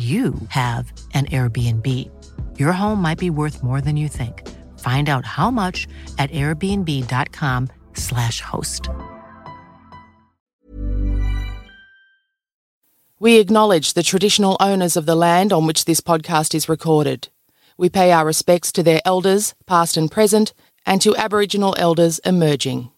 you 0.00 0.34
have 0.48 0.92
an 1.12 1.26
Airbnb. 1.26 1.86
Your 2.58 2.72
home 2.72 3.02
might 3.02 3.18
be 3.18 3.28
worth 3.28 3.62
more 3.62 3.82
than 3.82 3.98
you 3.98 4.08
think. 4.08 4.48
Find 4.78 5.10
out 5.10 5.26
how 5.26 5.50
much 5.50 5.86
at 6.18 6.30
airbnb.com/slash 6.30 8.40
host. 8.40 8.88
We 13.18 13.38
acknowledge 13.38 13.92
the 13.92 14.02
traditional 14.02 14.56
owners 14.60 14.96
of 14.96 15.04
the 15.04 15.14
land 15.14 15.52
on 15.52 15.66
which 15.66 15.84
this 15.84 16.00
podcast 16.00 16.54
is 16.54 16.70
recorded. 16.70 17.28
We 17.76 17.90
pay 17.90 18.12
our 18.12 18.24
respects 18.24 18.72
to 18.72 18.82
their 18.82 19.02
elders, 19.04 19.54
past 19.66 19.98
and 19.98 20.10
present, 20.10 20.54
and 20.86 21.02
to 21.02 21.14
Aboriginal 21.16 21.74
elders 21.76 22.18
emerging. 22.20 22.90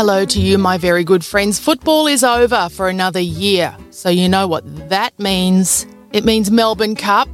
Hello 0.00 0.24
to 0.24 0.40
you, 0.40 0.56
my 0.56 0.78
very 0.78 1.04
good 1.04 1.22
friends. 1.22 1.58
Football 1.60 2.06
is 2.06 2.24
over 2.24 2.70
for 2.70 2.88
another 2.88 3.20
year. 3.20 3.76
So, 3.90 4.08
you 4.08 4.30
know 4.30 4.46
what 4.46 4.64
that 4.88 5.10
means. 5.18 5.86
It 6.14 6.24
means 6.24 6.50
Melbourne 6.50 6.94
Cup. 6.94 7.28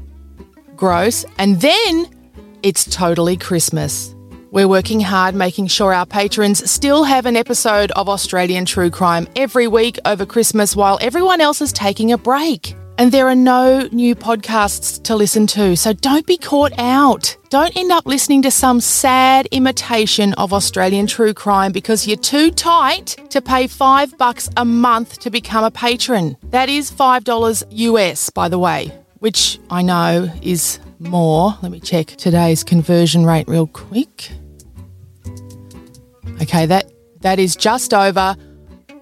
Gross. 0.74 1.24
And 1.38 1.60
then 1.60 2.10
it's 2.64 2.84
totally 2.84 3.36
Christmas. 3.36 4.12
We're 4.50 4.66
working 4.66 4.98
hard 4.98 5.36
making 5.36 5.68
sure 5.68 5.94
our 5.94 6.06
patrons 6.06 6.68
still 6.68 7.04
have 7.04 7.24
an 7.24 7.36
episode 7.36 7.92
of 7.92 8.08
Australian 8.08 8.64
True 8.64 8.90
Crime 8.90 9.28
every 9.36 9.68
week 9.68 10.00
over 10.04 10.26
Christmas 10.26 10.74
while 10.74 10.98
everyone 11.00 11.40
else 11.40 11.60
is 11.60 11.72
taking 11.72 12.10
a 12.10 12.18
break. 12.18 12.74
And 12.98 13.12
there 13.12 13.28
are 13.28 13.34
no 13.34 13.86
new 13.92 14.14
podcasts 14.14 15.02
to 15.02 15.14
listen 15.14 15.46
to, 15.48 15.76
so 15.76 15.92
don't 15.92 16.26
be 16.26 16.38
caught 16.38 16.72
out. 16.78 17.36
Don't 17.50 17.76
end 17.76 17.92
up 17.92 18.06
listening 18.06 18.40
to 18.42 18.50
some 18.50 18.80
sad 18.80 19.46
imitation 19.50 20.32
of 20.34 20.54
Australian 20.54 21.06
true 21.06 21.34
crime 21.34 21.72
because 21.72 22.06
you're 22.06 22.16
too 22.16 22.50
tight 22.50 23.16
to 23.28 23.42
pay 23.42 23.66
five 23.66 24.16
bucks 24.16 24.48
a 24.56 24.64
month 24.64 25.18
to 25.18 25.28
become 25.28 25.62
a 25.62 25.70
patron. 25.70 26.38
That 26.44 26.70
is 26.70 26.90
$5 26.90 27.64
US, 27.70 28.30
by 28.30 28.48
the 28.48 28.58
way, 28.58 28.90
which 29.18 29.58
I 29.68 29.82
know 29.82 30.32
is 30.40 30.78
more. 30.98 31.54
Let 31.60 31.72
me 31.72 31.80
check 31.80 32.06
today's 32.06 32.64
conversion 32.64 33.26
rate 33.26 33.46
real 33.46 33.66
quick. 33.66 34.30
Okay, 36.40 36.64
that 36.64 36.90
that 37.20 37.38
is 37.38 37.56
just 37.56 37.92
over, 37.92 38.36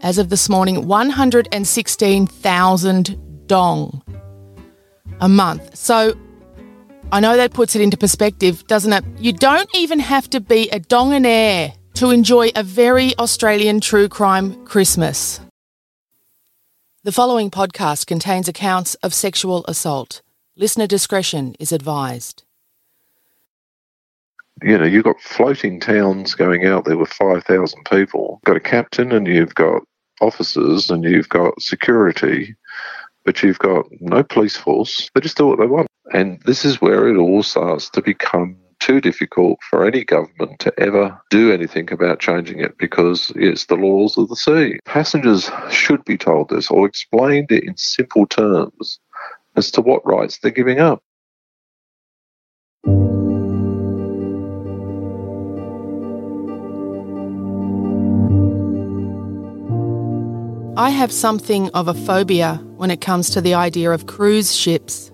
as 0.02 0.18
of 0.18 0.30
this 0.30 0.48
morning, 0.48 0.88
116,000 0.88 3.23
dong 3.46 4.02
a 5.20 5.28
month. 5.28 5.76
So 5.76 6.16
I 7.12 7.20
know 7.20 7.36
that 7.36 7.52
puts 7.52 7.76
it 7.76 7.82
into 7.82 7.96
perspective, 7.96 8.66
doesn't 8.66 8.92
it? 8.92 9.04
You 9.18 9.32
don't 9.32 9.68
even 9.74 9.98
have 10.00 10.28
to 10.30 10.40
be 10.40 10.68
a 10.70 10.80
dongonaire 10.80 11.74
to 11.94 12.10
enjoy 12.10 12.50
a 12.56 12.62
very 12.62 13.16
Australian 13.18 13.80
true 13.80 14.08
crime 14.08 14.64
Christmas. 14.64 15.40
The 17.04 17.12
following 17.12 17.50
podcast 17.50 18.06
contains 18.06 18.48
accounts 18.48 18.94
of 18.96 19.12
sexual 19.14 19.64
assault. 19.68 20.22
Listener 20.56 20.86
discretion 20.86 21.54
is 21.60 21.70
advised. 21.70 22.42
you 24.62 24.78
know, 24.78 24.84
you've 24.84 25.04
got 25.04 25.20
floating 25.20 25.80
towns 25.80 26.34
going 26.34 26.64
out 26.64 26.84
there 26.84 26.96
with 26.96 27.10
5,000 27.10 27.84
people. 27.84 28.40
Got 28.44 28.56
a 28.56 28.60
captain 28.60 29.12
and 29.12 29.26
you've 29.26 29.54
got 29.54 29.82
officers 30.20 30.90
and 30.90 31.04
you've 31.04 31.28
got 31.28 31.60
security, 31.60 32.54
but 33.24 33.42
you've 33.42 33.58
got 33.58 33.86
no 34.00 34.22
police 34.22 34.56
force. 34.56 35.08
They 35.14 35.20
just 35.20 35.36
do 35.36 35.46
what 35.46 35.58
they 35.58 35.66
want. 35.66 35.88
And 36.12 36.40
this 36.42 36.64
is 36.64 36.80
where 36.80 37.08
it 37.08 37.16
all 37.16 37.42
starts 37.42 37.90
to 37.90 38.02
become 38.02 38.56
too 38.80 39.00
difficult 39.00 39.58
for 39.70 39.86
any 39.86 40.04
government 40.04 40.58
to 40.60 40.72
ever 40.78 41.18
do 41.30 41.50
anything 41.52 41.90
about 41.90 42.20
changing 42.20 42.60
it 42.60 42.76
because 42.76 43.32
it's 43.34 43.66
the 43.66 43.76
laws 43.76 44.18
of 44.18 44.28
the 44.28 44.36
sea. 44.36 44.78
Passengers 44.84 45.50
should 45.70 46.04
be 46.04 46.18
told 46.18 46.50
this 46.50 46.70
or 46.70 46.86
explained 46.86 47.50
it 47.50 47.64
in 47.64 47.76
simple 47.78 48.26
terms 48.26 49.00
as 49.56 49.70
to 49.70 49.80
what 49.80 50.04
rights 50.04 50.38
they're 50.38 50.50
giving 50.50 50.80
up. 50.80 51.02
I 60.76 60.90
have 60.90 61.12
something 61.12 61.70
of 61.70 61.86
a 61.86 61.94
phobia 61.94 62.56
when 62.76 62.90
it 62.90 63.00
comes 63.00 63.30
to 63.30 63.40
the 63.40 63.54
idea 63.54 63.92
of 63.92 64.06
cruise 64.06 64.54
ships. 64.56 65.12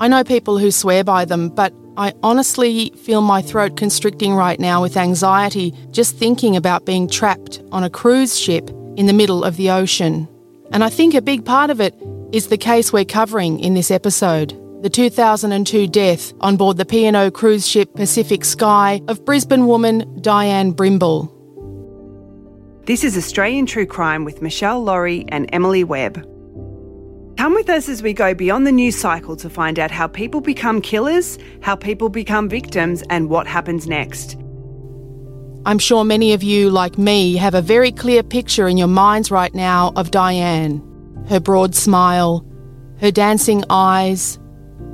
I 0.00 0.08
know 0.08 0.24
people 0.24 0.56
who 0.56 0.70
swear 0.70 1.04
by 1.04 1.26
them, 1.26 1.50
but 1.50 1.74
I 1.98 2.14
honestly 2.22 2.90
feel 2.96 3.20
my 3.20 3.42
throat 3.42 3.76
constricting 3.76 4.32
right 4.32 4.58
now 4.58 4.80
with 4.80 4.96
anxiety 4.96 5.74
just 5.90 6.16
thinking 6.16 6.56
about 6.56 6.86
being 6.86 7.08
trapped 7.08 7.62
on 7.72 7.84
a 7.84 7.90
cruise 7.90 8.38
ship 8.38 8.70
in 8.96 9.04
the 9.04 9.12
middle 9.12 9.44
of 9.44 9.58
the 9.58 9.68
ocean. 9.68 10.26
And 10.72 10.82
I 10.82 10.88
think 10.88 11.12
a 11.12 11.20
big 11.20 11.44
part 11.44 11.68
of 11.68 11.78
it 11.78 11.94
is 12.32 12.46
the 12.46 12.56
case 12.56 12.90
we're 12.90 13.04
covering 13.04 13.60
in 13.60 13.74
this 13.74 13.90
episode 13.90 14.58
the 14.82 14.90
2002 14.90 15.88
death 15.88 16.32
on 16.40 16.56
board 16.56 16.76
the 16.76 16.84
P&O 16.84 17.30
cruise 17.30 17.66
ship 17.66 17.94
Pacific 17.94 18.44
Sky 18.44 19.00
of 19.08 19.24
Brisbane 19.24 19.66
woman 19.66 20.02
Dianne 20.20 20.74
Brimble. 20.74 21.35
This 22.86 23.02
is 23.02 23.16
Australian 23.16 23.66
True 23.66 23.84
Crime 23.84 24.24
with 24.24 24.42
Meshel 24.42 24.84
Laurie 24.84 25.24
and 25.30 25.50
Emily 25.52 25.82
Webb. 25.82 26.22
Come 27.36 27.52
with 27.52 27.68
us 27.68 27.88
as 27.88 28.00
we 28.00 28.12
go 28.12 28.32
beyond 28.32 28.64
the 28.64 28.70
news 28.70 28.96
cycle 28.96 29.34
to 29.38 29.50
find 29.50 29.80
out 29.80 29.90
how 29.90 30.06
people 30.06 30.40
become 30.40 30.80
killers, 30.80 31.36
how 31.62 31.74
people 31.74 32.08
become 32.08 32.48
victims, 32.48 33.02
and 33.10 33.28
what 33.28 33.48
happens 33.48 33.88
next. 33.88 34.36
I'm 35.66 35.80
sure 35.80 36.04
many 36.04 36.32
of 36.32 36.44
you, 36.44 36.70
like 36.70 36.96
me, 36.96 37.34
have 37.34 37.54
a 37.54 37.60
very 37.60 37.90
clear 37.90 38.22
picture 38.22 38.68
in 38.68 38.76
your 38.76 38.86
minds 38.86 39.32
right 39.32 39.52
now 39.52 39.92
of 39.96 40.12
Dianne 40.12 40.80
Her 41.28 41.40
broad 41.40 41.74
smile, 41.74 42.46
her 43.00 43.10
dancing 43.10 43.64
eyes, 43.68 44.38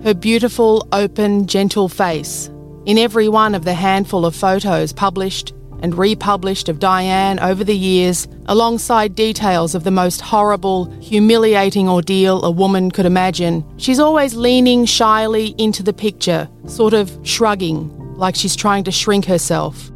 her 0.03 0.15
beautiful, 0.15 0.89
open, 0.93 1.47
gentle 1.47 1.91
face. 1.91 2.51
In 2.87 2.97
every 2.97 3.29
one 3.29 3.55
of 3.55 3.67
the 3.67 3.75
handful 3.75 4.25
of 4.25 4.35
photos 4.35 4.95
published 4.95 5.53
and 5.83 5.99
republished 5.99 6.69
of 6.69 6.79
Dianne 6.79 7.43
over 7.43 7.65
the 7.65 7.77
years, 7.77 8.27
alongside 8.47 9.15
details 9.15 9.75
of 9.75 9.85
the 9.85 9.91
most 9.91 10.21
horrible, 10.21 10.87
humiliating 11.01 11.89
ordeal 11.89 12.43
a 12.45 12.51
woman 12.51 12.91
could 12.91 13.05
imagine, 13.05 13.65
she's 13.77 13.99
always 13.99 14.35
leaning 14.35 14.87
shyly 14.87 15.55
into 15.59 15.83
the 15.83 15.93
picture, 15.93 16.49
sort 16.67 16.95
of 16.95 17.11
shrugging, 17.25 17.91
like 18.17 18.37
she's 18.37 18.57
trying 18.57 18.85
to 18.85 18.93
shrink 18.93 19.27
herself. 19.27 19.91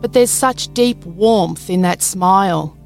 But 0.00 0.12
there's 0.12 0.30
such 0.30 0.72
deep 0.72 1.04
warmth 1.04 1.68
in 1.68 1.82
that 1.82 2.02
smile. 2.02 2.76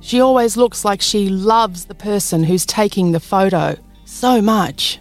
She 0.00 0.20
always 0.20 0.56
looks 0.56 0.84
like 0.84 1.02
she 1.02 1.28
loves 1.28 1.84
the 1.84 1.94
person 1.94 2.42
who's 2.42 2.64
taking 2.64 3.12
the 3.12 3.20
photo 3.20 3.76
so 4.06 4.40
much. 4.40 4.98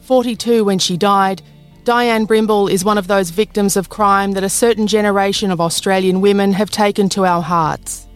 42 0.00 0.64
when 0.64 0.78
she 0.78 0.96
died, 0.96 1.42
Dianne 1.88 2.26
Brimble 2.26 2.70
is 2.70 2.84
one 2.84 2.98
of 2.98 3.06
those 3.06 3.30
victims 3.30 3.74
of 3.74 3.88
crime 3.88 4.32
that 4.32 4.44
a 4.44 4.50
certain 4.50 4.86
generation 4.86 5.50
of 5.50 5.58
Australian 5.58 6.20
women 6.20 6.52
have 6.52 6.70
taken 6.70 7.08
to 7.08 7.24
our 7.24 7.40
hearts. 7.40 8.06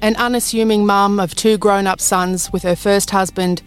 An 0.00 0.14
unassuming 0.14 0.86
mum 0.86 1.18
of 1.18 1.34
two 1.34 1.58
grown 1.58 1.88
up 1.88 2.00
sons 2.00 2.52
with 2.52 2.62
her 2.62 2.76
first 2.76 3.10
husband, 3.10 3.62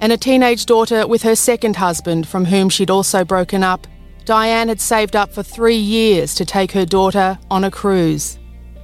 and 0.00 0.12
a 0.12 0.18
teenage 0.18 0.66
daughter 0.66 1.06
with 1.06 1.22
her 1.22 1.34
second 1.34 1.76
husband, 1.76 2.28
from 2.28 2.44
whom 2.44 2.68
she'd 2.68 2.90
also 2.90 3.24
broken 3.24 3.64
up, 3.64 3.86
Dianne 4.26 4.68
had 4.68 4.78
saved 4.78 5.16
up 5.16 5.32
for 5.32 5.42
three 5.42 5.78
years 5.78 6.34
to 6.34 6.44
take 6.44 6.72
her 6.72 6.84
daughter 6.84 7.38
on 7.50 7.64
a 7.64 7.70
cruise. 7.70 8.38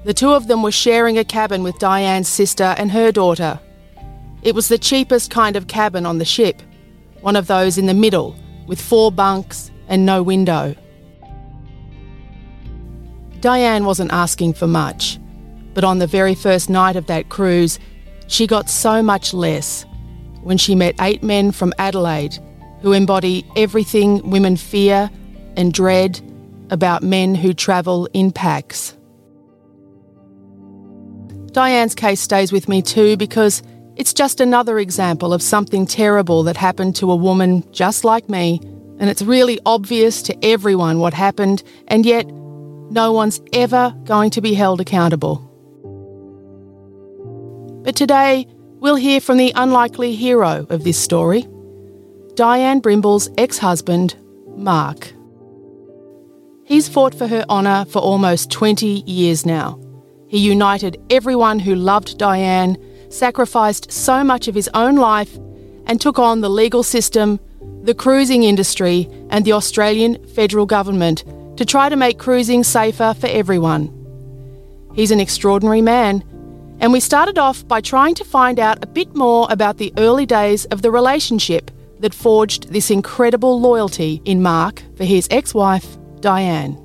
The 0.04 0.14
two 0.14 0.30
of 0.30 0.48
them 0.48 0.62
were 0.62 0.72
sharing 0.72 1.18
a 1.18 1.22
cabin 1.22 1.62
with 1.62 1.76
Dianne's 1.76 2.28
sister 2.28 2.74
and 2.78 2.90
her 2.92 3.12
daughter. 3.12 3.60
It 4.42 4.54
was 4.54 4.68
the 4.68 4.78
cheapest 4.78 5.30
kind 5.30 5.54
of 5.54 5.66
cabin 5.68 6.06
on 6.06 6.16
the 6.16 6.24
ship, 6.24 6.62
one 7.20 7.36
of 7.36 7.46
those 7.46 7.76
in 7.76 7.84
the 7.84 7.92
middle, 7.92 8.34
with 8.66 8.80
four 8.80 9.12
bunks 9.12 9.70
and 9.88 10.06
no 10.06 10.22
window. 10.22 10.74
Dianne 13.40 13.84
wasn't 13.84 14.12
asking 14.12 14.54
for 14.54 14.66
much, 14.66 15.18
but 15.74 15.84
on 15.84 15.98
the 15.98 16.06
very 16.06 16.34
first 16.34 16.68
night 16.68 16.96
of 16.96 17.06
that 17.06 17.28
cruise, 17.28 17.78
she 18.26 18.46
got 18.46 18.68
so 18.68 19.02
much 19.02 19.32
less 19.32 19.86
when 20.42 20.58
she 20.58 20.74
met 20.74 20.94
eight 21.00 21.22
men 21.22 21.52
from 21.52 21.72
Adelaide 21.78 22.38
who 22.80 22.92
embody 22.92 23.44
everything 23.56 24.28
women 24.30 24.56
fear 24.56 25.10
and 25.56 25.72
dread 25.72 26.20
about 26.70 27.02
men 27.02 27.34
who 27.34 27.52
travel 27.52 28.08
in 28.12 28.30
packs. 28.30 28.96
Dianne's 31.52 31.94
case 31.94 32.20
stays 32.20 32.52
with 32.52 32.68
me 32.68 32.82
too 32.82 33.16
because 33.16 33.62
it's 33.96 34.12
just 34.12 34.40
another 34.40 34.78
example 34.78 35.32
of 35.32 35.42
something 35.42 35.86
terrible 35.86 36.42
that 36.44 36.56
happened 36.56 36.94
to 36.96 37.10
a 37.10 37.16
woman 37.16 37.64
just 37.72 38.04
like 38.04 38.28
me 38.28 38.60
and 38.98 39.08
it's 39.08 39.22
really 39.22 39.58
obvious 39.64 40.22
to 40.22 40.44
everyone 40.44 40.98
what 40.98 41.14
happened, 41.14 41.62
and 41.86 42.04
yet 42.04 42.26
no 42.90 43.12
one's 43.12 43.40
ever 43.52 43.94
going 44.04 44.30
to 44.30 44.40
be 44.40 44.54
held 44.54 44.80
accountable. 44.80 45.36
But 47.84 47.96
today, 47.96 48.46
we'll 48.80 48.96
hear 48.96 49.20
from 49.20 49.38
the 49.38 49.52
unlikely 49.54 50.14
hero 50.14 50.66
of 50.68 50.84
this 50.84 50.98
story 50.98 51.46
Dianne 52.34 52.82
Brimble's 52.82 53.28
ex 53.36 53.58
husband, 53.58 54.16
Mark. 54.56 55.12
He's 56.64 56.88
fought 56.88 57.14
for 57.14 57.26
her 57.26 57.44
honour 57.48 57.86
for 57.86 58.00
almost 58.00 58.50
20 58.50 59.04
years 59.06 59.46
now. 59.46 59.80
He 60.28 60.38
united 60.38 61.00
everyone 61.08 61.58
who 61.58 61.74
loved 61.74 62.18
Dianne, 62.18 62.76
sacrificed 63.10 63.90
so 63.90 64.22
much 64.22 64.48
of 64.48 64.54
his 64.54 64.68
own 64.74 64.96
life, 64.96 65.34
and 65.86 66.00
took 66.00 66.18
on 66.18 66.42
the 66.42 66.50
legal 66.50 66.82
system 66.82 67.40
the 67.82 67.94
cruising 67.94 68.42
industry, 68.42 69.08
and 69.30 69.44
the 69.44 69.52
Australian 69.52 70.24
federal 70.28 70.66
government 70.66 71.24
to 71.56 71.64
try 71.64 71.88
to 71.88 71.96
make 71.96 72.18
cruising 72.18 72.62
safer 72.64 73.14
for 73.14 73.26
everyone. 73.26 73.92
He's 74.94 75.10
an 75.10 75.20
extraordinary 75.20 75.82
man, 75.82 76.24
and 76.80 76.92
we 76.92 77.00
started 77.00 77.38
off 77.38 77.66
by 77.66 77.80
trying 77.80 78.14
to 78.16 78.24
find 78.24 78.60
out 78.60 78.82
a 78.82 78.86
bit 78.86 79.14
more 79.14 79.46
about 79.50 79.78
the 79.78 79.92
early 79.96 80.26
days 80.26 80.64
of 80.66 80.82
the 80.82 80.90
relationship 80.90 81.70
that 82.00 82.14
forged 82.14 82.72
this 82.72 82.90
incredible 82.90 83.60
loyalty 83.60 84.22
in 84.24 84.42
Mark 84.42 84.82
for 84.96 85.04
his 85.04 85.26
ex 85.30 85.54
wife, 85.54 85.96
Dianne. 86.20 86.76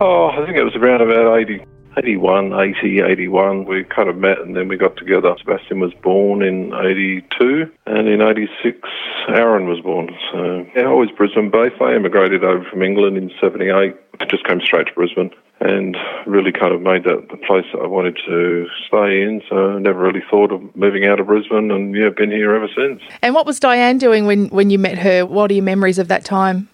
Oh, 0.00 0.28
I 0.28 0.44
think 0.44 0.56
it 0.56 0.64
was 0.64 0.76
around 0.76 1.02
about 1.02 1.36
80, 1.38 1.64
81, 1.98 2.52
80, 2.52 3.00
81, 3.00 3.64
we 3.64 3.84
kind 3.84 4.08
of 4.08 4.16
met 4.16 4.38
and 4.38 4.54
then 4.56 4.68
we 4.68 4.76
got 4.76 4.96
together. 4.96 5.34
Sebastian 5.38 5.80
was 5.80 5.92
born 5.94 6.42
in 6.42 6.72
82 6.72 7.70
and 7.86 8.08
in 8.08 8.22
86, 8.22 8.88
Aaron 9.28 9.68
was 9.68 9.80
born. 9.80 10.08
So, 10.32 10.66
yeah, 10.76 10.86
always 10.86 11.10
Brisbane 11.10 11.50
based. 11.50 11.80
I 11.80 11.96
immigrated 11.96 12.44
over 12.44 12.64
from 12.70 12.82
England 12.82 13.16
in 13.16 13.30
78. 13.40 13.96
I 14.20 14.24
just 14.26 14.46
came 14.46 14.60
straight 14.60 14.86
to 14.86 14.92
Brisbane 14.94 15.30
and 15.60 15.96
really 16.26 16.52
kind 16.52 16.72
of 16.72 16.80
made 16.80 17.02
that 17.04 17.28
the 17.30 17.36
place 17.36 17.66
that 17.72 17.80
I 17.82 17.86
wanted 17.86 18.16
to 18.26 18.66
stay 18.86 19.22
in. 19.22 19.42
So 19.48 19.72
I 19.72 19.78
never 19.78 19.98
really 19.98 20.22
thought 20.30 20.52
of 20.52 20.76
moving 20.76 21.04
out 21.04 21.18
of 21.18 21.26
Brisbane 21.26 21.70
and 21.70 21.94
yeah, 21.94 22.10
been 22.10 22.30
here 22.30 22.54
ever 22.54 22.68
since. 22.76 23.02
And 23.22 23.34
what 23.34 23.44
was 23.44 23.58
Dianne 23.58 23.98
doing 23.98 24.26
when, 24.26 24.48
when 24.48 24.70
you 24.70 24.78
met 24.78 24.98
her? 24.98 25.26
What 25.26 25.50
are 25.50 25.54
your 25.54 25.64
memories 25.64 25.98
of 25.98 26.08
that 26.08 26.24
time? 26.24 26.68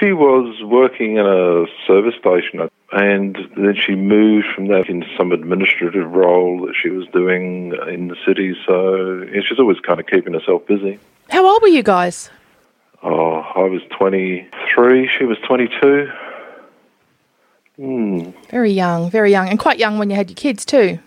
She 0.00 0.12
was 0.12 0.62
working 0.62 1.16
in 1.16 1.26
a 1.26 1.66
service 1.86 2.14
station 2.18 2.68
and 2.92 3.36
then 3.56 3.74
she 3.74 3.94
moved 3.94 4.46
from 4.54 4.68
that 4.68 4.88
into 4.88 5.06
some 5.16 5.32
administrative 5.32 6.10
role 6.10 6.66
that 6.66 6.74
she 6.80 6.90
was 6.90 7.06
doing 7.08 7.74
in 7.88 8.08
the 8.08 8.16
city. 8.26 8.56
So 8.66 9.22
yeah, 9.32 9.40
she's 9.46 9.58
always 9.58 9.80
kind 9.80 10.00
of 10.00 10.06
keeping 10.06 10.32
herself 10.32 10.66
busy. 10.66 10.98
How 11.28 11.44
old 11.46 11.62
were 11.62 11.68
you 11.68 11.82
guys? 11.82 12.30
Oh, 13.02 13.34
I 13.54 13.62
was 13.64 13.82
23, 13.90 15.10
she 15.18 15.24
was 15.24 15.38
22. 15.46 16.10
Hmm. 17.76 18.30
Very 18.50 18.70
young, 18.70 19.10
very 19.10 19.30
young, 19.30 19.48
and 19.48 19.58
quite 19.58 19.78
young 19.78 19.98
when 19.98 20.08
you 20.08 20.16
had 20.16 20.30
your 20.30 20.36
kids 20.36 20.64
too. 20.64 20.98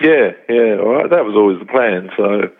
Yeah, 0.00 0.32
yeah, 0.48 0.76
well, 0.76 1.08
that 1.08 1.24
was 1.24 1.34
always 1.34 1.58
the 1.58 1.64
plan. 1.64 2.10
So, 2.16 2.50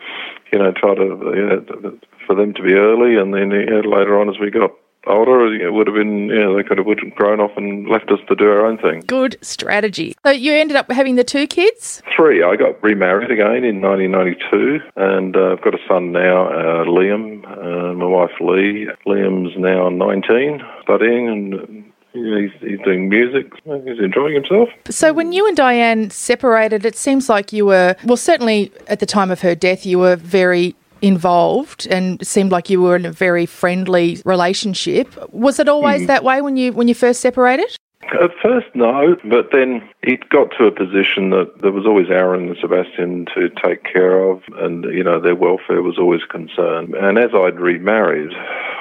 you 0.52 0.58
know, 0.58 0.72
try 0.72 0.94
to 0.94 1.02
you 1.02 1.46
know, 1.46 1.98
for 2.26 2.34
them 2.34 2.54
to 2.54 2.62
be 2.62 2.74
early, 2.74 3.16
and 3.16 3.34
then 3.34 3.50
you 3.50 3.66
know, 3.66 3.80
later 3.80 4.18
on 4.18 4.30
as 4.30 4.38
we 4.38 4.50
got 4.50 4.72
older, 5.06 5.54
it 5.54 5.72
would 5.72 5.86
have 5.86 5.96
been, 5.96 6.28
yeah, 6.28 6.52
they 6.54 6.62
could 6.62 6.78
have 6.78 7.14
grown 7.14 7.40
off 7.40 7.52
and 7.56 7.88
left 7.88 8.10
us 8.10 8.20
to 8.28 8.34
do 8.34 8.48
our 8.48 8.66
own 8.66 8.78
thing. 8.78 9.02
Good 9.06 9.36
strategy. 9.42 10.14
So 10.24 10.30
you 10.30 10.52
ended 10.52 10.76
up 10.76 10.90
having 10.90 11.16
the 11.16 11.24
two 11.24 11.46
kids? 11.46 12.02
Three. 12.16 12.42
I 12.42 12.56
got 12.56 12.82
remarried 12.82 13.30
again 13.30 13.64
in 13.64 13.80
1992, 13.80 14.80
and 14.96 15.36
uh, 15.36 15.52
I've 15.52 15.62
got 15.62 15.74
a 15.74 15.78
son 15.88 16.12
now, 16.12 16.48
uh, 16.48 16.84
Liam, 16.84 17.44
uh, 17.44 17.94
my 17.94 18.06
wife 18.06 18.32
Lee. 18.40 18.88
Liam's 19.06 19.56
now 19.58 19.88
19, 19.88 20.60
studying 20.82 21.28
and 21.28 21.92
he's, 22.12 22.50
he's, 22.60 22.80
doing 22.84 23.08
music. 23.08 23.52
He's 23.64 23.98
enjoying 23.98 24.34
himself. 24.34 24.68
So, 24.90 25.12
when 25.12 25.32
you 25.32 25.46
and 25.46 25.56
Dianne 25.56 26.12
separated, 26.12 26.84
it 26.84 26.96
seems 26.96 27.28
like 27.28 27.52
you 27.52 27.66
were, 27.66 27.96
well, 28.04 28.16
certainly 28.16 28.72
at 28.88 29.00
the 29.00 29.06
time 29.06 29.30
of 29.30 29.40
her 29.40 29.54
death, 29.54 29.86
you 29.86 29.98
were 29.98 30.16
very 30.16 30.76
involved 31.02 31.86
and 31.88 32.24
seemed 32.26 32.52
like 32.52 32.70
you 32.70 32.80
were 32.80 32.96
in 32.96 33.04
a 33.04 33.12
very 33.12 33.44
friendly 33.44 34.22
relationship. 34.24 35.08
Was 35.32 35.58
it 35.58 35.68
always 35.68 36.02
mm. 36.02 36.06
that 36.06 36.24
way 36.24 36.40
when 36.40 36.56
you 36.56 36.72
when 36.72 36.88
you 36.88 36.94
first 36.94 37.20
separated? 37.20 37.76
At 38.20 38.30
first, 38.42 38.66
no, 38.74 39.16
but 39.24 39.50
then 39.52 39.88
it 40.02 40.28
got 40.28 40.50
to 40.58 40.66
a 40.66 40.72
position 40.72 41.30
that 41.30 41.62
there 41.62 41.72
was 41.72 41.86
always 41.86 42.10
Aaron 42.10 42.48
and 42.48 42.56
Sebastian 42.60 43.26
to 43.34 43.48
take 43.48 43.84
care 43.84 44.20
of, 44.28 44.42
and 44.58 44.84
you 44.84 45.04
know 45.04 45.20
their 45.20 45.36
welfare 45.36 45.82
was 45.82 45.98
always 45.98 46.22
concerned. 46.28 46.94
And 46.94 47.16
as 47.16 47.30
I'd 47.32 47.58
remarried, 47.58 48.32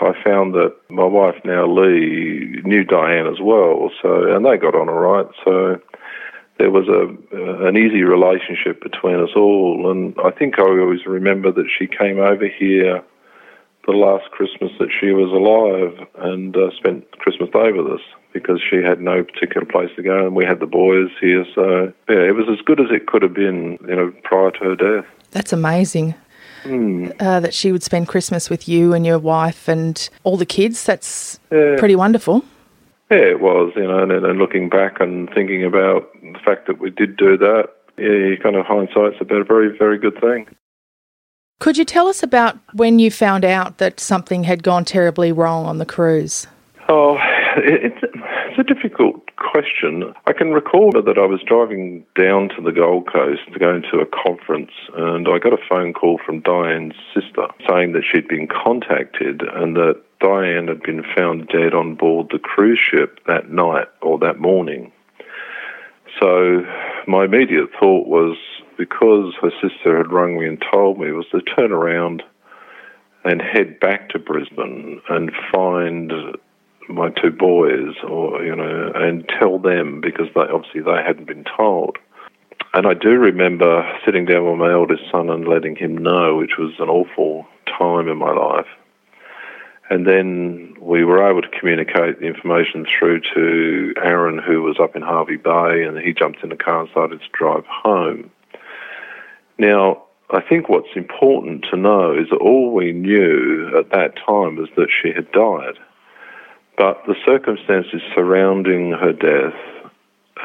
I 0.02 0.14
found 0.24 0.54
that 0.56 0.76
my 0.90 1.06
wife 1.06 1.36
now 1.46 1.66
Lee 1.66 2.62
knew 2.66 2.84
Dianne 2.84 3.32
as 3.32 3.40
well, 3.40 3.92
so 4.02 4.36
and 4.36 4.46
they 4.46 4.58
got 4.58 4.76
on 4.76 4.90
all 4.90 5.00
right. 5.00 5.28
So 5.46 5.80
there 6.62 6.70
was 6.70 6.88
a 6.88 7.10
uh, 7.36 7.68
an 7.68 7.76
easy 7.76 8.04
relationship 8.04 8.84
between 8.84 9.20
us 9.20 9.32
all, 9.36 9.90
and 9.90 10.14
I 10.24 10.30
think 10.30 10.60
I 10.60 10.64
always 10.64 11.08
remember 11.08 11.52
that 11.52 11.68
she 11.78 11.88
came 11.88 12.20
over 12.20 12.48
here 12.48 13.04
the 13.88 13.94
last 13.94 14.30
Christmas 14.30 14.72
that 14.80 14.90
she 15.00 15.12
was 15.12 15.32
alive 15.32 16.08
and 16.20 16.56
uh, 16.56 16.70
spent 16.78 17.10
Christmas 17.18 17.50
Day 17.50 17.72
with 17.72 17.88
us 17.88 18.02
because 18.32 18.62
she 18.62 18.78
had 18.78 19.02
no 19.02 19.24
particular 19.24 19.66
place 19.66 19.90
to 19.96 20.04
go, 20.04 20.28
and 20.28 20.36
we 20.36 20.46
had 20.46 20.60
the 20.60 20.68
boys 20.68 21.10
here. 21.20 21.46
So 21.56 21.92
yeah, 22.08 22.30
it 22.30 22.36
was 22.36 22.46
as 22.48 22.62
good 22.64 22.80
as 22.80 22.92
it 22.92 23.08
could 23.08 23.24
have 23.24 23.34
been, 23.34 23.80
you 23.88 23.96
know, 23.96 24.14
prior 24.24 24.52
to 24.52 24.60
her 24.60 24.76
death. 24.76 25.06
That's 25.32 25.52
amazing. 25.52 26.14
Mm. 26.64 27.20
Uh, 27.20 27.40
that 27.40 27.56
she 27.56 27.72
would 27.72 27.82
spend 27.82 28.08
Christmas 28.08 28.52
with 28.52 28.70
you 28.70 28.94
and 28.94 29.04
your 29.04 29.18
wife 29.18 29.68
and 29.68 30.08
all 30.24 30.38
the 30.38 30.46
kids. 30.46 30.84
That's 30.84 31.40
yeah. 31.52 31.76
pretty 31.80 31.96
wonderful. 31.96 32.46
Yeah, 33.12 33.18
it 33.18 33.42
was, 33.42 33.74
you 33.76 33.84
know, 33.84 34.04
and, 34.04 34.12
and 34.14 34.40
looking 34.40 34.70
back 34.70 35.02
and 35.02 35.30
thinking 35.36 35.66
about 35.66 36.10
the 36.34 36.40
fact 36.40 36.68
that 36.68 36.80
we 36.80 36.90
did 36.90 37.18
do 37.18 37.38
that, 37.38 37.70
yeah, 37.98 38.36
kind 38.42 38.56
of 38.56 38.66
hindsight's 38.66 39.18
a 39.22 39.26
very, 39.26 39.78
very 39.78 39.98
good 39.98 40.20
thing. 40.20 40.48
Could 41.60 41.78
you 41.78 41.86
tell 41.86 42.08
us 42.08 42.24
about 42.24 42.58
when 42.74 42.98
you 42.98 43.12
found 43.12 43.46
out 43.46 43.78
that 43.78 44.00
something 44.00 44.44
had 44.44 44.64
gone 44.64 44.84
terribly 44.84 45.32
wrong 45.32 45.66
on 45.66 45.78
the 45.78 45.86
cruise? 45.86 46.48
Oh, 46.90 47.20
it's, 47.58 48.04
it's 48.04 48.60
a 48.60 48.64
difficult 48.64 49.30
question. 49.38 50.14
I 50.26 50.34
can 50.34 50.52
recall 50.52 50.92
that 50.92 51.18
I 51.18 51.26
was 51.26 51.42
driving 51.46 52.04
down 52.20 52.50
to 52.50 52.62
the 52.62 52.72
Gold 52.72 53.12
Coast 53.12 53.42
to 53.54 53.60
go 53.60 53.76
into 53.76 54.00
a 54.00 54.06
conference, 54.06 54.72
and 54.96 55.28
I 55.28 55.38
got 55.38 55.54
a 55.54 55.68
phone 55.70 55.94
call 55.94 56.20
from 56.26 56.42
Dianne's 56.42 56.96
sister 57.14 57.48
saying 57.70 57.94
that 57.94 58.04
she'd 58.12 58.28
been 58.28 58.48
contacted 58.48 59.44
and 59.54 59.76
that 59.76 60.02
Dianne 60.20 60.68
had 60.68 60.82
been 60.82 61.04
found 61.16 61.48
dead 61.48 61.74
on 61.74 61.96
board 61.96 62.30
the 62.32 62.40
cruise 62.40 62.80
ship 62.80 63.20
that 63.28 63.50
night 63.50 63.88
or 64.02 64.18
that 64.20 64.40
morning. 64.40 64.92
So 66.22 66.64
my 67.08 67.26
immediate 67.26 67.70
thought 67.80 68.08
was 68.08 68.38
because 68.78 69.34
her 69.42 69.52
sister 69.62 69.98
had 69.98 70.12
rung 70.12 70.40
me 70.40 70.48
and 70.48 70.64
told 70.72 71.00
me 71.00 71.12
was 71.12 71.26
to 71.32 71.42
turn 71.42 71.72
around 71.72 72.24
and 73.24 73.42
head 73.42 73.80
back 73.80 74.10
to 74.10 74.20
Brisbane 74.20 75.02
and 75.10 75.32
find 75.52 76.12
my 76.90 77.10
two 77.10 77.32
boys, 77.32 77.96
or 78.08 78.44
you 78.44 78.56
know, 78.56 78.92
and 78.96 79.28
tell 79.40 79.60
them 79.60 80.02
because 80.02 80.28
they 80.36 80.42
obviously 80.42 80.82
they 80.82 81.02
hadn't 81.06 81.28
been 81.28 81.46
told. 81.58 81.98
And 82.74 82.88
I 82.88 82.94
do 82.94 83.12
remember 83.12 83.84
sitting 84.06 84.26
down 84.26 84.46
with 84.46 84.60
my 84.60 84.72
eldest 84.72 85.04
son 85.12 85.30
and 85.30 85.48
letting 85.48 85.76
him 85.76 85.98
know, 85.98 86.38
which 86.38 86.58
was 86.58 86.72
an 86.80 86.90
awful 86.90 87.46
time 87.68 88.08
in 88.08 88.18
my 88.18 88.32
life. 88.32 88.68
And 89.92 90.08
then 90.08 90.74
we 90.80 91.04
were 91.04 91.30
able 91.30 91.42
to 91.42 91.60
communicate 91.60 92.22
the 92.22 92.26
information 92.26 92.86
through 92.86 93.20
to 93.36 93.94
Aaron, 94.02 94.38
who 94.38 94.64
was 94.64 94.80
up 94.80 94.96
in 94.96 95.02
Hervey 95.02 95.36
Bay, 95.36 95.84
and 95.84 95.98
he 95.98 96.14
jumped 96.14 96.42
in 96.44 96.50
the 96.50 96.56
car 96.56 96.80
and 96.80 96.90
started 96.92 97.20
to 97.20 97.28
drive 97.34 97.66
home. 97.66 98.32
Now, 99.58 100.04
I 100.30 100.40
think 100.40 100.70
what's 100.70 100.96
important 100.96 101.66
to 101.72 101.76
know 101.76 102.14
is 102.18 102.30
that 102.30 102.38
all 102.38 102.74
we 102.74 102.94
knew 102.94 103.78
at 103.78 103.90
that 103.90 104.16
time 104.16 104.56
was 104.56 104.70
that 104.78 104.88
she 104.90 105.12
had 105.12 105.30
died. 105.34 105.78
But 106.78 107.04
the 107.06 107.16
circumstances 107.26 108.02
surrounding 108.16 108.92
her 108.92 109.12
death 109.12 109.60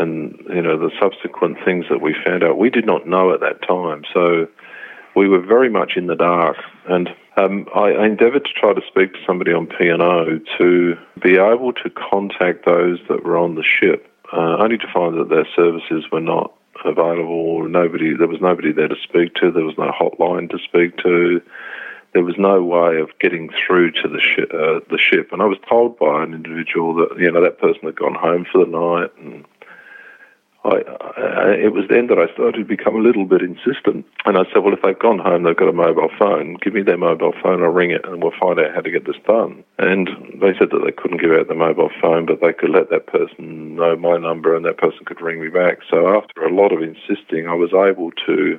and 0.00 0.44
you 0.48 0.60
know 0.60 0.76
the 0.76 0.90
subsequent 1.00 1.58
things 1.64 1.86
that 1.88 2.02
we 2.02 2.16
found 2.26 2.42
out, 2.42 2.58
we 2.58 2.68
did 2.68 2.84
not 2.84 3.06
know 3.06 3.32
at 3.32 3.38
that 3.40 3.62
time. 3.62 4.02
So 4.12 4.48
we 5.14 5.28
were 5.28 5.40
very 5.40 5.70
much 5.70 5.92
in 5.94 6.08
the 6.08 6.16
dark. 6.16 6.56
And 6.88 7.10
um, 7.36 7.66
I, 7.74 7.92
I 7.92 8.06
endeavoured 8.06 8.44
to 8.44 8.52
try 8.52 8.72
to 8.72 8.80
speak 8.86 9.12
to 9.12 9.18
somebody 9.26 9.52
on 9.52 9.66
P&O 9.66 10.40
to 10.58 10.96
be 11.22 11.36
able 11.36 11.72
to 11.72 11.90
contact 11.90 12.64
those 12.66 12.98
that 13.08 13.24
were 13.24 13.36
on 13.36 13.54
the 13.54 13.64
ship, 13.64 14.10
uh, 14.32 14.56
only 14.58 14.78
to 14.78 14.86
find 14.92 15.18
that 15.18 15.28
their 15.28 15.46
services 15.54 16.04
were 16.10 16.20
not 16.20 16.52
available. 16.84 17.68
Nobody, 17.68 18.14
there 18.16 18.28
was 18.28 18.40
nobody 18.40 18.72
there 18.72 18.88
to 18.88 18.96
speak 19.02 19.34
to. 19.34 19.50
There 19.50 19.64
was 19.64 19.78
no 19.78 19.90
hotline 19.90 20.50
to 20.50 20.58
speak 20.58 20.96
to 20.98 21.40
there 22.16 22.24
was 22.24 22.38
no 22.38 22.62
way 22.62 22.98
of 22.98 23.10
getting 23.20 23.50
through 23.66 23.90
to 23.90 24.08
the, 24.08 24.18
uh, 24.48 24.80
the 24.88 24.96
ship. 24.96 25.32
And 25.32 25.42
I 25.42 25.44
was 25.44 25.58
told 25.68 25.98
by 25.98 26.24
an 26.24 26.32
individual 26.32 26.94
that, 26.94 27.18
you 27.18 27.30
know, 27.30 27.42
that 27.42 27.60
person 27.60 27.82
had 27.82 27.96
gone 27.96 28.14
home 28.14 28.46
for 28.50 28.64
the 28.64 28.70
night. 28.70 29.10
And 29.20 29.44
I, 30.66 30.82
I, 31.20 31.50
it 31.54 31.72
was 31.72 31.84
then 31.88 32.08
that 32.08 32.18
I 32.18 32.32
started 32.34 32.58
to 32.58 32.64
become 32.64 32.96
a 32.96 33.02
little 33.02 33.24
bit 33.24 33.42
insistent. 33.42 34.04
And 34.24 34.36
I 34.36 34.44
said, 34.52 34.64
well, 34.64 34.74
if 34.74 34.82
they've 34.82 34.98
gone 34.98 35.18
home, 35.18 35.44
they've 35.44 35.56
got 35.56 35.68
a 35.68 35.72
mobile 35.72 36.10
phone. 36.18 36.56
Give 36.60 36.74
me 36.74 36.82
their 36.82 36.98
mobile 36.98 37.34
phone, 37.42 37.62
I'll 37.62 37.70
ring 37.70 37.90
it, 37.90 38.04
and 38.04 38.22
we'll 38.22 38.32
find 38.40 38.58
out 38.58 38.74
how 38.74 38.80
to 38.80 38.90
get 38.90 39.06
this 39.06 39.20
done. 39.26 39.64
And 39.78 40.08
they 40.40 40.52
said 40.58 40.70
that 40.70 40.82
they 40.84 40.92
couldn't 40.92 41.20
give 41.20 41.32
out 41.32 41.48
the 41.48 41.54
mobile 41.54 41.90
phone, 42.00 42.26
but 42.26 42.40
they 42.40 42.52
could 42.52 42.70
let 42.70 42.90
that 42.90 43.06
person 43.06 43.76
know 43.76 43.96
my 43.96 44.16
number, 44.16 44.56
and 44.56 44.64
that 44.64 44.78
person 44.78 45.04
could 45.04 45.20
ring 45.20 45.40
me 45.40 45.48
back. 45.48 45.78
So 45.88 46.08
after 46.16 46.44
a 46.44 46.54
lot 46.54 46.72
of 46.72 46.82
insisting, 46.82 47.48
I 47.48 47.54
was 47.54 47.72
able 47.72 48.10
to 48.26 48.58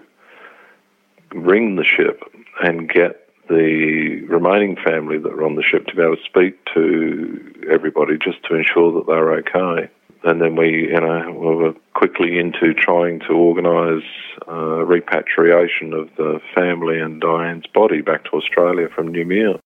ring 1.33 1.75
the 1.75 1.83
ship 1.83 2.23
and 2.61 2.89
get 2.89 3.27
the 3.49 4.25
remaining 4.27 4.75
family 4.75 5.17
that 5.17 5.31
were 5.31 5.45
on 5.45 5.55
the 5.55 5.63
ship 5.63 5.87
to 5.87 5.95
be 5.95 6.01
able 6.01 6.17
to 6.17 6.23
speak 6.23 6.57
to 6.73 7.67
everybody 7.71 8.17
just 8.17 8.43
to 8.43 8.55
ensure 8.55 8.91
that 8.93 9.07
they 9.07 9.13
were 9.13 9.37
okay. 9.37 9.89
And 10.23 10.41
then 10.41 10.55
we, 10.55 10.89
you 10.89 10.99
know, 10.99 11.31
we 11.31 11.55
were 11.55 11.73
quickly 11.93 12.39
into 12.39 12.73
trying 12.73 13.19
to 13.21 13.33
organise 13.33 14.03
uh, 14.47 14.83
repatriation 14.85 15.93
of 15.93 16.09
the 16.17 16.39
family 16.55 16.99
and 16.99 17.21
Dianne's 17.21 17.67
body 17.67 18.01
back 18.01 18.25
to 18.25 18.31
Australia 18.31 18.87
from 18.93 19.09
New 19.09 19.25
Noumea. 19.25 19.59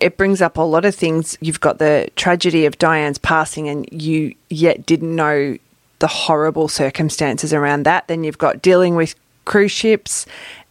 It 0.00 0.16
brings 0.16 0.40
up 0.40 0.56
a 0.56 0.62
lot 0.62 0.84
of 0.84 0.94
things. 0.94 1.36
You've 1.40 1.60
got 1.60 1.78
the 1.78 2.08
tragedy 2.14 2.66
of 2.66 2.78
Dianne's 2.78 3.18
passing, 3.18 3.68
and 3.68 3.88
you 3.90 4.34
yet 4.48 4.86
didn't 4.86 5.14
know 5.14 5.58
the 5.98 6.06
horrible 6.06 6.68
circumstances 6.68 7.52
around 7.52 7.82
that. 7.82 8.06
Then 8.06 8.22
you've 8.22 8.38
got 8.38 8.62
dealing 8.62 8.94
with 8.94 9.16
cruise 9.44 9.72
ships 9.72 10.26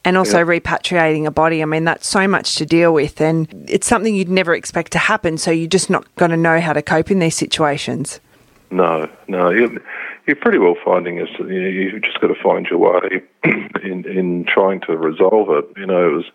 and 0.05 0.17
also 0.17 0.37
yeah. 0.37 0.59
repatriating 0.59 1.25
a 1.25 1.31
body. 1.31 1.61
I 1.61 1.65
mean, 1.65 1.83
that's 1.83 2.07
so 2.07 2.27
much 2.27 2.55
to 2.55 2.65
deal 2.65 2.93
with, 2.93 3.19
and 3.19 3.47
it's 3.67 3.85
something 3.87 4.15
you'd 4.15 4.29
never 4.29 4.55
expect 4.55 4.93
to 4.93 4.99
happen. 4.99 5.37
So 5.37 5.51
you're 5.51 5.67
just 5.67 5.89
not 5.89 6.05
going 6.15 6.31
to 6.31 6.37
know 6.37 6.61
how 6.61 6.71
to 6.71 6.81
cope 6.81 7.11
in 7.11 7.19
these 7.19 7.35
situations. 7.35 8.21
No, 8.69 9.09
no, 9.27 9.49
you're, 9.49 9.71
you're 10.25 10.35
pretty 10.35 10.57
well 10.57 10.75
finding 10.83 11.17
it. 11.17 11.29
You 11.39 11.61
know, 11.61 11.67
you've 11.67 12.01
just 12.03 12.19
got 12.19 12.27
to 12.27 12.43
find 12.43 12.67
your 12.67 12.79
way 12.79 13.21
in 13.83 14.05
in 14.05 14.45
trying 14.45 14.81
to 14.81 14.97
resolve 14.97 15.49
it. 15.51 15.65
You 15.77 15.85
know, 15.85 16.09
it 16.09 16.13
was 16.13 16.25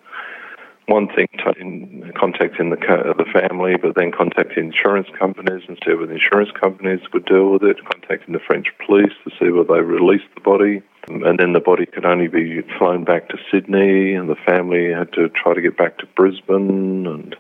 one 0.86 1.08
thing 1.08 1.28
in 1.58 2.12
contacting 2.18 2.70
the 2.70 2.76
the 2.76 3.26
family, 3.32 3.76
but 3.76 3.94
then 3.94 4.12
contacting 4.12 4.66
insurance 4.66 5.08
companies 5.18 5.62
and 5.68 5.78
see 5.84 5.92
whether 5.92 6.06
the 6.06 6.14
insurance 6.14 6.50
companies 6.58 7.00
would 7.12 7.26
deal 7.26 7.50
with 7.50 7.62
it. 7.64 7.84
Contacting 7.84 8.32
the 8.32 8.40
French 8.40 8.68
police 8.86 9.12
to 9.24 9.30
see 9.38 9.50
whether 9.50 9.74
they 9.74 9.80
released 9.80 10.32
the 10.34 10.40
body 10.40 10.82
and 11.08 11.38
then 11.38 11.52
the 11.52 11.60
body 11.60 11.86
could 11.86 12.04
only 12.04 12.28
be 12.28 12.62
flown 12.78 13.04
back 13.04 13.28
to 13.28 13.38
Sydney, 13.50 14.14
and 14.14 14.28
the 14.28 14.36
family 14.36 14.92
had 14.92 15.12
to 15.14 15.28
try 15.30 15.54
to 15.54 15.60
get 15.60 15.76
back 15.76 15.98
to 15.98 16.06
Brisbane. 16.06 17.06
And 17.06 17.36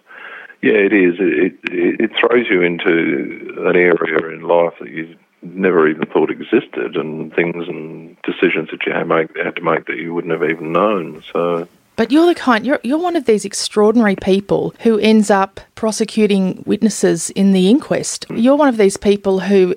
yeah, 0.62 0.74
it 0.74 0.92
is. 0.92 1.16
It 1.18 1.58
it, 1.64 2.00
it 2.00 2.10
throws 2.18 2.46
you 2.48 2.62
into 2.62 3.64
an 3.66 3.76
area 3.76 4.34
in 4.34 4.42
life 4.42 4.74
that 4.80 4.90
you 4.90 5.16
never 5.42 5.88
even 5.88 6.06
thought 6.06 6.30
existed, 6.30 6.96
and 6.96 7.34
things 7.34 7.68
and 7.68 8.16
decisions 8.22 8.70
that 8.70 8.86
you 8.86 8.92
had, 8.92 9.08
make, 9.08 9.36
had 9.36 9.56
to 9.56 9.62
make 9.62 9.86
that 9.86 9.96
you 9.96 10.14
wouldn't 10.14 10.32
have 10.32 10.48
even 10.48 10.72
known. 10.72 11.22
So. 11.32 11.66
But 11.96 12.10
you're 12.10 12.26
the 12.26 12.34
kind 12.34 12.64
you're 12.64 12.80
you're 12.82 12.98
one 12.98 13.16
of 13.16 13.26
these 13.26 13.44
extraordinary 13.44 14.16
people 14.16 14.74
who 14.80 14.98
ends 14.98 15.30
up 15.30 15.60
prosecuting 15.74 16.62
witnesses 16.64 17.30
in 17.30 17.52
the 17.52 17.68
inquest. 17.68 18.28
Mm. 18.28 18.42
You're 18.42 18.56
one 18.56 18.68
of 18.68 18.76
these 18.76 18.96
people 18.96 19.40
who 19.40 19.74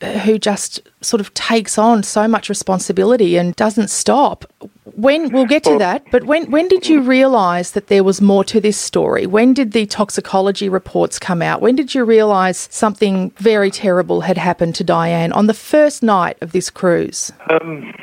who 0.00 0.38
just 0.38 0.80
sort 1.02 1.20
of 1.20 1.32
takes 1.34 1.76
on 1.76 2.02
so 2.02 2.26
much 2.26 2.48
responsibility 2.48 3.36
and 3.36 3.54
doesn't 3.56 3.88
stop. 3.88 4.50
When 4.96 5.30
we'll 5.30 5.46
get 5.46 5.62
to 5.64 5.78
that, 5.78 6.04
but 6.10 6.24
when 6.24 6.50
when 6.50 6.68
did 6.68 6.88
you 6.88 7.00
realise 7.00 7.70
that 7.72 7.86
there 7.86 8.04
was 8.04 8.20
more 8.20 8.44
to 8.44 8.60
this 8.60 8.76
story? 8.76 9.26
When 9.26 9.54
did 9.54 9.72
the 9.72 9.86
toxicology 9.86 10.68
reports 10.68 11.18
come 11.18 11.42
out? 11.42 11.60
When 11.60 11.76
did 11.76 11.94
you 11.94 12.04
realise 12.04 12.68
something 12.70 13.30
very 13.36 13.70
terrible 13.70 14.22
had 14.22 14.36
happened 14.36 14.74
to 14.76 14.84
Dianne 14.84 15.34
on 15.34 15.46
the 15.46 15.54
first 15.54 16.02
night 16.02 16.36
of 16.40 16.52
this 16.52 16.70
cruise? 16.70 17.32
Um, 17.50 17.94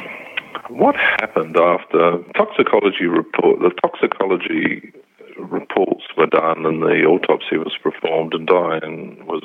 what 0.70 0.96
happened 0.96 1.58
after 1.58 2.24
toxicology 2.36 3.06
report? 3.06 3.60
The 3.60 3.72
toxicology 3.82 4.94
reports 5.38 6.04
were 6.16 6.28
done 6.28 6.66
and 6.66 6.82
the 6.82 7.04
autopsy 7.06 7.58
was 7.58 7.76
performed, 7.82 8.34
and 8.34 8.48
Dianne 8.48 9.26
was 9.26 9.44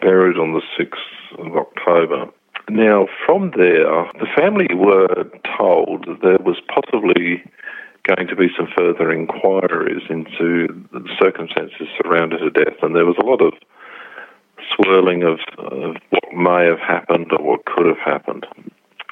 buried 0.00 0.36
on 0.36 0.52
the 0.52 0.62
6th 0.78 1.19
of 1.46 1.56
October. 1.56 2.26
Now, 2.68 3.08
from 3.26 3.52
there, 3.56 4.06
the 4.18 4.28
family 4.36 4.68
were 4.74 5.24
told 5.58 6.06
that 6.06 6.20
there 6.22 6.38
was 6.38 6.60
possibly 6.68 7.42
going 8.04 8.28
to 8.28 8.36
be 8.36 8.48
some 8.56 8.68
further 8.76 9.12
inquiries 9.12 10.02
into 10.08 10.68
the 10.92 11.04
circumstances 11.20 11.88
surrounding 12.00 12.38
her 12.38 12.50
death, 12.50 12.76
and 12.82 12.94
there 12.94 13.06
was 13.06 13.16
a 13.18 13.26
lot 13.26 13.42
of 13.42 13.54
swirling 14.74 15.22
of, 15.22 15.40
of 15.58 15.96
what 16.10 16.32
may 16.34 16.64
have 16.64 16.78
happened 16.78 17.32
or 17.32 17.42
what 17.42 17.64
could 17.64 17.86
have 17.86 17.98
happened. 17.98 18.46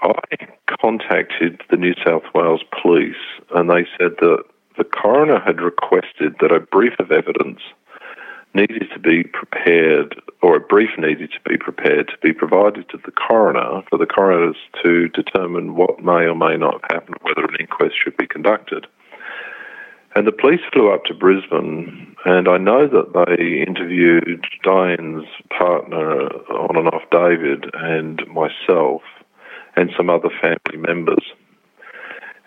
I 0.03 0.47
contacted 0.81 1.61
the 1.71 1.77
New 1.77 1.95
South 2.07 2.23
Wales 2.35 2.63
Police 2.83 3.17
and 3.55 3.69
they 3.69 3.87
said 3.99 4.13
that 4.21 4.45
the 4.77 4.85
coroner 4.85 5.41
had 5.41 5.61
requested 5.61 6.37
that 6.41 6.53
a 6.53 6.61
brief 6.61 6.93
of 7.01 7.11
evidence 7.11 7.61
needed 8.59 8.89
to 8.93 8.99
be 8.99 9.23
prepared, 9.23 10.21
or 10.43 10.57
a 10.57 10.61
brief 10.61 10.91
needed 10.99 11.31
to 11.33 11.49
be 11.49 11.57
prepared 11.57 12.09
to 12.09 12.19
be 12.23 12.33
provided 12.33 12.89
to 12.89 12.99
the 13.05 13.13
coroner 13.13 13.83
for 13.89 13.99
the 13.99 14.07
coroners 14.07 14.57
to 14.83 15.09
determine 15.09 15.77
what 15.77 16.03
may 16.03 16.27
or 16.27 16.35
may 16.35 16.57
not 16.57 16.81
have 16.83 16.91
happened, 16.91 17.17
whether 17.23 17.45
an 17.45 17.57
inquest 17.61 17.95
should 18.03 18.17
be 18.17 18.27
conducted. 18.27 18.87
And 20.15 20.27
the 20.27 20.33
police 20.33 20.61
flew 20.73 20.91
up 20.93 21.05
to 21.05 21.15
Brisbane, 21.15 22.17
and 22.25 22.49
I 22.49 22.59
know 22.59 22.89
that 22.89 23.13
they 23.13 23.63
interviewed 23.63 24.45
Dianne's 24.65 25.29
partner 25.57 26.23
on 26.51 26.77
and 26.77 26.89
off, 26.89 27.03
David, 27.13 27.71
and 27.75 28.27
myself, 28.27 29.03
and 29.77 29.91
some 29.97 30.11
other 30.11 30.31
family 30.41 30.79
members. 30.79 31.25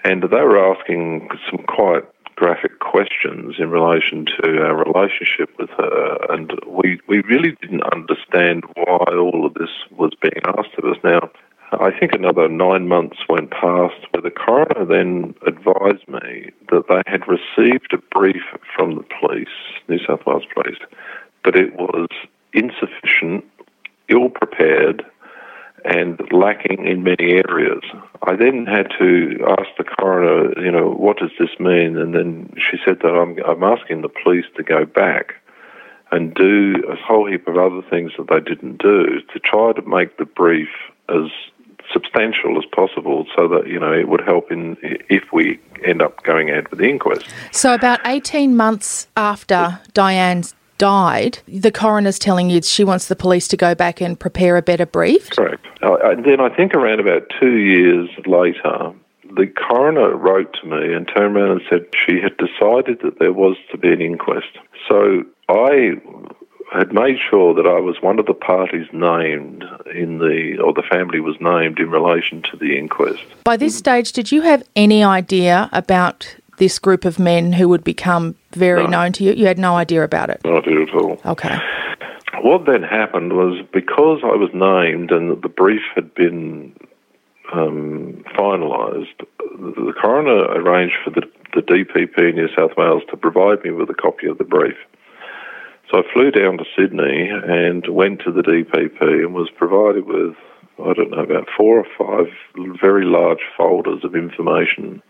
And 0.03 0.23
they 0.23 0.41
were 0.41 0.73
asking 0.73 1.29
some 1.49 1.63
quite 1.65 2.03
graphic 2.41 2.79
questions 2.79 3.57
in 3.59 3.69
relation 3.69 4.25
to 4.25 4.63
our 4.63 4.83
relationship 4.83 5.47
with 5.59 5.69
her, 5.77 6.17
and 6.31 6.51
we, 6.65 6.99
we 7.07 7.21
really 7.21 7.55
didn't 7.61 7.83
understand 7.93 8.63
why 8.73 9.05
all 9.13 9.45
of 9.45 9.53
this 9.53 9.69
was 9.95 10.09
being 10.19 10.41
asked 10.57 10.73
of 10.79 10.85
us. 10.85 10.97
Now, 11.03 11.29
I 11.71 11.91
think 11.91 12.13
another 12.13 12.49
nine 12.49 12.87
months 12.87 13.17
went 13.29 13.51
past 13.51 13.93
where 14.09 14.23
the 14.23 14.31
coroner 14.31 14.85
then 14.85 15.35
advised 15.45 16.07
me 16.07 16.49
that 16.71 16.85
they 16.89 17.03
had 17.05 17.21
received 17.27 17.93
a 17.93 17.99
brief 18.09 18.41
from 18.75 18.95
the 18.95 19.05
police, 19.19 19.47
New 19.87 19.99
South 19.99 20.25
Wales 20.25 20.45
Police, 20.51 20.79
but 21.43 21.55
it 21.55 21.75
was 21.75 22.07
insufficient, 22.53 23.45
ill 24.09 24.29
prepared, 24.29 25.05
and 25.85 26.19
lacking 26.31 26.85
in 26.85 27.03
many 27.03 27.41
areas. 27.47 27.83
I 28.23 28.35
then 28.35 28.65
had 28.65 28.87
to 28.99 29.37
ask 29.57 29.69
the 29.77 29.83
coroner, 29.83 30.53
you 30.63 30.71
know, 30.71 30.91
what 30.91 31.17
does 31.17 31.31
this 31.39 31.49
mean? 31.59 31.97
And 31.97 32.13
then 32.13 32.53
she 32.57 32.77
said 32.85 32.99
that 33.01 33.09
I'm, 33.09 33.37
I'm 33.45 33.63
asking 33.63 34.01
the 34.01 34.09
police 34.23 34.45
to 34.57 34.63
go 34.63 34.85
back 34.85 35.35
and 36.11 36.33
do 36.33 36.75
a 36.89 36.95
whole 36.95 37.29
heap 37.29 37.47
of 37.47 37.57
other 37.57 37.81
things 37.89 38.11
that 38.17 38.27
they 38.29 38.39
didn't 38.39 38.77
do 38.77 39.21
to 39.33 39.39
try 39.39 39.71
to 39.73 39.81
make 39.83 40.17
the 40.17 40.25
brief 40.25 40.69
as 41.09 41.31
substantial 41.91 42.57
as 42.57 42.65
possible 42.73 43.25
so 43.35 43.47
that 43.47 43.67
you 43.67 43.79
know 43.79 43.91
it 43.91 44.07
would 44.07 44.21
help 44.21 44.51
in 44.51 44.77
if 44.81 45.23
we 45.33 45.59
end 45.83 46.01
up 46.01 46.21
going 46.23 46.49
ahead 46.49 46.69
with 46.69 46.79
the 46.79 46.87
inquest. 46.89 47.25
So 47.51 47.73
about 47.73 47.99
18 48.05 48.55
months 48.55 49.07
after 49.17 49.79
Dianne's 49.93 50.55
died, 50.81 51.37
the 51.47 51.71
coroner's 51.71 52.17
telling 52.17 52.49
you 52.49 52.59
she 52.63 52.83
wants 52.83 53.05
the 53.07 53.15
police 53.15 53.47
to 53.49 53.55
go 53.55 53.75
back 53.75 54.01
and 54.01 54.19
prepare 54.19 54.57
a 54.57 54.63
better 54.63 54.87
brief? 54.87 55.29
Correct. 55.29 55.63
Uh, 55.83 55.97
and 56.03 56.25
then 56.25 56.41
I 56.41 56.49
think 56.49 56.73
around 56.73 56.99
about 56.99 57.31
two 57.39 57.57
years 57.57 58.09
later, 58.25 58.91
the 59.35 59.45
coroner 59.45 60.15
wrote 60.17 60.57
to 60.59 60.65
me 60.65 60.91
and 60.91 61.07
turned 61.07 61.37
around 61.37 61.51
and 61.51 61.61
said 61.69 61.85
she 62.07 62.19
had 62.19 62.35
decided 62.37 62.99
that 63.03 63.19
there 63.19 63.31
was 63.31 63.57
to 63.71 63.77
be 63.77 63.93
an 63.93 64.01
inquest. 64.01 64.57
So 64.89 65.23
I 65.49 66.01
had 66.73 66.91
made 66.93 67.17
sure 67.29 67.53
that 67.53 67.67
I 67.67 67.79
was 67.79 67.97
one 68.01 68.17
of 68.17 68.25
the 68.25 68.33
parties 68.33 68.87
named 68.91 69.63
in 69.93 70.17
the, 70.17 70.57
or 70.63 70.73
the 70.73 70.83
family 70.89 71.19
was 71.19 71.35
named 71.39 71.77
in 71.77 71.91
relation 71.91 72.41
to 72.49 72.57
the 72.57 72.75
inquest. 72.75 73.21
By 73.43 73.55
this 73.55 73.77
stage, 73.77 74.13
did 74.13 74.31
you 74.31 74.41
have 74.41 74.63
any 74.75 75.03
idea 75.03 75.69
about 75.73 76.35
this 76.61 76.77
group 76.77 77.05
of 77.05 77.17
men 77.17 77.51
who 77.53 77.67
would 77.67 77.83
become 77.83 78.35
very 78.51 78.83
No. 78.83 78.89
known 78.89 79.11
to 79.13 79.23
you? 79.23 79.33
You 79.33 79.47
had 79.47 79.57
no 79.57 79.77
idea 79.77 80.03
about 80.03 80.29
it. 80.29 80.39
Not 80.45 80.67
at 80.67 80.93
all. 80.93 81.19
Okay. 81.25 81.57
What 82.43 82.67
then 82.67 82.83
happened 82.83 83.33
was 83.33 83.65
because 83.73 84.19
I 84.23 84.35
was 84.35 84.51
named 84.53 85.09
and 85.11 85.41
the 85.41 85.49
brief 85.49 85.81
had 85.95 86.13
been 86.13 86.75
um, 87.51 88.23
finalised, 88.37 89.25
the 89.57 89.93
coroner 89.99 90.41
arranged 90.53 90.97
for 91.03 91.09
the, 91.09 91.23
the 91.55 91.63
DPP 91.63 92.29
in 92.29 92.35
New 92.35 92.47
South 92.55 92.77
Wales 92.77 93.01
to 93.09 93.17
provide 93.17 93.63
me 93.63 93.71
with 93.71 93.89
a 93.89 93.95
copy 93.95 94.27
of 94.27 94.37
the 94.37 94.43
brief. 94.43 94.77
So 95.89 95.97
I 95.97 96.13
flew 96.13 96.29
down 96.29 96.59
to 96.59 96.65
Sydney 96.77 97.27
and 97.27 97.87
went 97.87 98.21
to 98.21 98.31
the 98.31 98.43
DPP 98.43 99.01
and 99.01 99.33
was 99.33 99.49
provided 99.49 100.05
with, 100.05 100.35
I 100.79 100.93
don't 100.93 101.09
know, 101.09 101.23
about 101.23 101.47
four 101.57 101.83
or 101.83 101.87
five 101.97 102.31
very 102.79 103.03
large 103.03 103.41
folders 103.57 104.03
of 104.03 104.15
information 104.15 105.01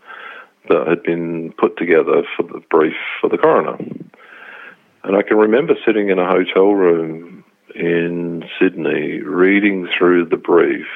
that 0.68 0.86
had 0.86 1.02
been 1.02 1.52
put 1.58 1.76
together 1.76 2.22
for 2.36 2.44
the 2.44 2.60
brief 2.70 2.96
for 3.20 3.28
the 3.28 3.38
coroner. 3.38 3.76
And 5.04 5.16
I 5.16 5.22
can 5.22 5.36
remember 5.36 5.74
sitting 5.84 6.10
in 6.10 6.18
a 6.18 6.26
hotel 6.26 6.70
room 6.72 7.44
in 7.74 8.44
Sydney 8.60 9.20
reading 9.20 9.88
through 9.96 10.26
the 10.26 10.36
brief 10.36 10.86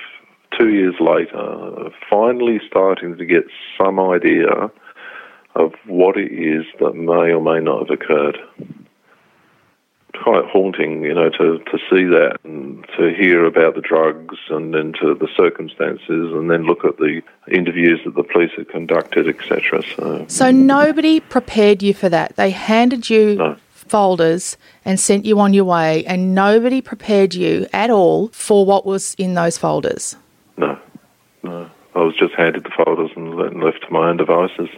two 0.56 0.68
years 0.68 0.94
later, 1.00 1.90
finally 2.08 2.60
starting 2.66 3.16
to 3.16 3.24
get 3.24 3.44
some 3.80 3.98
idea 3.98 4.70
of 5.54 5.72
what 5.86 6.16
it 6.16 6.32
is 6.32 6.64
that 6.80 6.94
may 6.94 7.32
or 7.32 7.40
may 7.40 7.60
not 7.60 7.88
have 7.88 7.90
occurred. 7.90 8.38
Quite 10.22 10.44
haunting, 10.46 11.02
you 11.02 11.14
know, 11.14 11.30
to, 11.30 11.58
to 11.58 11.78
see 11.88 12.04
that 12.04 12.38
and 12.42 12.84
to 12.98 13.14
hear 13.14 13.44
about 13.44 13.76
the 13.76 13.80
drugs 13.80 14.36
and 14.50 14.74
then 14.74 14.92
to 15.00 15.14
the 15.14 15.28
circumstances 15.36 16.32
and 16.32 16.50
then 16.50 16.64
look 16.64 16.84
at 16.84 16.96
the 16.96 17.22
interviews 17.50 18.00
that 18.04 18.16
the 18.16 18.24
police 18.24 18.50
had 18.56 18.68
conducted, 18.68 19.28
etc. 19.28 19.82
So, 19.94 20.24
So 20.26 20.50
nobody 20.50 21.20
prepared 21.20 21.80
you 21.82 21.94
for 21.94 22.08
that. 22.08 22.34
They 22.34 22.50
handed 22.50 23.08
you 23.08 23.36
No. 23.36 23.56
folders 23.72 24.56
and 24.84 24.98
sent 24.98 25.24
you 25.24 25.38
on 25.38 25.52
your 25.54 25.64
way, 25.64 26.04
and 26.06 26.34
nobody 26.34 26.80
prepared 26.80 27.32
you 27.34 27.66
at 27.72 27.90
all 27.90 28.28
for 28.28 28.66
what 28.66 28.84
was 28.84 29.14
in 29.18 29.34
those 29.34 29.56
folders. 29.56 30.16
no, 30.56 30.76
no. 31.44 31.70
I 31.94 32.00
was 32.00 32.16
just 32.16 32.34
handed 32.34 32.64
the 32.64 32.70
folders 32.84 33.10
and 33.14 33.36
left 33.62 33.82
to 33.86 33.92
my 33.92 34.08
own 34.10 34.16
devices. 34.16 34.68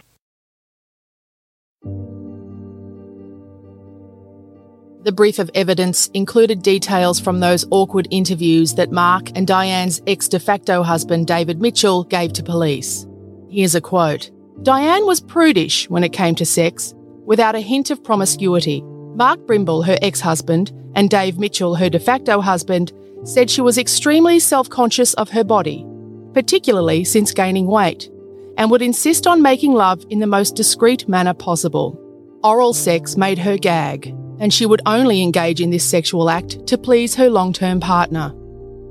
The 5.03 5.13
brief 5.13 5.39
of 5.39 5.49
evidence 5.55 6.07
included 6.13 6.61
details 6.61 7.21
from 7.21 7.39
those 7.39 7.65
awkward 7.71 8.09
interviews 8.11 8.73
that 8.73 8.91
Mark 8.91 9.29
and 9.33 9.47
Dianne's 9.47 10.01
ex 10.07 10.27
de 10.27 10.41
facto 10.41 10.83
husband, 10.83 11.25
David 11.25 11.61
Mitchell, 11.61 12.03
gave 12.03 12.33
to 12.33 12.43
police. 12.43 13.07
Here's 13.49 13.75
a 13.75 13.81
quote 13.81 14.29
Dianne 14.61 15.07
was 15.07 15.21
prudish 15.21 15.89
when 15.89 16.03
it 16.03 16.11
came 16.11 16.35
to 16.35 16.45
sex, 16.45 16.93
without 17.25 17.55
a 17.55 17.61
hint 17.61 17.91
of 17.91 18.03
promiscuity. 18.03 18.81
Mark 19.15 19.39
Brimble, 19.47 19.85
her 19.85 19.97
ex 20.01 20.19
husband, 20.19 20.73
and 20.95 21.09
Dave 21.09 21.39
Mitchell, 21.39 21.75
her 21.75 21.89
de 21.89 21.99
facto 21.99 22.41
husband, 22.41 22.91
said 23.23 23.49
she 23.49 23.61
was 23.61 23.77
extremely 23.77 24.37
self 24.37 24.69
conscious 24.69 25.13
of 25.13 25.29
her 25.29 25.45
body, 25.45 25.85
particularly 26.33 27.05
since 27.05 27.31
gaining 27.31 27.67
weight, 27.67 28.09
and 28.57 28.69
would 28.69 28.81
insist 28.81 29.27
on 29.27 29.41
making 29.41 29.71
love 29.71 30.03
in 30.09 30.19
the 30.19 30.27
most 30.27 30.57
discreet 30.57 31.07
manner 31.07 31.33
possible. 31.33 31.97
Oral 32.43 32.73
sex 32.73 33.15
made 33.15 33.37
her 33.37 33.57
gag, 33.57 34.13
and 34.39 34.53
she 34.53 34.65
would 34.65 34.81
only 34.85 35.21
engage 35.21 35.61
in 35.61 35.69
this 35.69 35.83
sexual 35.83 36.29
act 36.29 36.65
to 36.67 36.77
please 36.77 37.15
her 37.15 37.29
long 37.29 37.53
term 37.53 37.79
partner. 37.79 38.33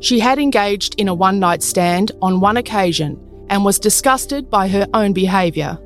She 0.01 0.21
had 0.21 0.39
engaged 0.39 0.95
in 1.01 1.09
a 1.09 1.15
one 1.15 1.41
night 1.41 1.63
stand 1.63 2.13
on 2.23 2.41
one 2.41 2.57
occasion 2.57 3.19
and 3.51 3.65
was 3.65 3.79
disgusted 3.79 4.51
by 4.51 4.69
her 4.69 4.87
own 4.95 5.13
behaviour. 5.13 5.79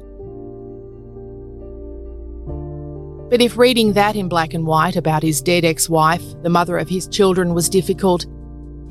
But 3.31 3.41
if 3.41 3.57
reading 3.57 3.95
that 3.95 4.15
in 4.15 4.29
black 4.29 4.53
and 4.53 4.67
white 4.67 4.97
about 4.97 5.23
his 5.23 5.41
dead 5.41 5.65
ex 5.65 5.89
wife, 5.89 6.23
the 6.43 6.51
mother 6.51 6.77
of 6.77 6.91
his 6.91 7.09
children, 7.09 7.55
was 7.55 7.71
difficult, 7.71 8.27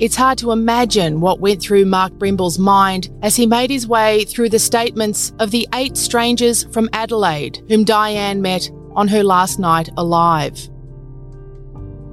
it's 0.00 0.16
hard 0.16 0.36
to 0.38 0.50
imagine 0.50 1.20
what 1.20 1.38
went 1.38 1.62
through 1.62 1.84
Mark 1.84 2.12
Brimble's 2.14 2.58
mind 2.58 3.08
as 3.22 3.36
he 3.36 3.46
made 3.46 3.70
his 3.70 3.86
way 3.86 4.24
through 4.24 4.48
the 4.48 4.58
statements 4.58 5.32
of 5.38 5.52
the 5.52 5.68
eight 5.74 5.96
strangers 5.96 6.64
from 6.72 6.90
Adelaide 6.92 7.62
whom 7.68 7.84
Dianne 7.84 8.40
met 8.40 8.68
on 8.94 9.08
her 9.08 9.22
last 9.22 9.58
night 9.58 9.88
alive. 9.96 10.68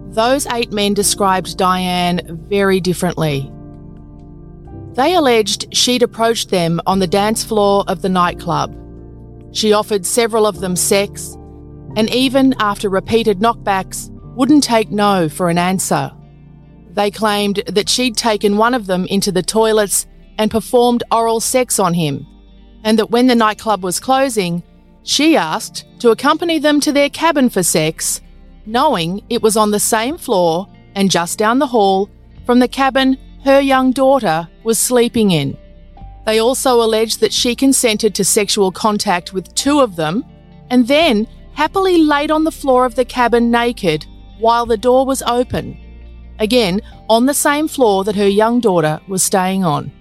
Those 0.09 0.47
eight 0.47 0.71
men 0.71 0.93
described 0.93 1.57
Dianne 1.57 2.39
very 2.47 2.79
differently. 2.79 3.51
They 4.93 5.13
alleged 5.13 5.73
she'd 5.75 6.01
approached 6.01 6.49
them 6.49 6.81
on 6.85 6.99
the 6.99 7.07
dance 7.07 7.43
floor 7.43 7.83
of 7.87 8.01
the 8.01 8.09
nightclub. 8.09 8.75
She 9.51 9.71
offered 9.71 10.05
several 10.05 10.45
of 10.45 10.59
them 10.59 10.75
sex, 10.75 11.37
and 11.95 12.09
even 12.09 12.55
after 12.59 12.89
repeated 12.89 13.39
knockbacks, 13.39 14.09
wouldn't 14.35 14.63
take 14.63 14.91
no 14.91 15.29
for 15.29 15.49
an 15.49 15.57
answer. 15.57 16.11
They 16.91 17.11
claimed 17.11 17.61
that 17.67 17.89
she'd 17.89 18.17
taken 18.17 18.57
one 18.57 18.73
of 18.73 18.87
them 18.87 19.05
into 19.05 19.31
the 19.31 19.43
toilets 19.43 20.07
and 20.37 20.49
performed 20.49 21.03
oral 21.11 21.39
sex 21.39 21.79
on 21.79 21.93
him, 21.93 22.25
and 22.83 22.97
that 22.97 23.11
when 23.11 23.27
the 23.27 23.35
nightclub 23.35 23.83
was 23.83 23.99
closing, 23.99 24.63
she 25.09 25.35
asked 25.35 25.85
to 25.97 26.11
accompany 26.11 26.59
them 26.59 26.79
to 26.79 26.91
their 26.91 27.09
cabin 27.09 27.49
for 27.49 27.63
sex, 27.63 28.21
knowing 28.67 29.23
it 29.27 29.41
was 29.41 29.57
on 29.57 29.71
the 29.71 29.79
same 29.79 30.19
floor 30.19 30.67
and 30.93 31.09
just 31.09 31.39
down 31.39 31.57
the 31.57 31.65
hall 31.65 32.07
from 32.45 32.59
the 32.59 32.67
cabin 32.67 33.17
her 33.43 33.59
young 33.59 33.91
daughter 33.91 34.47
was 34.63 34.77
sleeping 34.77 35.31
in. 35.31 35.57
They 36.27 36.39
also 36.39 36.83
alleged 36.83 37.21
that 37.21 37.33
she 37.33 37.55
consented 37.55 38.13
to 38.15 38.23
sexual 38.23 38.71
contact 38.71 39.33
with 39.33 39.55
two 39.55 39.79
of 39.79 39.95
them 39.95 40.23
and 40.69 40.87
then 40.87 41.27
happily 41.53 41.97
laid 41.97 42.29
on 42.29 42.43
the 42.43 42.51
floor 42.51 42.85
of 42.85 42.93
the 42.93 43.03
cabin 43.03 43.49
naked 43.49 44.05
while 44.37 44.67
the 44.67 44.77
door 44.77 45.07
was 45.07 45.23
open. 45.23 45.75
again 46.37 46.81
on 47.09 47.25
the 47.25 47.33
same 47.33 47.67
floor 47.67 48.03
that 48.03 48.15
her 48.15 48.27
young 48.27 48.59
daughter 48.59 49.01
was 49.07 49.23
staying 49.23 49.63
on. 49.63 49.91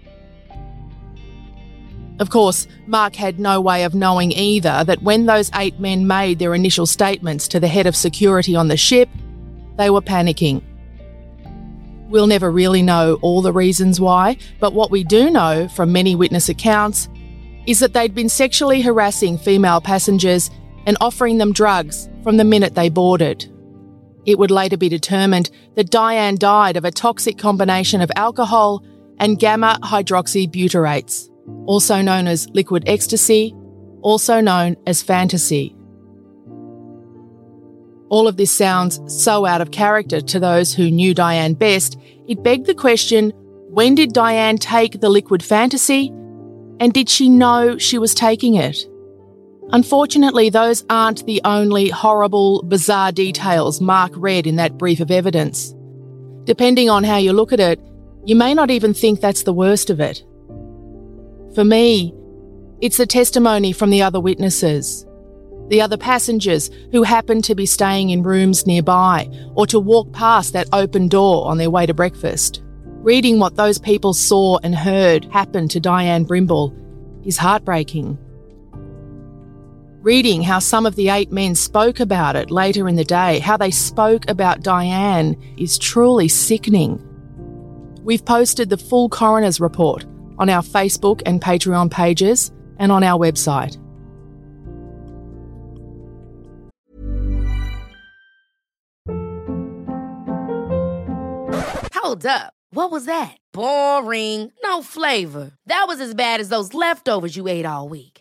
Of 2.18 2.30
course, 2.30 2.66
Mark 2.86 3.14
had 3.14 3.38
no 3.38 3.60
way 3.60 3.84
of 3.84 3.94
knowing 3.94 4.32
either 4.32 4.82
that 4.84 5.02
when 5.02 5.26
those 5.26 5.50
eight 5.54 5.78
men 5.78 6.06
made 6.06 6.38
their 6.38 6.54
initial 6.54 6.86
statements 6.86 7.46
to 7.48 7.60
the 7.60 7.68
head 7.68 7.86
of 7.86 7.94
security 7.94 8.56
on 8.56 8.68
the 8.68 8.76
ship, 8.76 9.08
they 9.76 9.88
were 9.88 10.00
panicking. 10.00 10.62
We'll 12.08 12.26
never 12.26 12.50
really 12.50 12.82
know 12.82 13.18
all 13.22 13.42
the 13.42 13.52
reasons 13.52 14.00
why, 14.00 14.38
but 14.58 14.72
what 14.72 14.90
we 14.90 15.04
do 15.04 15.30
know 15.30 15.68
from 15.68 15.92
many 15.92 16.16
witness 16.16 16.48
accounts 16.48 17.08
is 17.66 17.78
that 17.80 17.92
they'd 17.92 18.14
been 18.14 18.30
sexually 18.30 18.80
harassing 18.80 19.38
female 19.38 19.80
passengers 19.80 20.50
and 20.86 20.96
offering 21.00 21.38
them 21.38 21.52
drugs 21.52 22.08
from 22.24 22.38
the 22.38 22.44
minute 22.44 22.74
they 22.74 22.88
boarded. 22.88 23.46
It 24.24 24.38
would 24.38 24.50
later 24.50 24.76
be 24.76 24.88
determined 24.88 25.50
that 25.76 25.90
Dianne 25.90 26.38
died 26.38 26.76
of 26.76 26.84
a 26.84 26.90
toxic 26.90 27.38
combination 27.38 28.00
of 28.00 28.10
alcohol 28.16 28.82
and 29.18 29.38
gamma 29.38 29.78
hydroxybutyrates 29.82 31.28
also 31.66 32.00
known 32.00 32.26
as 32.26 32.48
liquid 32.50 32.84
ecstasy, 32.86 33.54
also 34.02 34.40
known 34.40 34.76
as 34.86 35.02
fantasy. 35.02 35.74
All 38.08 38.26
of 38.26 38.36
this 38.36 38.50
sounds 38.50 39.00
so 39.06 39.44
out 39.44 39.60
of 39.60 39.70
character 39.70 40.20
to 40.20 40.40
those 40.40 40.72
who 40.72 40.90
knew 40.90 41.14
Dianne 41.14 41.58
best, 41.58 41.98
it 42.26 42.42
begged 42.42 42.66
the 42.66 42.74
question 42.74 43.32
when 43.70 43.94
did 43.94 44.14
Dianne 44.14 44.58
take 44.58 45.00
the 45.00 45.10
liquid 45.10 45.42
fantasy? 45.42 46.08
And 46.80 46.92
did 46.92 47.08
she 47.08 47.28
know 47.28 47.76
she 47.76 47.98
was 47.98 48.14
taking 48.14 48.54
it? 48.54 48.86
Unfortunately, 49.70 50.48
those 50.48 50.84
aren't 50.88 51.26
the 51.26 51.42
only 51.44 51.90
horrible, 51.90 52.62
bizarre 52.62 53.12
details 53.12 53.80
Mark 53.80 54.12
read 54.16 54.46
in 54.46 54.56
that 54.56 54.78
brief 54.78 55.00
of 55.00 55.10
evidence. 55.10 55.74
Depending 56.44 56.88
on 56.88 57.04
how 57.04 57.16
you 57.16 57.34
look 57.34 57.52
at 57.52 57.60
it, 57.60 57.78
you 58.24 58.34
may 58.34 58.54
not 58.54 58.70
even 58.70 58.94
think 58.94 59.20
that's 59.20 59.42
the 59.42 59.52
worst 59.52 59.90
of 59.90 60.00
it. 60.00 60.24
For 61.54 61.64
me, 61.64 62.14
it's 62.80 62.98
the 62.98 63.06
testimony 63.06 63.72
from 63.72 63.90
the 63.90 64.02
other 64.02 64.20
witnesses, 64.20 65.06
the 65.68 65.80
other 65.80 65.96
passengers 65.96 66.70
who 66.92 67.02
happened 67.02 67.44
to 67.44 67.54
be 67.54 67.66
staying 67.66 68.10
in 68.10 68.22
rooms 68.22 68.66
nearby 68.66 69.28
or 69.54 69.66
to 69.66 69.80
walk 69.80 70.12
past 70.12 70.52
that 70.52 70.68
open 70.72 71.08
door 71.08 71.46
on 71.46 71.58
their 71.58 71.70
way 71.70 71.86
to 71.86 71.94
breakfast. 71.94 72.62
Reading 72.84 73.38
what 73.38 73.56
those 73.56 73.78
people 73.78 74.12
saw 74.12 74.58
and 74.62 74.74
heard 74.74 75.24
happen 75.26 75.68
to 75.68 75.80
Dianne 75.80 76.26
Brimble 76.26 76.74
is 77.26 77.38
heartbreaking. 77.38 78.18
Reading 80.00 80.42
how 80.42 80.58
some 80.58 80.86
of 80.86 80.96
the 80.96 81.08
eight 81.08 81.32
men 81.32 81.54
spoke 81.54 81.98
about 81.98 82.36
it 82.36 82.50
later 82.50 82.88
in 82.88 82.96
the 82.96 83.04
day, 83.04 83.40
how 83.40 83.56
they 83.56 83.70
spoke 83.70 84.28
about 84.28 84.62
Dianne, 84.62 85.36
is 85.60 85.78
truly 85.78 86.28
sickening. 86.28 87.04
We've 88.02 88.24
posted 88.24 88.70
the 88.70 88.76
full 88.76 89.08
coroner's 89.08 89.60
report 89.60 90.06
on 90.38 90.48
our 90.48 90.62
Facebook 90.62 91.22
and 91.26 91.40
Patreon 91.40 91.90
pages 91.90 92.52
and 92.78 92.92
on 92.92 93.02
our 93.02 93.18
website. 93.18 93.76
Hold 101.94 102.24
up. 102.24 102.54
What 102.70 102.90
was 102.90 103.06
that? 103.06 103.36
Boring. 103.52 104.52
No 104.62 104.82
flavor. 104.82 105.52
That 105.66 105.84
was 105.88 106.00
as 106.00 106.14
bad 106.14 106.40
as 106.40 106.48
those 106.48 106.74
leftovers 106.74 107.36
you 107.36 107.48
ate 107.48 107.66
all 107.66 107.88
week. 107.88 108.17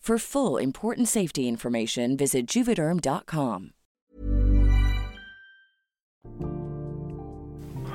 For 0.00 0.16
full 0.18 0.56
important 0.56 1.08
safety 1.08 1.46
information, 1.46 2.16
visit 2.16 2.46
juvederm.com. 2.46 3.72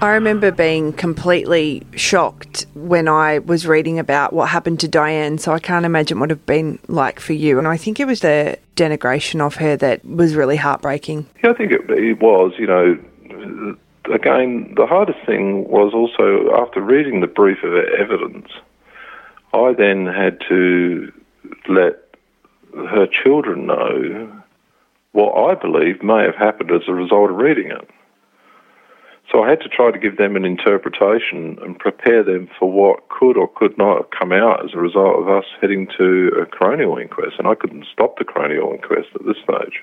I 0.02 0.12
remember 0.12 0.52
being 0.52 0.94
completely 0.94 1.82
shocked 1.96 2.68
when 2.76 3.08
I 3.08 3.40
was 3.40 3.66
reading 3.66 3.98
about 3.98 4.34
what 4.34 4.50
happened 4.50 4.80
to 4.82 4.88
Dianne, 4.88 5.40
so 5.40 5.52
I 5.52 5.60
can't 5.60 5.84
imagine 5.86 6.20
what 6.20 6.30
it 6.30 6.36
would 6.36 6.40
have 6.42 6.46
been 6.46 6.78
like 6.88 7.20
for 7.20 7.34
you. 7.34 7.58
And 7.58 7.68
I 7.68 7.76
think 7.76 8.00
it 8.00 8.06
was 8.06 8.20
the 8.20 8.60
denigration 8.76 9.42
of 9.42 9.56
her 9.56 9.76
that 9.78 10.06
was 10.06 10.36
really 10.36 10.58
heartbreaking. 10.58 11.26
Yeah, 11.44 11.50
I 11.50 11.54
think 11.54 11.72
it, 11.72 11.90
it 11.90 12.22
was. 12.22 12.54
You 12.60 12.68
know, 12.68 13.78
again, 14.14 14.76
the 14.78 14.86
hardest 14.86 15.26
thing 15.26 15.68
was 15.70 15.92
also 15.96 16.54
after 16.56 16.82
reading 16.82 17.22
the 17.22 17.28
brief 17.28 17.64
of 17.64 17.74
evidence, 17.74 18.50
I 19.54 19.74
then 19.74 20.06
had 20.06 20.40
to 20.50 21.12
let 21.68 22.04
her 22.74 23.08
children 23.08 23.66
know 23.68 24.42
what 25.12 25.34
I 25.34 25.56
believe 25.56 26.04
may 26.04 26.24
have 26.24 26.36
happened 26.36 26.72
as 26.72 26.88
a 26.88 26.94
result 26.94 27.32
of 27.32 27.38
reading 27.38 27.72
it. 27.72 27.90
So 29.32 29.44
I 29.44 29.50
had 29.50 29.62
to 29.62 29.70
try 29.70 29.92
to 29.92 29.98
give 29.98 30.18
them 30.18 30.36
an 30.36 30.46
interpretation 30.46 31.58
and 31.62 31.80
prepare 31.80 32.24
them 32.24 32.48
for 32.60 32.72
what 32.72 33.10
could 33.10 33.38
or 33.38 33.48
could 33.48 33.78
not 33.78 33.98
have 33.98 34.10
come 34.12 34.32
out 34.32 34.64
as 34.64 34.74
a 34.74 34.78
result 34.78 35.20
of 35.20 35.30
us 35.30 35.46
heading 35.60 35.88
to 35.98 36.32
a 36.42 36.46
coronial 36.46 37.02
inquest. 37.02 37.36
And 37.40 37.48
I 37.48 37.56
couldn't 37.56 37.88
stop 37.92 38.18
the 38.18 38.26
coronial 38.26 38.74
inquest 38.74 39.10
at 39.16 39.26
this 39.26 39.38
stage. 39.38 39.82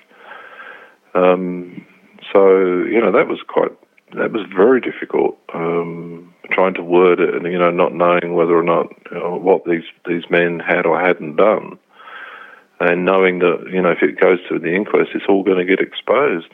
Um, 1.13 1.85
so, 2.31 2.57
you 2.83 3.01
know, 3.01 3.11
that 3.11 3.27
was 3.27 3.39
quite, 3.47 3.71
that 4.15 4.31
was 4.31 4.45
very 4.55 4.81
difficult, 4.81 5.37
um, 5.53 6.33
trying 6.51 6.73
to 6.75 6.83
word 6.83 7.19
it 7.19 7.33
and, 7.33 7.45
you 7.45 7.57
know, 7.57 7.71
not 7.71 7.93
knowing 7.93 8.33
whether 8.33 8.57
or 8.57 8.63
not, 8.63 8.87
you 9.11 9.19
know, 9.19 9.35
what 9.37 9.65
these, 9.65 9.83
these 10.07 10.23
men 10.29 10.59
had 10.59 10.85
or 10.85 10.99
hadn't 10.99 11.35
done 11.35 11.77
and 12.79 13.05
knowing 13.05 13.39
that 13.39 13.69
you 13.71 13.81
know 13.81 13.91
if 13.91 14.01
it 14.01 14.19
goes 14.19 14.39
to 14.49 14.59
the 14.59 14.73
inquest, 14.73 15.11
it's 15.13 15.25
all 15.27 15.43
going 15.43 15.57
to 15.57 15.65
get 15.65 15.79
exposed. 15.79 16.47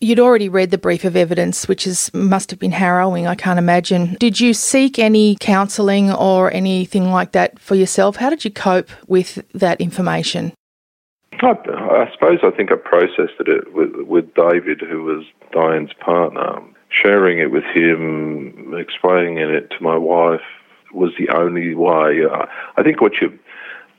You'd 0.00 0.20
already 0.20 0.48
read 0.50 0.70
the 0.70 0.78
brief 0.78 1.04
of 1.04 1.16
evidence, 1.16 1.68
which 1.68 1.86
is 1.86 2.12
must 2.12 2.50
have 2.50 2.60
been 2.60 2.72
harrowing. 2.72 3.26
I 3.26 3.34
can't 3.34 3.58
imagine. 3.58 4.16
Did 4.20 4.40
you 4.40 4.52
seek 4.52 4.98
any 4.98 5.36
counselling 5.40 6.12
or 6.12 6.52
anything 6.52 7.10
like 7.10 7.32
that 7.32 7.58
for 7.58 7.74
yourself? 7.74 8.16
How 8.16 8.28
did 8.28 8.44
you 8.44 8.50
cope 8.50 8.90
with 9.06 9.42
that 9.54 9.80
information? 9.80 10.52
I, 11.40 11.50
I 11.50 12.10
suppose 12.12 12.38
I 12.42 12.50
think 12.50 12.72
I 12.72 12.76
processed 12.76 13.40
it 13.40 13.74
with, 13.74 13.94
with 14.06 14.34
David, 14.34 14.80
who 14.80 15.02
was 15.02 15.24
Dianne's 15.52 15.92
partner. 15.94 16.60
Sharing 17.02 17.38
it 17.38 17.50
with 17.50 17.64
him, 17.64 18.74
explaining 18.74 19.38
it 19.38 19.70
to 19.70 19.82
my 19.82 19.96
wife 19.96 20.40
was 20.92 21.12
the 21.18 21.28
only 21.30 21.74
way. 21.74 22.22
I 22.76 22.82
think 22.82 23.00
what 23.00 23.20
you 23.20 23.38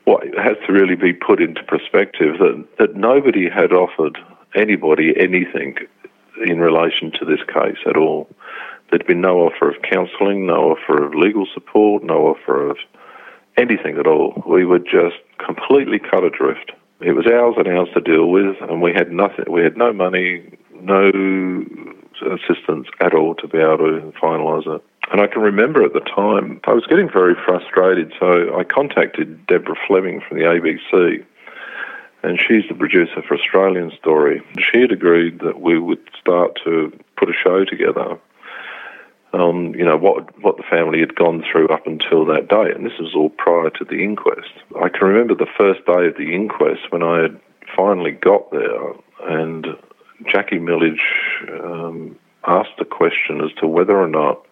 what 0.06 0.24
has 0.38 0.56
to 0.66 0.72
really 0.72 0.96
be 0.96 1.12
put 1.14 1.42
into 1.42 1.62
perspective 1.64 2.38
that 2.40 2.66
that 2.80 2.96
nobody 2.96 3.50
had 3.50 3.72
offered 3.74 4.18
anybody 4.56 5.14
anything 5.18 5.76
in 6.46 6.60
relation 6.60 7.12
to 7.20 7.26
this 7.26 7.42
case 7.54 7.78
at 7.86 7.98
all. 7.98 8.28
There'd 8.90 9.06
been 9.06 9.22
no 9.22 9.40
offer 9.40 9.70
of 9.70 9.82
counselling, 9.82 10.48
no 10.48 10.72
offer 10.72 11.04
of 11.04 11.14
legal 11.14 11.46
support, 11.54 12.04
no 12.04 12.28
offer 12.28 12.70
of 12.70 12.78
anything 13.58 13.98
at 13.98 14.08
all. 14.08 14.42
We 14.48 14.66
were 14.66 14.80
just 14.80 15.18
completely 15.46 16.00
cut 16.00 16.24
adrift. 16.24 16.72
It 17.02 17.12
was 17.12 17.28
ours 17.28 17.56
and 17.58 17.68
ours 17.68 17.90
to 17.94 18.02
deal 18.02 18.28
with, 18.30 18.56
and 18.62 18.82
we 18.82 18.94
had 18.94 19.12
nothing. 19.12 19.46
We 19.52 19.62
had 19.62 19.78
no 19.78 19.92
money, 19.94 20.58
no 20.74 21.12
assistance 22.22 22.88
at 23.00 23.14
all 23.14 23.36
to 23.36 23.48
be 23.48 23.60
able 23.60 23.78
to 23.78 24.14
finalise 24.22 24.68
it. 24.68 24.84
And 25.12 25.22
I 25.22 25.28
can 25.28 25.42
remember 25.42 25.84
at 25.84 25.94
the 25.94 26.02
time 26.02 26.60
I 26.66 26.74
was 26.74 26.86
getting 26.88 27.10
very 27.10 27.36
frustrated, 27.46 28.14
so 28.20 28.58
I 28.58 28.64
contacted 28.64 29.46
Deborah 29.48 29.78
Fleming 29.88 30.22
from 30.28 30.38
the 30.38 30.44
ABC, 30.44 31.24
and 32.24 32.40
she's 32.40 32.68
the 32.68 32.76
producer 32.76 33.22
for 33.22 33.36
Australian 33.36 33.92
Story. 33.98 34.42
She 34.60 34.82
had 34.82 34.92
agreed 34.92 35.40
that 35.40 35.62
we 35.62 35.80
would 35.80 36.02
start 36.20 36.60
to 36.66 36.92
put 37.16 37.30
a 37.30 37.34
show 37.34 37.64
together 37.64 38.20
on, 39.34 39.74
you 39.74 39.86
know, 39.86 39.98
what 39.98 40.38
what 40.42 40.58
the 40.58 40.64
family 40.64 41.00
had 41.00 41.16
gone 41.16 41.44
through 41.50 41.68
up 41.70 41.86
until 41.88 42.26
that 42.26 42.50
day, 42.50 42.72
and 42.74 42.86
this 42.86 42.98
was 43.00 43.14
all 43.16 43.30
prior 43.30 43.70
to 43.70 43.86
the 43.86 44.04
inquest. 44.04 44.52
I 44.82 44.90
can 44.90 45.08
remember 45.08 45.36
the 45.36 45.52
first 45.58 45.86
day 45.86 46.08
of 46.08 46.18
the 46.18 46.34
inquest 46.34 46.92
when 46.92 47.04
I 47.04 47.22
had 47.22 47.40
finally 47.76 48.12
got 48.12 48.52
there, 48.52 48.94
and 49.30 49.68
Jackie 50.32 50.60
Milledge 50.60 51.02
um, 51.64 52.18
asked 52.46 52.78
the 52.78 52.86
question 52.86 53.42
as 53.42 53.52
to 53.60 53.68
whether 53.68 53.98
or 53.98 54.08
not 54.08 54.46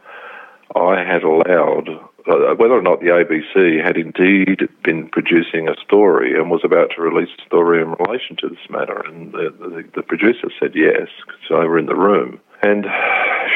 I 0.75 1.03
had 1.03 1.23
allowed 1.23 1.89
uh, 2.27 2.55
whether 2.55 2.73
or 2.73 2.81
not 2.81 3.01
the 3.01 3.07
ABC 3.07 3.83
had 3.83 3.97
indeed 3.97 4.67
been 4.83 5.07
producing 5.09 5.69
a 5.69 5.75
story 5.85 6.35
and 6.35 6.49
was 6.49 6.61
about 6.63 6.89
to 6.95 7.01
release 7.01 7.29
a 7.37 7.45
story 7.45 7.81
in 7.81 7.91
relation 7.99 8.35
to 8.37 8.49
this 8.49 8.69
matter. 8.69 8.99
And 9.05 9.31
the, 9.31 9.53
the, 9.59 9.83
the 9.97 10.01
producer 10.01 10.49
said 10.59 10.71
yes, 10.73 11.07
because 11.25 11.41
they 11.49 11.67
were 11.67 11.77
in 11.77 11.85
the 11.85 11.95
room. 11.95 12.39
And 12.63 12.87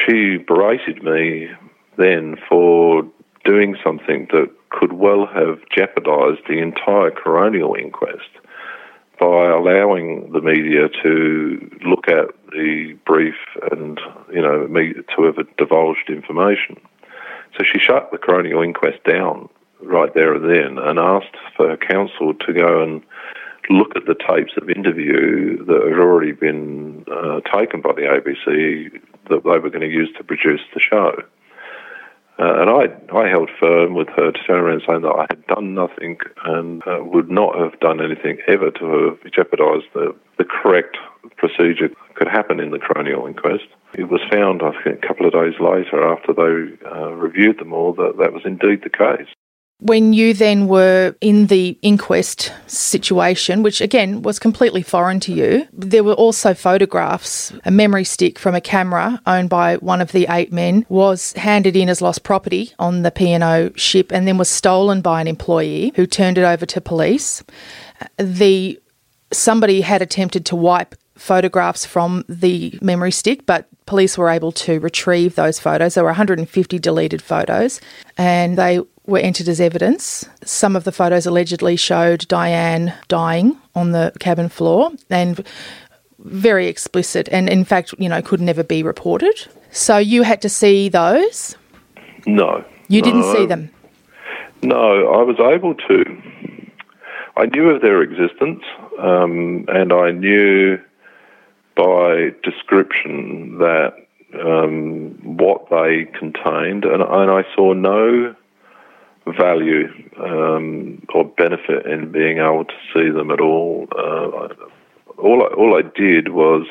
she 0.05 0.38
berated 0.38 1.01
me 1.01 1.49
then 1.97 2.38
for 2.47 3.03
doing 3.43 3.75
something 3.84 4.27
that 4.32 4.51
could 4.69 4.93
well 4.93 5.25
have 5.25 5.60
jeopardised 5.75 6.41
the 6.47 6.60
entire 6.60 7.10
coronial 7.10 7.75
inquest 7.75 8.29
by 9.19 9.49
allowing 9.49 10.32
the 10.32 10.41
media 10.41 10.88
to 11.03 11.69
look 11.86 12.08
at 12.08 12.27
the 12.51 12.97
brief 13.05 13.36
and, 13.71 13.99
you 14.32 14.41
know, 14.41 14.65
to 14.67 15.23
have 15.23 15.58
divulged 15.58 16.10
information. 16.10 16.77
So 17.58 17.63
she 17.63 17.79
shut 17.79 18.12
the 18.12 18.17
coronial 18.17 18.63
inquest 18.63 19.03
down 19.03 19.49
right 19.82 20.13
there 20.13 20.34
and 20.34 20.45
then 20.49 20.77
and 20.77 20.99
asked 20.99 21.36
for 21.55 21.69
her 21.69 21.77
counsel 21.77 22.34
to 22.34 22.53
go 22.53 22.82
and 22.82 23.01
look 23.69 23.95
at 23.95 24.05
the 24.05 24.15
tapes 24.15 24.53
of 24.58 24.69
interview 24.69 25.63
that 25.65 25.88
had 25.89 25.99
already 25.99 26.32
been 26.32 27.05
uh, 27.12 27.41
taken 27.41 27.82
by 27.82 27.93
the 27.93 28.01
ABC 28.01 28.91
that 29.29 29.43
they 29.43 29.60
were 29.60 29.69
going 29.69 29.82
to 29.82 29.88
use 29.88 30.10
to 30.17 30.23
produce 30.23 30.62
the 30.73 30.79
show. 30.79 31.21
Uh, 32.39 32.62
and 32.62 32.69
I, 32.69 32.84
I 33.13 33.28
held 33.28 33.49
firm 33.60 33.95
with 33.95 34.08
her 34.15 34.32
to 34.32 34.43
turn 34.47 34.63
around 34.63 34.84
saying 34.88 35.02
that 35.02 35.10
I 35.10 35.25
had 35.30 35.45
done 35.47 35.73
nothing 35.73 36.17
and 36.45 36.82
uh, 36.88 36.99
would 37.02 37.30
not 37.30 37.60
have 37.60 37.78
done 37.82 37.99
anything 37.99 38.38
ever 38.47 38.71
to 38.71 38.86
have 39.19 39.32
jeopardised 39.34 39.88
the, 39.93 40.15
the 40.38 40.45
correct 40.45 40.97
procedure 41.36 41.89
could 42.15 42.30
happen 42.30 42.62
in 42.62 42.71
the 42.71 42.78
coronial 42.78 43.28
inquest. 43.28 43.65
It 43.93 44.10
was 44.10 44.21
found, 44.32 44.62
I 44.63 44.71
think, 44.84 45.04
a 45.04 45.08
couple 45.08 45.25
of 45.25 45.34
days 45.34 45.60
later 45.60 46.08
after 46.08 46.32
they 46.32 46.88
uh, 46.88 47.12
reviewed 47.12 47.60
them 47.60 47.73
all 47.73 47.93
that 47.95 48.17
that 48.19 48.32
was 48.32 48.43
indeed 48.45 48.84
the 48.84 48.89
case. 48.89 49.28
When 49.82 50.12
you 50.12 50.34
then 50.34 50.68
were 50.68 51.15
in 51.22 51.48
the 51.48 51.78
inquest 51.82 52.52
situation, 52.68 53.63
which 53.63 53.80
again 53.80 54.22
was 54.24 54.38
completely 54.38 54.82
foreign 54.82 55.22
to 55.22 55.32
you, 55.32 55.68
there 55.72 56.04
were 56.04 56.13
also 56.13 56.54
photographs. 56.54 57.54
A 57.63 57.72
memory 57.72 58.04
stick 58.04 58.38
from 58.38 58.56
a 58.56 58.62
camera 58.62 59.22
owned 59.26 59.50
by 59.50 59.78
one 59.78 60.02
of 60.02 60.12
the 60.12 60.28
eight 60.30 60.52
men 60.52 60.86
was 60.89 61.32
handed 61.34 61.78
in 61.78 61.88
as 61.88 62.02
lost 62.02 62.24
property 62.24 62.74
on 62.78 63.04
the 63.04 63.12
P&O 63.12 63.72
ship 63.76 64.12
and 64.12 64.28
then 64.28 64.38
was 64.38 64.50
stolen 64.50 65.00
by 65.00 65.22
an 65.22 65.28
employee 65.28 65.94
who 65.96 66.06
turned 66.06 66.38
it 66.38 66.44
over 66.44 66.65
to 66.65 66.82
police. 66.82 67.42
The 68.18 68.78
somebody 69.32 69.80
had 69.82 70.02
attempted 70.02 70.46
to 70.48 70.56
wipe 70.58 70.96
photographs 71.15 71.86
from 71.86 72.26
the 72.28 72.78
memory 72.82 73.12
stick, 73.12 73.46
but 73.46 73.68
police 73.86 74.18
were 74.18 74.30
able 74.30 74.52
to 74.52 74.80
retrieve 74.80 75.36
those 75.36 75.60
photos. 75.60 75.94
There 75.94 76.04
were 76.04 76.10
150 76.10 76.80
deleted 76.80 77.22
photos, 77.22 77.82
and 78.18 78.58
they 78.58 78.82
were 79.10 79.19
entered 79.19 79.48
as 79.48 79.60
evidence. 79.60 80.28
Some 80.43 80.76
of 80.76 80.84
the 80.84 80.91
photos 80.91 81.26
allegedly 81.26 81.76
showed 81.76 82.28
Dianne 82.28 82.93
dying 83.08 83.58
on 83.76 83.91
the 83.91 84.13
cabin 84.19 84.50
floor 84.50 84.91
and 85.10 85.45
very 86.19 86.67
explicit, 86.67 87.30
and 87.32 87.50
in 87.50 87.63
fact, 87.63 87.93
you 87.98 88.10
know, 88.10 88.22
could 88.22 88.41
never 88.41 88.63
be 88.63 88.84
reported. 88.84 89.48
So 89.72 89.98
you 89.98 90.24
had 90.24 90.41
to 90.41 90.50
see 90.50 90.89
those? 90.89 91.56
No. 92.26 92.63
You 92.88 93.02
didn't 93.02 93.22
no. 93.22 93.34
see 93.34 93.45
them? 93.45 93.72
No, 94.62 95.13
I 95.13 95.24
was 95.24 95.39
able 95.39 95.76
to. 95.76 96.22
I 97.38 97.45
knew 97.45 97.69
of 97.69 97.82
their 97.82 98.02
existence, 98.02 98.63
um, 99.00 99.65
and 99.69 99.93
I 99.93 100.12
knew 100.12 100.78
by 101.76 102.32
description 102.43 103.60
that 103.60 103.93
um, 104.34 105.17
what 105.24 105.69
they 105.69 106.06
contained, 106.17 106.84
and, 106.84 107.02
and, 107.02 107.32
I 107.32 107.43
saw 107.56 107.74
no 107.74 108.36
value 109.27 109.88
um, 110.17 111.05
or 111.13 111.25
benefit 111.25 111.86
in 111.86 112.12
being 112.12 112.38
able 112.38 112.65
to 112.65 112.73
see 112.93 113.10
them 113.10 113.32
at 113.32 113.41
all. 113.41 113.88
Uh, 113.91 114.47
all, 115.17 115.43
I, 115.43 115.53
all 115.55 115.77
I 115.77 115.82
did 115.82 116.29
was 116.29 116.65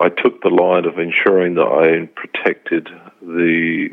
I 0.00 0.08
took 0.10 0.42
the 0.42 0.50
line 0.50 0.84
of 0.84 0.98
ensuring 0.98 1.54
that 1.54 1.66
I 1.66 2.06
protected 2.14 2.88
the 3.22 3.90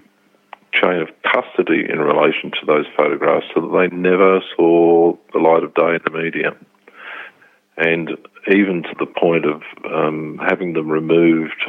chain 0.74 1.02
of 1.02 1.10
custody 1.24 1.86
in 1.88 2.00
relation 2.00 2.52
to 2.52 2.66
those 2.66 2.86
photographs 2.98 3.46
so 3.54 3.62
that 3.62 3.90
they 3.90 3.96
never 3.96 4.42
saw 4.56 5.16
the 5.32 5.40
light 5.40 5.64
of 5.64 5.74
day 5.76 5.96
in 5.96 6.02
the 6.04 6.12
media. 6.12 6.56
And 7.78 8.12
even 8.52 8.84
to 8.84 8.96
the 9.00 9.06
point 9.06 9.46
of 9.46 9.62
um, 9.86 10.40
having 10.46 10.74
them 10.74 10.90
removed 10.90 11.64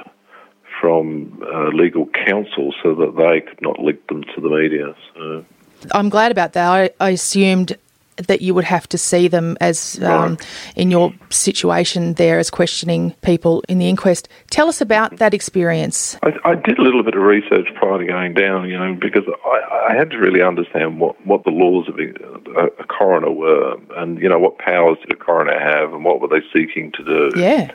from 0.81 1.43
uh, 1.55 1.69
legal 1.69 2.07
counsel 2.27 2.75
so 2.83 2.95
that 2.95 3.15
they 3.17 3.41
could 3.41 3.63
not 3.63 3.79
leak 3.79 4.07
them 4.09 4.25
to 4.35 4.41
the 4.41 4.51
media. 4.51 4.95
So. 5.15 5.45
I'm 5.93 6.09
glad 6.09 6.33
about 6.33 6.53
that. 6.55 6.69
I, 6.69 6.91
I 7.01 7.11
assumed 7.11 7.77
that 8.17 8.41
you 8.41 8.55
would 8.55 8.65
have 8.65 8.89
to 8.89 8.99
see 8.99 9.29
them 9.29 9.57
as 9.61 10.01
um, 10.03 10.39
in 10.77 10.91
your 10.91 11.13
situation 11.31 12.15
there 12.15 12.39
as 12.39 12.51
questioning 12.51 13.11
people 13.23 13.65
in 13.69 13.79
the 13.79 13.89
inquest. 13.89 14.29
Tell 14.51 14.69
us 14.69 14.81
about 14.81 15.17
that 15.17 15.35
experience. 15.35 16.17
I, 16.23 16.33
I 16.45 16.55
did 16.55 16.79
a 16.79 16.83
little 16.83 17.03
bit 17.03 17.15
of 17.15 17.23
research 17.23 17.69
prior 17.75 17.99
to 17.99 18.05
going 18.05 18.35
down, 18.35 18.69
you 18.69 18.79
know, 18.79 18.95
because 18.95 19.25
I, 19.45 19.89
I 19.91 19.95
had 19.95 20.11
to 20.11 20.19
really 20.19 20.43
understand 20.43 21.01
what, 21.01 21.25
what 21.27 21.45
the 21.45 21.51
laws 21.51 21.89
of 21.89 21.99
a, 21.99 22.67
a, 22.81 22.87
coroner 22.87 23.31
were 23.31 23.77
and, 23.97 24.21
you 24.21 24.29
know, 24.29 24.39
what 24.39 24.59
powers 24.59 24.99
did 25.01 25.13
a 25.13 25.17
coroner 25.17 25.59
have 25.59 25.93
and 25.93 26.05
what 26.05 26.21
were 26.21 26.29
they 26.29 26.43
seeking 26.53 26.93
to 26.93 27.05
do. 27.05 27.41
Yeah. 27.41 27.73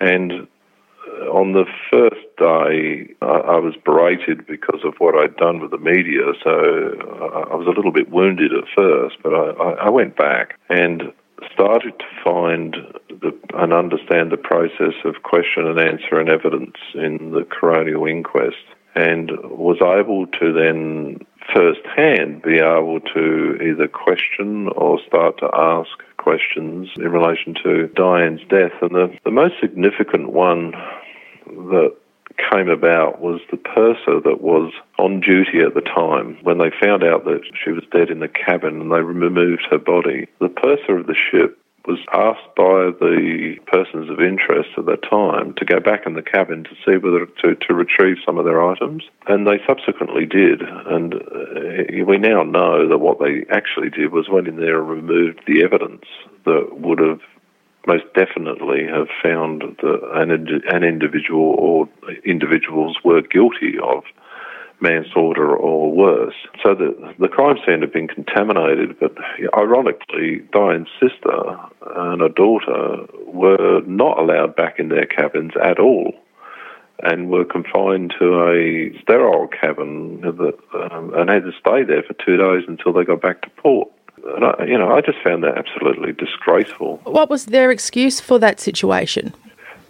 And 0.00 0.48
Uh, 1.06 1.30
on 1.30 1.52
the 1.52 1.64
first 1.90 2.26
day, 2.38 3.14
I 3.22 3.58
was 3.58 3.74
berated 3.84 4.46
because 4.46 4.80
of 4.84 4.94
what 4.98 5.16
I'd 5.16 5.36
done 5.36 5.60
with 5.60 5.70
the 5.70 5.78
media. 5.78 6.32
So 6.42 6.50
uh, 6.50 7.50
I 7.50 7.54
was 7.54 7.66
a 7.66 7.70
little 7.70 7.92
bit 7.92 8.10
wounded 8.10 8.52
at 8.52 8.64
first, 8.76 9.16
but 9.22 9.32
I, 9.34 9.86
I 9.86 9.90
went 9.90 10.16
back 10.16 10.58
and 10.68 11.12
started 11.52 11.98
to 11.98 12.04
find 12.24 12.76
the, 13.08 13.36
and 13.54 13.72
understand 13.72 14.30
the 14.30 14.36
process 14.36 14.94
of 15.04 15.22
question 15.22 15.66
and 15.66 15.78
answer 15.80 16.20
and 16.20 16.28
evidence 16.28 16.76
in 16.94 17.32
the 17.32 17.42
coronial 17.42 18.08
inquest, 18.08 18.62
and 18.94 19.30
was 19.44 19.78
able 19.80 20.26
to 20.26 20.52
then 20.52 21.26
firsthand 21.54 22.42
be 22.42 22.56
able 22.56 23.00
to 23.14 23.58
either 23.62 23.88
question 23.88 24.68
or 24.76 24.98
start 25.06 25.38
to 25.38 25.50
ask 25.54 25.90
questions 26.18 26.88
in 26.96 27.08
relation 27.08 27.54
to 27.62 27.88
Dianne's 27.94 28.46
death. 28.48 28.72
And 28.80 28.94
the, 28.94 29.18
the 29.24 29.30
most 29.30 29.54
significant 29.60 30.32
one 30.32 30.72
that 31.46 31.96
came 32.50 32.68
about 32.68 33.20
was 33.20 33.40
the 33.50 33.56
purser 33.56 34.20
that 34.20 34.40
was 34.40 34.72
on 34.98 35.20
duty 35.20 35.58
at 35.58 35.74
the 35.74 35.80
time 35.80 36.38
when 36.42 36.58
they 36.58 36.70
found 36.80 37.04
out 37.04 37.24
that 37.24 37.42
she 37.62 37.70
was 37.70 37.84
dead 37.92 38.10
in 38.10 38.20
the 38.20 38.28
cabin 38.28 38.80
and 38.80 38.92
they 38.92 39.00
removed 39.00 39.66
her 39.70 39.78
body. 39.78 40.26
The 40.40 40.48
purser 40.48 40.98
of 40.98 41.06
the 41.06 41.14
ship 41.14 41.58
was 41.86 41.98
asked 42.12 42.54
by 42.56 42.90
the 43.00 43.56
persons 43.66 44.08
of 44.08 44.20
interest 44.20 44.70
at 44.78 44.86
that 44.86 45.02
time 45.08 45.54
to 45.54 45.64
go 45.64 45.80
back 45.80 46.06
in 46.06 46.14
the 46.14 46.22
cabin 46.22 46.64
to 46.64 46.70
see 46.84 46.96
whether 46.96 47.26
to, 47.26 47.56
to 47.56 47.74
retrieve 47.74 48.16
some 48.24 48.38
of 48.38 48.44
their 48.44 48.62
items, 48.62 49.02
and 49.26 49.46
they 49.46 49.58
subsequently 49.66 50.26
did. 50.26 50.62
And 50.62 51.14
uh, 51.14 52.04
we 52.06 52.18
now 52.18 52.44
know 52.44 52.88
that 52.88 52.98
what 52.98 53.18
they 53.18 53.44
actually 53.50 53.90
did 53.90 54.12
was 54.12 54.28
went 54.28 54.48
in 54.48 54.56
there 54.56 54.80
and 54.80 54.90
removed 54.90 55.42
the 55.46 55.64
evidence 55.64 56.04
that 56.44 56.78
would 56.78 57.00
have 57.00 57.20
most 57.86 58.04
definitely 58.14 58.86
have 58.86 59.08
found 59.22 59.62
that 59.62 60.00
an, 60.14 60.30
an 60.72 60.84
individual 60.84 61.56
or 61.58 61.88
individuals 62.24 62.96
were 63.04 63.22
guilty 63.22 63.74
of 63.82 64.04
manslaughter 64.82 65.56
or 65.56 65.92
worse. 65.92 66.34
So 66.62 66.74
the, 66.74 67.14
the 67.18 67.28
crime 67.28 67.56
scene 67.64 67.80
had 67.80 67.92
been 67.92 68.08
contaminated, 68.08 68.98
but 68.98 69.16
ironically, 69.56 70.40
Dianne's 70.52 70.90
sister 71.00 71.56
and 71.96 72.20
her 72.20 72.28
daughter 72.28 73.06
were 73.26 73.80
not 73.86 74.18
allowed 74.18 74.56
back 74.56 74.78
in 74.78 74.88
their 74.88 75.06
cabins 75.06 75.52
at 75.62 75.78
all 75.78 76.12
and 77.02 77.30
were 77.30 77.44
confined 77.44 78.14
to 78.18 78.48
a 78.48 78.96
sterile 79.00 79.48
cabin 79.48 80.20
that, 80.20 80.58
um, 80.92 81.12
and 81.14 81.30
had 81.30 81.44
to 81.44 81.52
stay 81.58 81.82
there 81.82 82.02
for 82.02 82.14
two 82.24 82.36
days 82.36 82.64
until 82.68 82.92
they 82.92 83.04
got 83.04 83.20
back 83.20 83.42
to 83.42 83.50
port. 83.50 83.88
And 84.36 84.44
I, 84.44 84.64
you 84.66 84.78
know, 84.78 84.94
I 84.94 85.00
just 85.00 85.18
found 85.24 85.42
that 85.42 85.58
absolutely 85.58 86.12
disgraceful. 86.12 87.00
What 87.04 87.28
was 87.28 87.46
their 87.46 87.72
excuse 87.72 88.20
for 88.20 88.38
that 88.38 88.60
situation? 88.60 89.34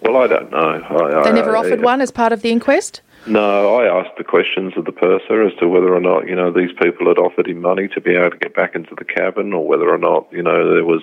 Well, 0.01 0.17
I 0.17 0.27
don't 0.27 0.51
know. 0.51 0.59
I, 0.59 1.23
they 1.25 1.33
never 1.33 1.55
I, 1.55 1.61
offered 1.61 1.83
one 1.83 2.01
as 2.01 2.11
part 2.11 2.33
of 2.33 2.41
the 2.41 2.51
inquest? 2.51 3.03
No, 3.27 3.77
I 3.77 4.01
asked 4.01 4.17
the 4.19 4.25
questions 4.25 4.73
of 4.77 4.85
the 4.85 4.93
purser 4.93 5.47
as 5.47 5.55
to 5.61 5.69
whether 5.69 5.95
or 5.95 6.01
not, 6.01 6.27
you 6.27 6.35
know, 6.35 6.51
these 6.51 6.73
people 6.81 7.07
had 7.07 7.19
offered 7.19 7.47
him 7.47 7.61
money 7.61 7.89
to 7.89 8.01
be 8.01 8.17
able 8.17 8.31
to 8.31 8.37
get 8.37 8.55
back 8.55 8.75
into 8.75 8.95
the 8.97 9.05
cabin 9.05 9.53
or 9.53 9.67
whether 9.67 9.89
or 9.89 9.99
not, 9.99 10.27
you 10.33 10.43
know, 10.43 10.75
there 10.75 10.85
was 10.85 11.03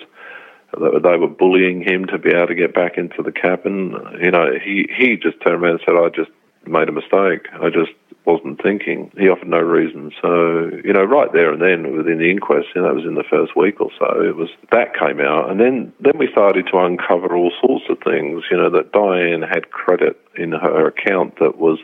they 0.72 1.16
were 1.16 1.26
bullying 1.26 1.82
him 1.82 2.06
to 2.06 2.18
be 2.18 2.30
able 2.30 2.46
to 2.46 2.54
get 2.54 2.72
back 2.72 2.96
into 2.96 3.22
the 3.24 3.32
cabin. 3.32 3.96
You 4.22 4.30
know, 4.30 4.52
he 4.62 4.88
he 4.96 5.16
just 5.16 5.40
turned 5.40 5.62
around 5.62 5.72
and 5.72 5.80
said, 5.84 5.96
"I 5.96 6.08
just 6.10 6.30
made 6.66 6.88
a 6.88 6.92
mistake. 6.92 7.48
I 7.60 7.70
just 7.70 7.90
wasn't 8.24 8.62
thinking. 8.62 9.10
He 9.18 9.28
offered 9.28 9.48
no 9.48 9.60
reason. 9.60 10.12
So, 10.20 10.70
you 10.84 10.92
know, 10.92 11.02
right 11.02 11.32
there 11.32 11.52
and 11.52 11.62
then 11.62 11.96
within 11.96 12.18
the 12.18 12.30
inquest, 12.30 12.68
you 12.74 12.82
know, 12.82 12.88
that 12.88 12.94
was 12.94 13.04
in 13.04 13.14
the 13.14 13.24
first 13.24 13.56
week 13.56 13.80
or 13.80 13.90
so, 13.98 14.22
it 14.22 14.36
was 14.36 14.50
that 14.70 14.96
came 14.96 15.20
out. 15.20 15.50
And 15.50 15.58
then, 15.58 15.92
then 16.00 16.18
we 16.18 16.30
started 16.30 16.66
to 16.68 16.78
uncover 16.78 17.34
all 17.34 17.52
sorts 17.60 17.86
of 17.88 17.98
things, 18.04 18.44
you 18.50 18.56
know, 18.56 18.70
that 18.70 18.92
Dianne 18.92 19.48
had 19.48 19.70
credit 19.70 20.20
in 20.36 20.52
her 20.52 20.86
account 20.86 21.38
that 21.38 21.58
was 21.58 21.78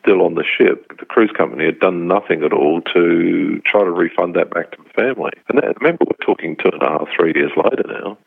still 0.00 0.22
on 0.22 0.34
the 0.34 0.44
ship. 0.44 0.98
The 0.98 1.06
cruise 1.06 1.32
company 1.36 1.64
had 1.64 1.80
done 1.80 2.08
nothing 2.08 2.42
at 2.42 2.52
all 2.52 2.80
to 2.94 3.60
try 3.64 3.84
to 3.84 3.90
refund 3.90 4.34
that 4.34 4.50
back 4.50 4.72
to 4.72 4.78
the 4.82 4.90
family. 4.90 5.32
And 5.48 5.58
that, 5.58 5.80
remember, 5.80 6.04
we're 6.06 6.26
talking 6.26 6.56
two 6.56 6.70
and 6.72 6.82
a 6.82 6.88
half, 6.88 7.08
three 7.16 7.32
years 7.34 7.52
later 7.56 7.84
now. 7.86 8.18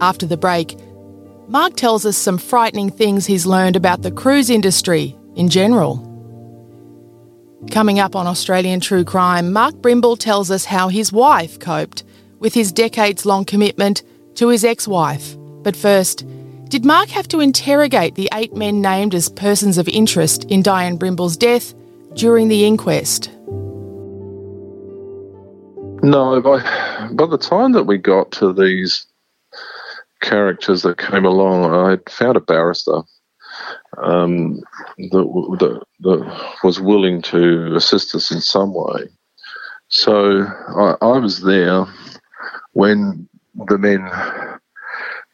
After 0.00 0.26
the 0.26 0.36
break, 0.36 0.76
Mark 1.48 1.76
tells 1.76 2.04
us 2.04 2.16
some 2.16 2.38
frightening 2.38 2.90
things 2.90 3.26
he's 3.26 3.46
learned 3.46 3.76
about 3.76 4.02
the 4.02 4.10
cruise 4.10 4.50
industry 4.50 5.16
in 5.36 5.48
general. 5.48 6.02
Coming 7.70 7.98
up 7.98 8.14
on 8.14 8.26
Australian 8.26 8.80
True 8.80 9.04
Crime, 9.04 9.52
Mark 9.52 9.74
Brimble 9.76 10.18
tells 10.18 10.50
us 10.50 10.64
how 10.64 10.88
his 10.88 11.12
wife 11.12 11.58
coped 11.58 12.04
with 12.38 12.52
his 12.52 12.72
decades 12.72 13.24
long 13.24 13.44
commitment 13.44 14.02
to 14.34 14.48
his 14.48 14.64
ex 14.64 14.86
wife. 14.86 15.36
But 15.62 15.76
first, 15.76 16.24
did 16.68 16.84
Mark 16.84 17.08
have 17.10 17.28
to 17.28 17.40
interrogate 17.40 18.16
the 18.16 18.28
eight 18.34 18.54
men 18.54 18.80
named 18.80 19.14
as 19.14 19.28
persons 19.28 19.78
of 19.78 19.88
interest 19.88 20.44
in 20.44 20.62
Dianne 20.62 20.98
Brimble's 20.98 21.36
death 21.36 21.74
during 22.14 22.48
the 22.48 22.64
inquest? 22.64 23.30
No, 26.02 26.40
by, 26.40 26.58
by 27.12 27.26
the 27.26 27.38
time 27.38 27.72
that 27.72 27.84
we 27.84 27.98
got 27.98 28.32
to 28.32 28.52
these 28.52 29.06
characters 30.20 30.82
that 30.82 30.98
came 30.98 31.24
along, 31.24 31.72
I 31.72 31.98
found 32.10 32.36
a 32.36 32.40
barrister 32.40 33.02
um, 33.98 34.60
that, 34.98 35.56
that, 35.60 35.82
that, 36.00 36.56
was 36.62 36.80
willing 36.80 37.22
to 37.22 37.74
assist 37.76 38.14
us 38.14 38.30
in 38.30 38.40
some 38.40 38.74
way. 38.74 39.08
So 39.88 40.42
I, 40.42 40.96
I 41.00 41.18
was 41.18 41.42
there 41.42 41.86
when 42.72 43.28
the 43.68 43.78
men 43.78 44.00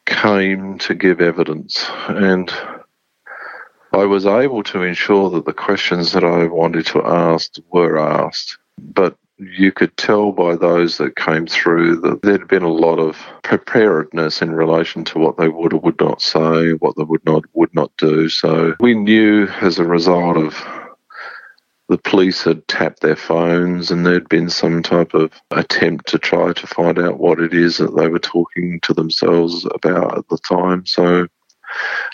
came 0.06 0.78
to 0.78 0.94
give 0.94 1.20
evidence, 1.20 1.86
and 2.08 2.52
I 3.92 4.04
was 4.04 4.26
able 4.26 4.62
to 4.64 4.82
ensure 4.82 5.30
that 5.30 5.44
the 5.44 5.52
questions 5.52 6.12
that 6.12 6.24
I 6.24 6.46
wanted 6.46 6.86
to 6.86 7.04
ask 7.04 7.56
were 7.70 7.98
asked. 7.98 8.58
But 8.78 9.16
you 9.38 9.72
could 9.72 9.96
tell 9.96 10.32
by 10.32 10.56
those 10.56 10.98
that 10.98 11.16
came 11.16 11.46
through 11.46 12.00
that 12.00 12.22
there'd 12.22 12.48
been 12.48 12.62
a 12.62 12.72
lot 12.72 12.98
of 12.98 13.18
preparedness 13.42 14.40
in 14.40 14.52
relation 14.52 15.04
to 15.04 15.18
what 15.18 15.36
they 15.36 15.48
would 15.48 15.72
or 15.72 15.80
would 15.80 16.00
not 16.00 16.22
say, 16.22 16.72
what 16.74 16.96
they 16.96 17.04
would 17.04 17.24
not 17.24 17.44
would 17.52 17.74
not 17.74 17.90
do. 17.96 18.28
So 18.28 18.74
we 18.80 18.94
knew 18.94 19.48
as 19.60 19.78
a 19.78 19.84
result 19.84 20.36
of 20.36 20.54
the 21.92 21.98
police 21.98 22.42
had 22.42 22.66
tapped 22.68 23.00
their 23.00 23.16
phones 23.16 23.90
and 23.90 24.06
there'd 24.06 24.26
been 24.30 24.48
some 24.48 24.82
type 24.82 25.12
of 25.12 25.30
attempt 25.50 26.08
to 26.08 26.18
try 26.18 26.50
to 26.50 26.66
find 26.66 26.98
out 26.98 27.18
what 27.18 27.38
it 27.38 27.52
is 27.52 27.76
that 27.76 27.94
they 27.94 28.08
were 28.08 28.18
talking 28.18 28.80
to 28.80 28.94
themselves 28.94 29.66
about 29.74 30.16
at 30.16 30.26
the 30.28 30.38
time. 30.38 30.86
So 30.86 31.26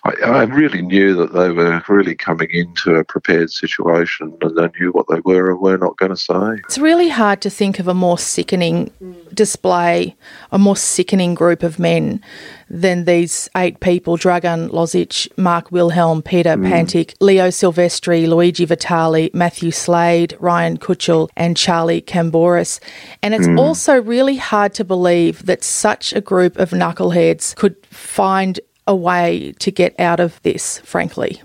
I, 0.05 0.13
I, 0.23 0.43
really 0.45 0.83
knew 0.83 1.15
that 1.17 1.33
they 1.33 1.51
were 1.51 1.83
really 1.89 2.15
coming 2.15 2.49
into 2.51 2.95
a 2.95 3.05
prepared 3.05 3.51
situation 3.51 4.37
and 4.41 4.57
they 4.57 4.69
knew 4.79 4.91
what 4.93 5.07
they 5.09 5.21
were 5.21 5.51
and 5.51 5.61
were 5.61 5.77
not 5.77 5.97
going 5.97 6.11
to 6.11 6.17
say. 6.17 6.61
It's 6.65 6.79
really 6.79 7.09
hard 7.09 7.41
to 7.43 7.51
think 7.51 7.79
of 7.79 7.89
a 7.89 7.95
more 7.95 8.19
sickening 8.19 8.91
display, 9.35 10.17
a 10.53 10.59
more 10.59 10.77
sickening 10.77 11.35
group 11.35 11.63
of 11.63 11.79
men 11.79 12.23
than 12.71 13.05
these 13.05 13.49
eight 13.57 13.81
people 13.81 14.17
Dragan 14.17 14.71
Lozic, 14.71 15.29
Mark 15.37 15.73
Wilhelm, 15.73 16.23
Peter 16.23 16.57
mm. 16.57 16.69
Pantic, 16.69 17.15
Leo 17.21 17.49
Silvestri, 17.49 18.29
Luigi 18.29 18.65
Vitali, 18.65 19.31
Matthew 19.33 19.71
Slade, 19.71 20.37
Ryan 20.39 20.79
Kutschel, 20.79 21.31
and 21.37 21.57
Charlie 21.57 22.03
Kamboris. 22.03 22.81
And 23.23 23.35
it's 23.35 23.49
mm. 23.49 23.59
also 23.59 24.01
really 24.01 24.37
hard 24.37 24.75
to 24.75 24.85
believe 24.85 25.47
that 25.47 25.65
such 25.65 26.13
a 26.13 26.21
group 26.21 26.57
of 26.59 26.71
knuckleheads 26.71 27.57
could 27.57 27.77
find 27.87 28.61
a 28.89 28.97
way 28.97 29.53
to 29.61 29.71
get 29.71 29.95
out 30.01 30.19
of 30.19 30.43
this, 30.43 30.79
frankly. 30.79 31.41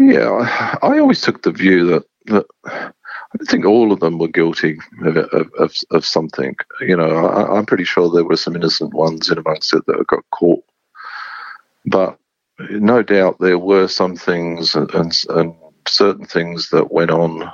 Yeah, 0.00 0.76
I 0.82 0.98
always 0.98 1.22
took 1.22 1.42
the 1.42 1.52
view 1.52 1.86
that, 1.86 2.04
that 2.26 2.46
I 2.66 3.38
don't 3.38 3.46
think 3.46 3.64
all 3.64 3.92
of 3.92 4.00
them 4.00 4.18
were 4.18 4.28
guilty 4.28 4.78
of, 5.04 5.16
of, 5.16 5.74
of 5.90 6.04
something. 6.04 6.56
You 6.80 6.96
know, 6.96 7.26
I, 7.26 7.56
am 7.56 7.66
pretty 7.66 7.84
sure 7.84 8.10
there 8.10 8.24
were 8.24 8.36
some 8.36 8.56
innocent 8.56 8.92
ones 8.94 9.30
in 9.30 9.38
amongst 9.38 9.72
it 9.72 9.86
that 9.86 10.06
got 10.08 10.24
caught. 10.32 10.64
But 11.86 12.18
no 12.58 13.02
doubt 13.02 13.38
there 13.38 13.58
were 13.58 13.86
some 13.86 14.16
things 14.16 14.74
and, 14.74 14.92
and, 14.94 15.14
and 15.30 15.54
certain 15.86 16.26
things 16.26 16.70
that 16.70 16.92
went 16.92 17.10
on 17.10 17.50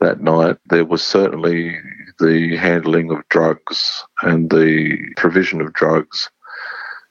that 0.00 0.20
night. 0.20 0.56
There 0.70 0.86
was 0.86 1.02
certainly 1.02 1.78
the 2.18 2.56
handling 2.56 3.10
of 3.10 3.28
drugs 3.28 4.04
and 4.22 4.48
the 4.50 4.98
provision 5.16 5.60
of 5.60 5.74
drugs 5.74 6.30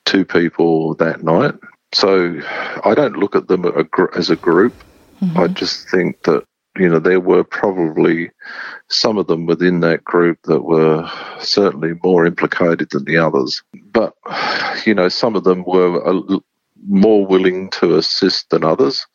two 0.08 0.26
people 0.26 0.96
that 0.96 1.24
night. 1.24 1.54
So 1.94 2.40
I 2.84 2.96
don't 2.96 3.18
look 3.18 3.36
at 3.36 3.48
them 3.48 3.66
as 4.16 4.30
a 4.30 4.36
group. 4.36 4.74
Mm-hmm. 5.22 5.38
I 5.38 5.48
just 5.48 5.90
think 5.90 6.24
that, 6.24 6.44
you 6.78 6.90
know, 6.90 7.00
there 7.00 7.20
were 7.20 7.44
probably 7.44 8.32
some 8.90 9.18
of 9.18 9.28
them 9.28 9.46
within 9.46 9.82
that 9.82 10.04
group 10.04 10.40
that 10.44 10.62
were 10.62 11.10
certainly 11.40 11.94
more 12.04 12.26
implicated 12.26 12.90
than 12.92 13.06
the 13.06 13.18
others. 13.18 13.62
But, 13.92 14.14
you 14.86 14.94
know, 14.94 15.10
some 15.10 15.36
of 15.36 15.44
them 15.44 15.64
were 15.66 16.22
more 16.88 17.26
willing 17.26 17.70
to 17.72 17.98
assist 17.98 18.50
than 18.50 18.64
others 18.64 19.06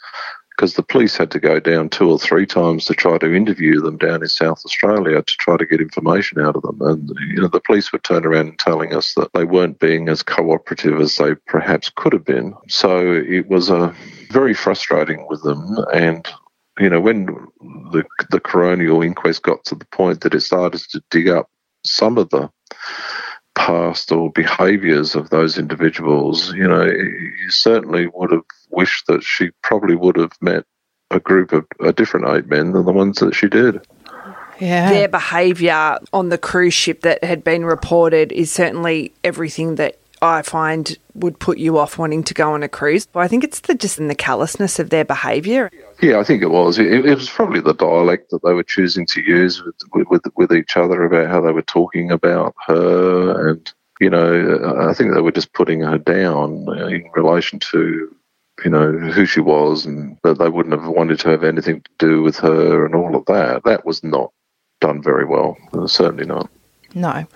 because 0.63 0.75
the 0.75 0.83
police 0.85 1.17
had 1.17 1.29
to 1.29 1.41
go 1.41 1.59
down 1.59 1.89
two 1.89 2.09
or 2.09 2.21
three 2.21 2.47
times 2.47 2.85
to 2.85 2.95
try 2.95 3.19
to 3.19 3.35
interview 3.35 3.81
them 3.81 3.97
down 3.97 4.23
in 4.23 4.29
South 4.29 4.65
Australia 4.65 5.21
to 5.21 5.37
try 5.39 5.57
to 5.57 5.67
get 5.67 5.81
information 5.81 6.41
out 6.41 6.55
of 6.55 6.63
them. 6.63 6.81
And 6.83 7.09
you 7.35 7.41
know, 7.41 7.49
the 7.49 7.59
police 7.59 7.91
would 7.91 8.05
turn 8.05 8.25
around 8.25 8.47
and 8.47 8.59
telling 8.61 8.95
us 8.95 9.15
that 9.15 9.33
they 9.33 9.43
weren't 9.43 9.81
being 9.81 10.09
as 10.09 10.23
cooperative 10.23 11.01
as 11.01 11.17
they 11.17 11.35
perhaps 11.49 11.91
could 11.97 12.13
have 12.13 12.25
been. 12.25 12.55
So 12.69 13.13
it 13.13 13.49
was 13.49 13.71
a 13.71 13.77
uh, 13.77 13.95
very 14.31 14.55
frustrating 14.55 15.27
with 15.29 15.43
them. 15.43 15.79
And 15.93 16.29
you 16.79 16.89
know, 16.89 17.01
when 17.01 17.27
the 17.91 18.05
the 18.31 18.41
coronial 18.41 19.05
inquest 19.05 19.43
got 19.43 19.65
to 19.65 19.75
the 19.75 19.87
point 19.87 20.21
that 20.21 20.33
it 20.33 20.43
started 20.43 20.81
to 20.91 21.03
dig 21.11 21.29
up 21.29 21.51
some 21.85 22.19
of 22.19 22.31
the 22.31 22.49
past 23.55 24.13
or 24.13 24.31
behaviours 24.33 25.15
of 25.15 25.31
those 25.31 25.59
individuals, 25.59 26.53
you 26.55 26.67
know, 26.67 26.85
you 26.85 27.51
certainly 27.51 28.07
would 28.15 28.33
have 28.33 28.45
wished 28.71 29.07
that 29.07 29.23
she 29.23 29.51
probably 29.63 29.95
would 29.95 30.17
have 30.17 30.33
met 30.41 30.65
a 31.11 31.21
group 31.21 31.53
of 31.53 31.67
a 31.81 31.93
different 31.93 32.27
eight 32.29 32.47
men 32.47 32.73
than 32.73 32.85
the 32.85 32.93
ones 32.93 33.19
that 33.19 33.35
she 33.35 33.49
did. 33.49 33.87
Yeah. 34.59 34.91
Their 34.91 35.09
behaviour 35.09 35.99
on 36.13 36.29
the 36.29 36.39
cruise 36.39 36.75
ship 36.75 37.03
that 37.03 37.23
had 37.25 37.43
been 37.43 37.65
reported 37.65 38.33
is 38.33 38.51
certainly 38.51 39.13
everything 39.25 39.75
that 39.75 39.99
I 40.23 40.43
find 40.43 40.97
would 41.15 41.41
put 41.41 41.59
you 41.59 41.79
off 41.79 41.99
wanting 41.99 42.23
to 42.25 42.35
go 42.35 42.53
on 42.53 42.63
a 42.63 42.69
cruise. 42.69 43.07
But 43.07 43.21
I 43.21 43.29
think 43.29 43.43
it's 43.43 43.61
the 43.61 43.75
just 43.75 43.99
in 43.99 44.07
the 44.07 44.15
callousness 44.15 44.79
of 44.79 44.91
their 44.91 45.05
behaviour. 45.05 45.71
Yeah, 46.03 46.19
I 46.19 46.25
think 46.25 46.43
it 46.43 46.51
was. 46.51 46.81
It, 46.81 47.07
it, 47.07 47.15
was 47.15 47.31
probably 47.31 47.61
the 47.61 47.75
dialect 47.75 48.31
that 48.31 48.43
they 48.43 48.53
were 48.53 48.65
choosing 48.65 49.07
to 49.07 49.21
use 49.21 49.63
with, 49.63 50.09
with 50.11 50.23
with 50.35 50.53
each 50.53 50.77
other 50.77 51.05
about 51.05 51.31
how 51.31 51.41
they 51.41 51.53
were 51.53 51.63
talking 51.63 52.11
about 52.11 52.57
her, 52.67 53.51
and 53.51 53.73
you 54.01 54.11
know, 54.11 54.89
I 54.89 54.95
think 54.95 55.15
they 55.15 55.21
were 55.21 55.31
just 55.31 55.53
putting 55.53 55.81
her 55.83 55.99
down 55.99 56.67
in 56.91 57.09
relation 57.15 57.61
to 57.71 58.13
you 58.65 58.71
know 58.71 58.91
who 58.91 59.25
she 59.27 59.39
was, 59.39 59.87
and 59.87 60.19
that 60.25 60.39
they 60.39 60.49
wouldn't 60.49 60.75
have 60.75 60.93
wanted 60.93 61.21
to 61.21 61.29
have 61.29 61.45
anything 61.45 61.83
to 61.83 61.91
do 61.99 62.23
with 62.23 62.37
her, 62.39 62.85
and 62.85 62.97
all 62.97 63.15
of 63.15 63.25
that. 63.27 63.63
That 63.65 63.87
was 63.87 64.03
not 64.03 64.33
done 64.81 65.01
very 65.01 65.25
well. 65.25 65.57
Uh, 65.73 65.87
certainly 65.87 66.27
not. 66.27 66.51
No. 66.97 67.27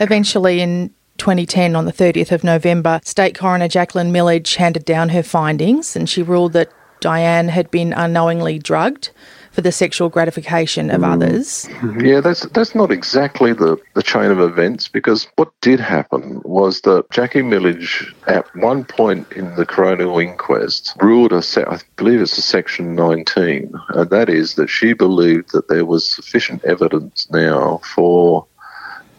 Eventually, 0.00 0.60
in 0.60 0.92
2010, 1.18 1.76
on 1.76 1.84
the 1.84 1.92
30th 1.92 2.32
of 2.32 2.42
November, 2.42 3.00
State 3.04 3.36
Coroner 3.38 3.68
Jacqueline 3.68 4.12
Milledge 4.12 4.56
handed 4.56 4.84
down 4.84 5.10
her 5.10 5.22
findings 5.22 5.96
and 5.96 6.08
she 6.08 6.22
ruled 6.22 6.52
that 6.52 6.72
Dianne 7.00 7.48
had 7.48 7.70
been 7.70 7.92
unknowingly 7.92 8.58
drugged 8.58 9.10
for 9.58 9.62
the 9.62 9.72
sexual 9.72 10.08
gratification 10.08 10.88
of 10.88 11.00
mm. 11.00 11.12
others. 11.12 11.68
Yeah, 12.00 12.20
that's 12.20 12.46
that's 12.50 12.76
not 12.76 12.92
exactly 12.92 13.52
the, 13.52 13.76
the 13.94 14.04
chain 14.04 14.30
of 14.30 14.38
events 14.38 14.86
because 14.86 15.26
what 15.34 15.50
did 15.62 15.80
happen 15.80 16.40
was 16.44 16.82
that 16.82 17.10
Jackie 17.10 17.42
Milledge, 17.42 18.14
at 18.28 18.46
one 18.54 18.84
point 18.84 19.30
in 19.32 19.52
the 19.56 19.66
coronial 19.66 20.22
inquest, 20.22 20.94
ruled 21.00 21.32
a 21.32 21.42
se- 21.42 21.64
I 21.66 21.80
believe 21.96 22.20
it's 22.20 22.38
a 22.38 22.42
section 22.42 22.94
19, 22.94 23.72
and 23.88 24.10
that 24.10 24.28
is 24.28 24.54
that 24.54 24.68
she 24.68 24.92
believed 24.92 25.50
that 25.52 25.66
there 25.66 25.84
was 25.84 26.08
sufficient 26.08 26.64
evidence 26.64 27.28
now 27.30 27.80
for 27.82 28.46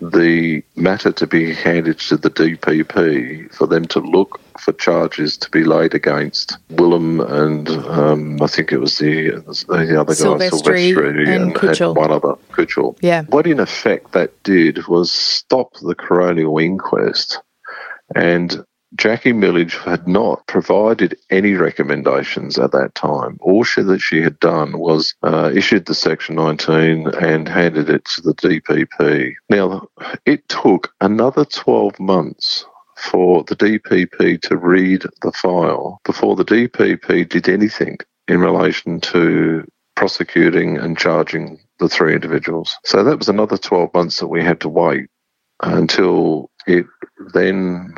the 0.02 0.64
matter 0.76 1.12
to 1.12 1.28
be 1.28 1.54
handed 1.54 2.00
to 2.00 2.18
the 2.18 2.30
DPP 2.30 3.54
for 3.54 3.68
them 3.68 3.86
to 3.86 4.00
look 4.00 4.40
for 4.60 4.74
charges 4.74 5.38
to 5.38 5.50
be 5.50 5.64
laid 5.64 5.94
against 5.94 6.58
Wilhelm 6.70 7.22
and 7.22 7.70
um, 7.70 8.42
I 8.42 8.48
think 8.48 8.72
it 8.72 8.80
was 8.80 8.98
the, 8.98 9.30
the 9.68 10.00
other 10.00 10.14
guy, 10.14 10.50
Silvestri 10.50 11.28
and, 11.28 11.58
and 11.58 11.96
one 11.96 12.12
other, 12.12 12.36
Kutschel. 12.52 12.98
Yeah. 13.02 13.24
What 13.24 13.48
in 13.48 13.60
effect 13.60 14.12
that 14.14 14.32
did 14.44 14.88
was 14.88 15.12
stop 15.12 15.74
the 15.82 15.96
coronial 15.96 16.62
inquest 16.62 17.40
and 18.16 18.64
Jackie 18.96 19.34
Milledge 19.34 19.78
had 19.78 20.08
not 20.08 20.46
provided 20.48 21.18
any 21.30 21.54
recommendations 21.54 22.58
at 22.58 22.72
that 22.72 22.96
time. 22.96 23.38
All 23.40 23.64
she, 23.64 23.82
that 23.84 24.00
she 24.00 24.22
had 24.22 24.40
done 24.40 24.80
was 24.80 25.14
uh, 25.22 25.52
issued 25.54 25.86
the 25.86 25.94
Section 25.94 26.36
19 26.36 27.08
and 27.08 27.48
handed 27.48 27.90
it 27.90 28.06
to 28.06 28.22
the 28.22 28.34
DPP. 28.34 29.36
Now, 29.50 29.88
it 30.26 30.48
took 30.50 30.92
another 31.02 31.46
12 31.46 32.00
months 32.00 32.66
for 32.98 33.44
the 33.44 33.56
DPP 33.56 34.42
to 34.42 34.58
read 34.58 35.04
the 35.22 35.32
file 35.32 36.02
before 36.04 36.36
the 36.36 36.46
DPP 36.46 37.30
did 37.30 37.48
anything 37.48 37.98
in 38.28 38.40
relation 38.40 39.00
to 39.02 39.66
prosecuting 39.96 40.78
and 40.78 40.98
charging 40.98 41.60
the 41.80 41.90
three 41.90 42.14
individuals. 42.14 42.78
So 42.86 43.04
that 43.04 43.18
was 43.18 43.30
another 43.30 43.58
12 43.58 43.94
months 43.94 44.20
that 44.20 44.28
we 44.28 44.44
had 44.44 44.62
to 44.62 44.70
wait 44.70 45.08
until 45.62 46.50
it 46.70 46.86
then 47.34 47.96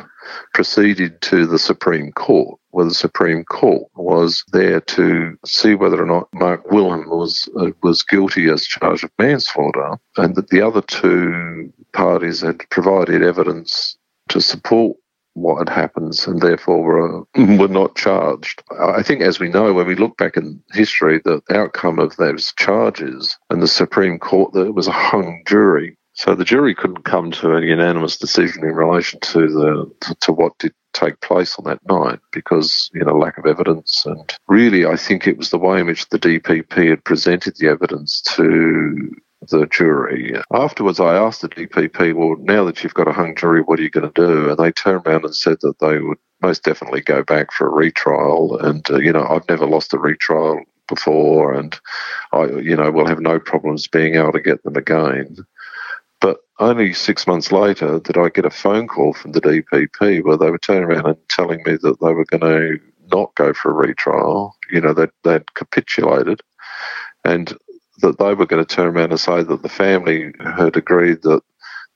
proceeded 0.54 1.20
to 1.22 1.46
the 1.46 1.58
Supreme 1.58 2.12
Court, 2.12 2.58
where 2.70 2.84
the 2.84 2.94
Supreme 2.94 3.44
Court 3.44 3.86
was 3.94 4.44
there 4.52 4.80
to 4.80 5.36
see 5.44 5.74
whether 5.74 6.02
or 6.02 6.06
not 6.06 6.28
Mark 6.32 6.70
Wilhelm 6.70 7.08
was 7.08 7.48
uh, 7.58 7.70
was 7.82 8.02
guilty 8.02 8.48
as 8.48 8.66
charged 8.66 9.04
of 9.04 9.10
manslaughter, 9.18 9.98
and 10.16 10.34
that 10.34 10.48
the 10.48 10.62
other 10.62 10.82
two 10.82 11.72
parties 11.92 12.40
had 12.40 12.68
provided 12.70 13.22
evidence 13.22 13.96
to 14.28 14.40
support 14.40 14.96
what 15.34 15.58
had 15.58 15.68
happened 15.68 16.14
and 16.26 16.42
therefore 16.42 16.82
were, 16.82 17.24
were 17.58 17.68
not 17.68 17.96
charged. 17.96 18.62
I 18.78 19.02
think, 19.02 19.22
as 19.22 19.40
we 19.40 19.48
know, 19.48 19.72
when 19.72 19.86
we 19.86 19.94
look 19.94 20.16
back 20.18 20.36
in 20.36 20.62
history, 20.72 21.20
the 21.24 21.40
outcome 21.50 21.98
of 21.98 22.16
those 22.16 22.52
charges 22.58 23.36
and 23.48 23.62
the 23.62 23.68
Supreme 23.68 24.18
Court, 24.18 24.52
that 24.52 24.66
it 24.66 24.74
was 24.74 24.88
a 24.88 24.92
hung 24.92 25.42
jury 25.46 25.96
so 26.14 26.34
the 26.34 26.44
jury 26.44 26.74
couldn't 26.74 27.04
come 27.04 27.30
to 27.30 27.54
a 27.54 27.62
unanimous 27.62 28.16
decision 28.16 28.64
in 28.64 28.74
relation 28.74 29.20
to 29.20 29.48
the 29.48 29.94
to, 30.00 30.14
to 30.16 30.32
what 30.32 30.58
did 30.58 30.74
take 30.92 31.20
place 31.20 31.58
on 31.58 31.64
that 31.64 31.80
night 31.88 32.20
because 32.32 32.90
you 32.92 33.02
know 33.02 33.16
lack 33.16 33.38
of 33.38 33.46
evidence 33.46 34.04
and 34.04 34.34
really 34.46 34.84
I 34.84 34.96
think 34.96 35.26
it 35.26 35.38
was 35.38 35.50
the 35.50 35.58
way 35.58 35.80
in 35.80 35.86
which 35.86 36.08
the 36.10 36.18
DPP 36.18 36.90
had 36.90 37.04
presented 37.04 37.56
the 37.56 37.68
evidence 37.68 38.20
to 38.36 39.10
the 39.50 39.66
jury. 39.66 40.34
Afterwards, 40.52 41.00
I 41.00 41.16
asked 41.16 41.42
the 41.42 41.48
DPP, 41.48 42.14
well, 42.14 42.36
now 42.38 42.64
that 42.64 42.82
you've 42.82 42.94
got 42.94 43.08
a 43.08 43.12
hung 43.12 43.34
jury, 43.34 43.60
what 43.62 43.78
are 43.78 43.82
you 43.82 43.90
going 43.90 44.10
to 44.10 44.26
do? 44.26 44.50
And 44.50 44.58
they 44.58 44.70
turned 44.70 45.06
around 45.06 45.24
and 45.24 45.34
said 45.34 45.58
that 45.62 45.78
they 45.80 45.98
would 45.98 46.18
most 46.40 46.62
definitely 46.62 47.00
go 47.00 47.22
back 47.22 47.52
for 47.52 47.66
a 47.66 47.70
retrial. 47.70 48.58
And, 48.58 48.88
uh, 48.90 48.98
you 48.98 49.12
know, 49.12 49.26
I've 49.26 49.48
never 49.48 49.66
lost 49.66 49.94
a 49.94 49.98
retrial 49.98 50.62
before, 50.88 51.54
and 51.54 51.78
I, 52.32 52.44
you 52.46 52.76
know, 52.76 52.90
will 52.90 53.06
have 53.06 53.20
no 53.20 53.38
problems 53.38 53.86
being 53.86 54.16
able 54.16 54.32
to 54.32 54.40
get 54.40 54.62
them 54.62 54.76
again. 54.76 55.36
But 56.22 56.38
only 56.60 56.94
six 56.94 57.26
months 57.26 57.50
later 57.50 57.98
did 57.98 58.16
I 58.16 58.28
get 58.28 58.46
a 58.46 58.50
phone 58.50 58.86
call 58.86 59.12
from 59.12 59.32
the 59.32 59.40
DPP 59.40 60.22
where 60.22 60.36
they 60.38 60.50
were 60.50 60.58
turning 60.58 60.84
around 60.84 61.06
and 61.06 61.28
telling 61.28 61.62
me 61.66 61.76
that 61.82 62.00
they 62.00 62.12
were 62.12 62.24
going 62.24 62.40
to 62.42 62.78
not 63.10 63.34
go 63.34 63.52
for 63.52 63.70
a 63.72 63.74
retrial. 63.74 64.54
You 64.70 64.80
know, 64.80 64.94
they'd, 64.94 65.10
they'd 65.24 65.54
capitulated 65.54 66.40
and 67.24 67.52
that 67.98 68.18
they 68.18 68.34
were 68.34 68.46
going 68.46 68.64
to 68.64 68.74
turn 68.74 68.86
around 68.86 69.10
and 69.10 69.20
say 69.20 69.42
that 69.42 69.62
the 69.62 69.68
family 69.68 70.32
had 70.40 70.76
agreed 70.76 71.22
that 71.22 71.42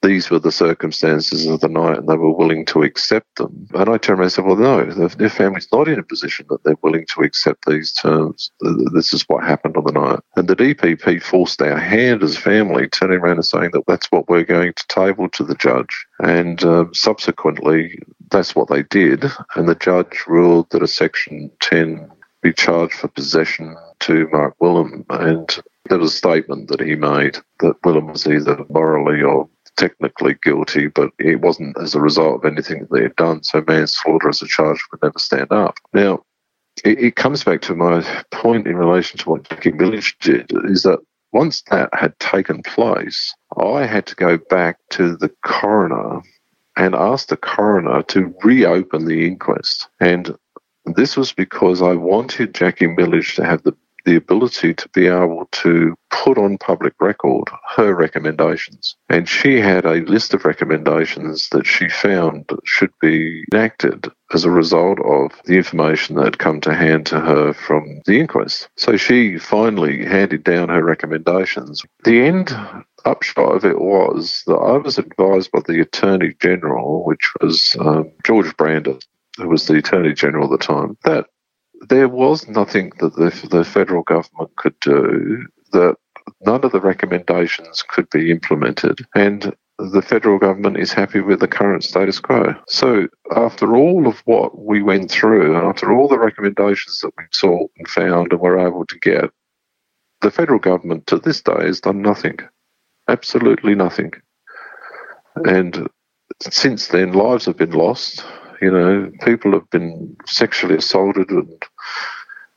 these 0.07 0.30
were 0.30 0.38
the 0.38 0.52
circumstances 0.52 1.46
of 1.46 1.61
the 1.61 1.68
night 1.68 1.98
and 1.98 2.09
they 2.09 2.16
were 2.16 2.32
willing 2.32 2.64
to 2.66 2.82
accept 2.82 3.36
them. 3.36 3.68
And 3.74 3.88
I 3.90 3.98
turned 3.98 4.20
around 4.20 4.26
and 4.26 4.32
said, 4.32 4.44
well, 4.44 4.57
no, 4.57 4.84
their 4.84 5.28
family's 5.28 5.68
not 5.72 5.88
in 5.88 5.98
a 5.98 6.04
position 6.04 6.46
that 6.48 6.62
they're 6.62 6.78
willing 6.82 7.07
to 7.07 7.22
accept 7.22 7.66
these 7.66 7.92
terms. 7.92 8.50
This 8.92 9.12
is 9.12 9.24
what 9.28 9.42
happened 9.42 9.76
on 9.76 9.84
the 9.84 9.92
night. 9.92 10.20
And 10.36 10.46
the 10.46 10.54
DPP 10.54 11.22
forced 11.22 11.61
our 11.61 11.78
hand 11.78 12.22
as 12.22 12.38
family, 12.38 12.88
turning 12.88 13.18
around 13.18 13.36
and 13.36 13.44
saying 13.44 13.70
that 13.72 13.84
that's 13.88 14.11
what 14.12 14.28
we're 14.28 14.44
going 14.44 14.74
to 14.74 14.86
table 14.88 15.28
to 15.30 15.42
the 15.42 15.57
judge. 15.57 16.07
And 16.20 16.62
uh, 16.62 16.84
subsequently, 16.92 17.98
that's 18.30 18.54
what 18.54 18.68
they 18.68 18.84
did. 18.84 19.24
And 19.57 19.68
the 19.68 19.74
judge 19.74 20.22
ruled 20.28 20.70
that 20.70 20.82
a 20.82 20.88
Section 20.88 21.50
10 21.61 22.11
be 22.42 22.52
charged 22.52 22.94
for 22.94 23.09
possession 23.09 23.76
to 24.00 24.28
Mark 24.30 24.54
Wilhelm. 24.61 25.04
And 25.11 25.59
there 25.88 25.98
was 25.98 26.12
a 26.12 26.16
statement 26.16 26.68
that 26.68 26.80
he 26.80 26.94
made 26.94 27.38
that 27.61 27.74
Wilhelm 27.84 28.09
was 28.09 28.26
either 28.26 28.64
morally 28.68 29.22
or 29.22 29.48
technically 29.77 30.37
guilty, 30.43 30.89
but 30.89 31.11
it 31.18 31.41
wasn't 31.41 31.77
as 31.79 31.95
a 31.95 32.01
result 32.01 32.45
of 32.45 32.51
anything 32.51 32.81
that 32.81 32.91
they 32.93 33.03
had 33.03 33.16
done. 33.16 33.43
So 33.43 33.62
manslaughter 33.66 34.29
as 34.29 34.43
a 34.43 34.47
charge 34.47 34.83
would 34.91 35.03
never 35.03 35.18
stand 35.18 35.53
up. 35.53 35.79
Now, 35.93 36.24
it, 36.85 36.99
it 36.99 37.16
comes 37.16 37.45
back 37.45 37.62
to 37.62 37.74
my 37.74 38.03
point 38.31 38.66
in 38.66 38.77
relation 38.77 39.18
to 39.18 39.31
what 39.31 39.49
Jackie 39.49 39.72
Milledge 39.72 40.16
did, 40.20 40.51
is 40.64 40.83
that 40.83 40.99
once 41.33 41.62
that 41.70 41.91
had 41.93 42.18
taken 42.18 42.62
place, 42.62 43.35
I 43.61 43.87
had 43.87 44.07
to 44.07 44.14
go 44.14 44.39
back 44.39 44.79
to 44.91 45.16
the 45.16 45.31
coroner 45.45 46.22
and 46.77 46.95
ask 46.95 47.29
the 47.29 47.37
coroner 47.37 48.03
to 48.05 48.35
reopen 48.43 49.07
the 49.07 49.27
inquest. 49.27 49.89
And 50.01 50.37
this 50.85 51.16
was 51.16 51.33
because 51.33 51.83
I 51.83 51.95
wanted 51.95 52.55
Jackie 52.55 52.87
Milledge 52.87 53.35
to 53.37 53.45
have 53.45 53.62
the 53.62 53.77
the 54.07 54.16
ability 54.16 54.72
to 54.72 54.88
be 54.90 55.09
able 55.09 55.46
to 55.50 55.94
put 56.11 56.38
on 56.38 56.57
public 56.57 56.94
record 57.00 57.48
her 57.76 57.94
recommendations. 57.94 58.96
And 59.11 59.28
she 59.28 59.61
had 59.61 59.84
a 59.84 60.00
list 60.07 60.32
of 60.32 60.44
recommendations 60.44 61.48
that 61.50 61.66
she 61.66 61.88
found 61.88 62.50
should 62.64 62.92
be 63.00 63.44
enacted 63.52 64.11
as 64.32 64.44
a 64.44 64.50
result 64.50 64.98
of 65.00 65.32
the 65.44 65.57
information 65.57 66.16
that 66.16 66.24
had 66.24 66.38
come 66.38 66.61
to 66.62 66.74
hand 66.74 67.07
to 67.07 67.20
her 67.20 67.52
from 67.52 68.00
the 68.07 68.18
inquest. 68.20 68.68
So 68.76 68.96
she 68.96 69.38
finally 69.38 70.04
handed 70.04 70.44
down 70.44 70.68
her 70.68 70.82
recommendations. 70.82 71.82
The 72.04 72.22
end 72.22 72.57
upshot 73.04 73.57
of 73.57 73.64
it 73.64 73.80
was 73.80 74.42
that 74.46 74.54
I 74.54 74.78
was 74.78 74.98
advised 74.98 75.50
by 75.50 75.61
the 75.66 75.80
Attorney 75.80 76.34
General, 76.40 77.04
which 77.04 77.32
was 77.40 77.76
um, 77.80 78.12
George 78.24 78.57
Brandis, 78.57 79.02
who 79.36 79.48
was 79.48 79.66
the 79.66 79.78
Attorney 79.78 80.14
General 80.14 80.52
at 80.52 80.59
the 80.59 80.64
time, 80.64 80.96
that 81.04 81.26
there 81.89 82.09
was 82.09 82.49
nothing 82.49 82.93
that 83.01 83.14
the, 83.16 83.49
the 83.49 83.64
federal 83.64 84.03
government 84.03 84.55
could 84.57 84.79
do 84.81 85.47
that 85.72 85.97
none 86.45 86.64
of 86.64 86.72
the 86.72 86.81
recommendations 86.81 87.83
could 87.83 88.09
be 88.11 88.31
implemented. 88.31 89.07
And 89.14 89.55
the 89.79 90.03
federal 90.03 90.39
government 90.39 90.79
is 90.79 90.93
happy 90.93 91.20
with 91.20 91.41
the 91.41 91.49
current 91.49 91.85
status 91.85 92.18
quo. 92.18 92.55
So, 92.66 93.09
after 93.35 93.77
all 93.77 94.07
of 94.07 94.20
what 94.24 94.59
we 94.59 94.83
went 94.83 95.11
through, 95.11 95.57
after 95.57 95.93
all 95.93 96.09
the 96.09 96.18
recommendations 96.18 97.01
that 97.01 97.12
we 97.16 97.24
sought 97.33 97.70
and 97.77 97.87
found 97.89 98.33
and 98.33 98.41
were 98.41 98.59
able 98.59 98.87
to 98.87 98.99
get, 99.01 99.31
the 100.22 100.31
federal 100.31 100.59
government 100.59 101.07
to 101.09 101.18
this 101.18 101.43
day 101.43 101.66
has 101.66 101.81
done 101.81 102.01
nothing. 102.01 102.39
Absolutely 103.09 103.74
nothing. 103.74 104.12
And 105.45 105.89
since 106.41 106.89
then, 106.89 107.12
lives 107.12 107.45
have 107.45 107.59
been 107.59 107.72
lost. 107.72 108.24
You 108.61 108.70
know, 108.70 109.11
people 109.22 109.52
have 109.52 109.68
been 109.70 110.16
sexually 110.26 110.76
assaulted 110.76 111.30
and 111.30 111.62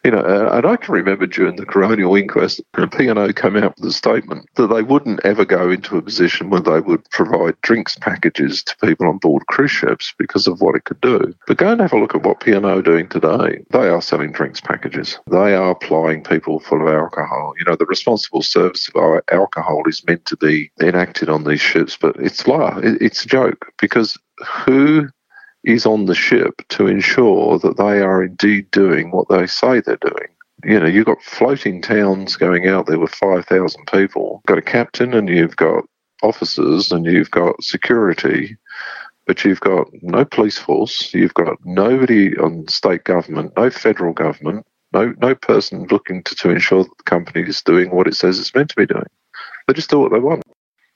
You 0.05 0.11
know, 0.11 0.23
and 0.53 0.65
I 0.65 0.77
can 0.77 0.93
remember 0.93 1.27
during 1.27 1.57
the 1.57 1.65
coronial 1.65 2.17
inquest, 2.17 2.61
P&O 2.73 3.33
came 3.33 3.57
out 3.57 3.75
with 3.75 3.89
a 3.89 3.91
statement 3.91 4.47
that 4.55 4.67
they 4.67 4.81
wouldn't 4.81 5.19
ever 5.25 5.43
go 5.43 5.69
into 5.69 5.97
a 5.97 6.01
position 6.01 6.49
where 6.49 6.61
they 6.61 6.79
would 6.79 7.03
provide 7.09 7.59
drinks 7.61 7.97
packages 7.97 8.63
to 8.63 8.77
people 8.77 9.09
on 9.09 9.17
board 9.17 9.45
cruise 9.47 9.71
ships 9.71 10.13
because 10.17 10.47
of 10.47 10.61
what 10.61 10.75
it 10.75 10.85
could 10.85 11.01
do. 11.01 11.35
But 11.47 11.57
go 11.57 11.73
and 11.73 11.81
have 11.81 11.91
a 11.91 11.99
look 11.99 12.15
at 12.15 12.23
what 12.23 12.39
P&O 12.39 12.63
are 12.63 12.81
doing 12.81 13.09
today. 13.09 13.61
They 13.71 13.89
are 13.89 14.01
selling 14.01 14.31
drinks 14.31 14.61
packages. 14.61 15.19
They 15.29 15.53
are 15.53 15.75
plying 15.75 16.23
people 16.23 16.61
full 16.61 16.81
of 16.81 16.93
alcohol. 16.93 17.53
You 17.59 17.65
know, 17.65 17.75
the 17.75 17.85
responsible 17.85 18.41
service 18.41 18.89
of 18.95 19.21
alcohol 19.33 19.83
is 19.85 20.05
meant 20.07 20.25
to 20.27 20.37
be 20.37 20.71
enacted 20.81 21.27
on 21.27 21.43
these 21.43 21.61
ships, 21.61 21.97
but 21.99 22.15
it's 22.15 22.47
like 22.47 22.75
it's 22.83 23.25
a 23.25 23.27
joke 23.27 23.73
because 23.81 24.17
who 24.65 25.09
is 25.63 25.85
on 25.85 26.05
the 26.05 26.15
ship 26.15 26.61
to 26.69 26.87
ensure 26.87 27.59
that 27.59 27.77
they 27.77 28.01
are 28.01 28.23
indeed 28.23 28.69
doing 28.71 29.11
what 29.11 29.27
they 29.29 29.45
say 29.45 29.81
they're 29.81 29.97
doing. 29.97 30.27
You 30.63 30.79
know, 30.79 30.87
you've 30.87 31.05
got 31.05 31.21
floating 31.21 31.81
towns 31.81 32.35
going 32.35 32.67
out 32.67 32.87
there 32.87 32.99
with 32.99 33.11
5,000 33.11 33.85
people. 33.87 34.41
You've 34.43 34.55
got 34.55 34.57
a 34.57 34.61
captain 34.61 35.13
and 35.13 35.29
you've 35.29 35.55
got 35.55 35.85
officers 36.21 36.91
and 36.91 37.05
you've 37.05 37.31
got 37.31 37.63
security, 37.63 38.57
but 39.25 39.43
you've 39.45 39.61
got 39.61 39.87
no 40.01 40.25
police 40.25 40.57
force. 40.57 41.13
You've 41.13 41.33
got 41.33 41.57
nobody 41.63 42.37
on 42.37 42.67
state 42.67 43.05
government, 43.05 43.53
no 43.55 43.69
federal 43.69 44.13
government, 44.13 44.65
no, 44.91 45.13
no 45.21 45.35
person 45.35 45.87
looking 45.89 46.23
to, 46.23 46.35
to 46.35 46.49
ensure 46.49 46.83
that 46.83 46.97
the 46.97 47.03
company 47.03 47.47
is 47.47 47.61
doing 47.61 47.91
what 47.91 48.07
it 48.07 48.15
says 48.15 48.39
it's 48.39 48.53
meant 48.53 48.69
to 48.69 48.75
be 48.75 48.85
doing. 48.85 49.07
They 49.67 49.73
just 49.73 49.89
do 49.89 49.99
what 49.99 50.11
they 50.11 50.19
want. 50.19 50.43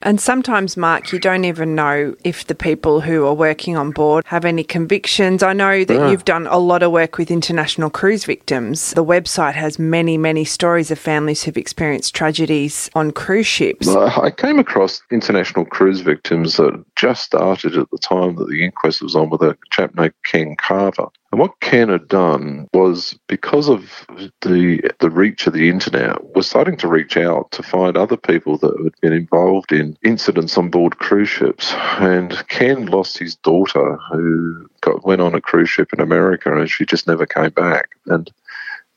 And 0.04 0.20
sometimes, 0.20 0.76
Mark, 0.76 1.12
you 1.12 1.20
don't 1.20 1.46
even 1.46 1.76
know 1.76 2.14
if 2.24 2.48
the 2.48 2.56
people 2.56 3.00
who 3.02 3.26
are 3.26 3.34
working 3.34 3.78
on 3.78 3.92
board 3.92 4.26
have 4.28 4.44
any 4.44 4.64
convictions. 4.64 5.42
I 5.42 5.54
know 5.54 5.86
that 5.86 5.94
yeah. 5.94 6.12
you've 6.12 6.26
done 6.26 6.46
a 6.48 6.58
lot 6.58 6.84
of 6.84 6.92
work 6.92 7.18
with 7.18 7.32
international 7.32 7.90
cruise 7.90 8.26
victims. 8.26 8.92
The 8.92 9.06
website 9.06 9.54
has 9.54 9.80
many, 9.80 10.18
many 10.18 10.44
stories 10.44 10.92
of 10.92 11.00
families 11.00 11.44
who've 11.44 11.58
experienced 11.58 12.14
tragedies 12.14 12.90
on 12.96 13.12
cruise 13.12 13.48
ships. 13.48 13.88
I 13.88 14.30
came 14.32 14.60
across 14.60 15.02
international 15.10 15.66
cruise 15.66 16.02
victims 16.02 16.58
that 16.58 16.84
just 16.98 17.24
started 17.24 17.78
at 17.78 17.90
the 17.90 17.98
time 17.98 18.36
that 18.36 18.50
the 18.50 18.64
inquest 18.64 19.02
was 19.02 19.16
on 19.16 19.30
with 19.30 19.42
a 19.42 19.58
chap 19.72 19.96
named 19.96 20.14
Ken 20.26 20.56
Carver. 20.58 21.08
And 21.34 21.40
what 21.40 21.60
Ken 21.62 21.90
had 21.90 22.10
done 22.10 22.68
was 22.76 23.18
because 23.28 23.68
of 23.68 24.06
the 24.42 24.88
the 25.00 25.10
reach 25.10 25.48
of 25.48 25.54
the 25.54 25.68
internet, 25.68 26.36
was 26.36 26.48
starting 26.48 26.78
to 26.78 26.88
reach 26.88 27.18
out 27.18 27.50
to 27.54 27.64
find 27.64 27.98
other 27.98 28.18
people 28.18 28.60
that 28.60 28.80
had 28.84 28.94
been 29.02 29.14
involved 29.14 29.72
in 29.72 29.98
incidents 30.04 30.60
on 30.60 30.70
board 30.70 31.00
cruise 31.00 31.30
ships. 31.30 31.74
And 31.98 32.48
Ken 32.50 32.86
lost 32.86 33.18
his 33.18 33.36
daughter, 33.36 33.98
who 34.12 34.70
got, 34.82 35.04
went 35.08 35.22
on 35.22 35.34
a 35.34 35.42
cruise 35.42 35.72
ship 35.72 35.92
in 35.92 36.02
America, 36.02 36.56
and 36.56 36.70
she 36.70 36.86
just 36.86 37.08
never 37.08 37.26
came 37.26 37.50
back. 37.50 37.90
And 38.06 38.32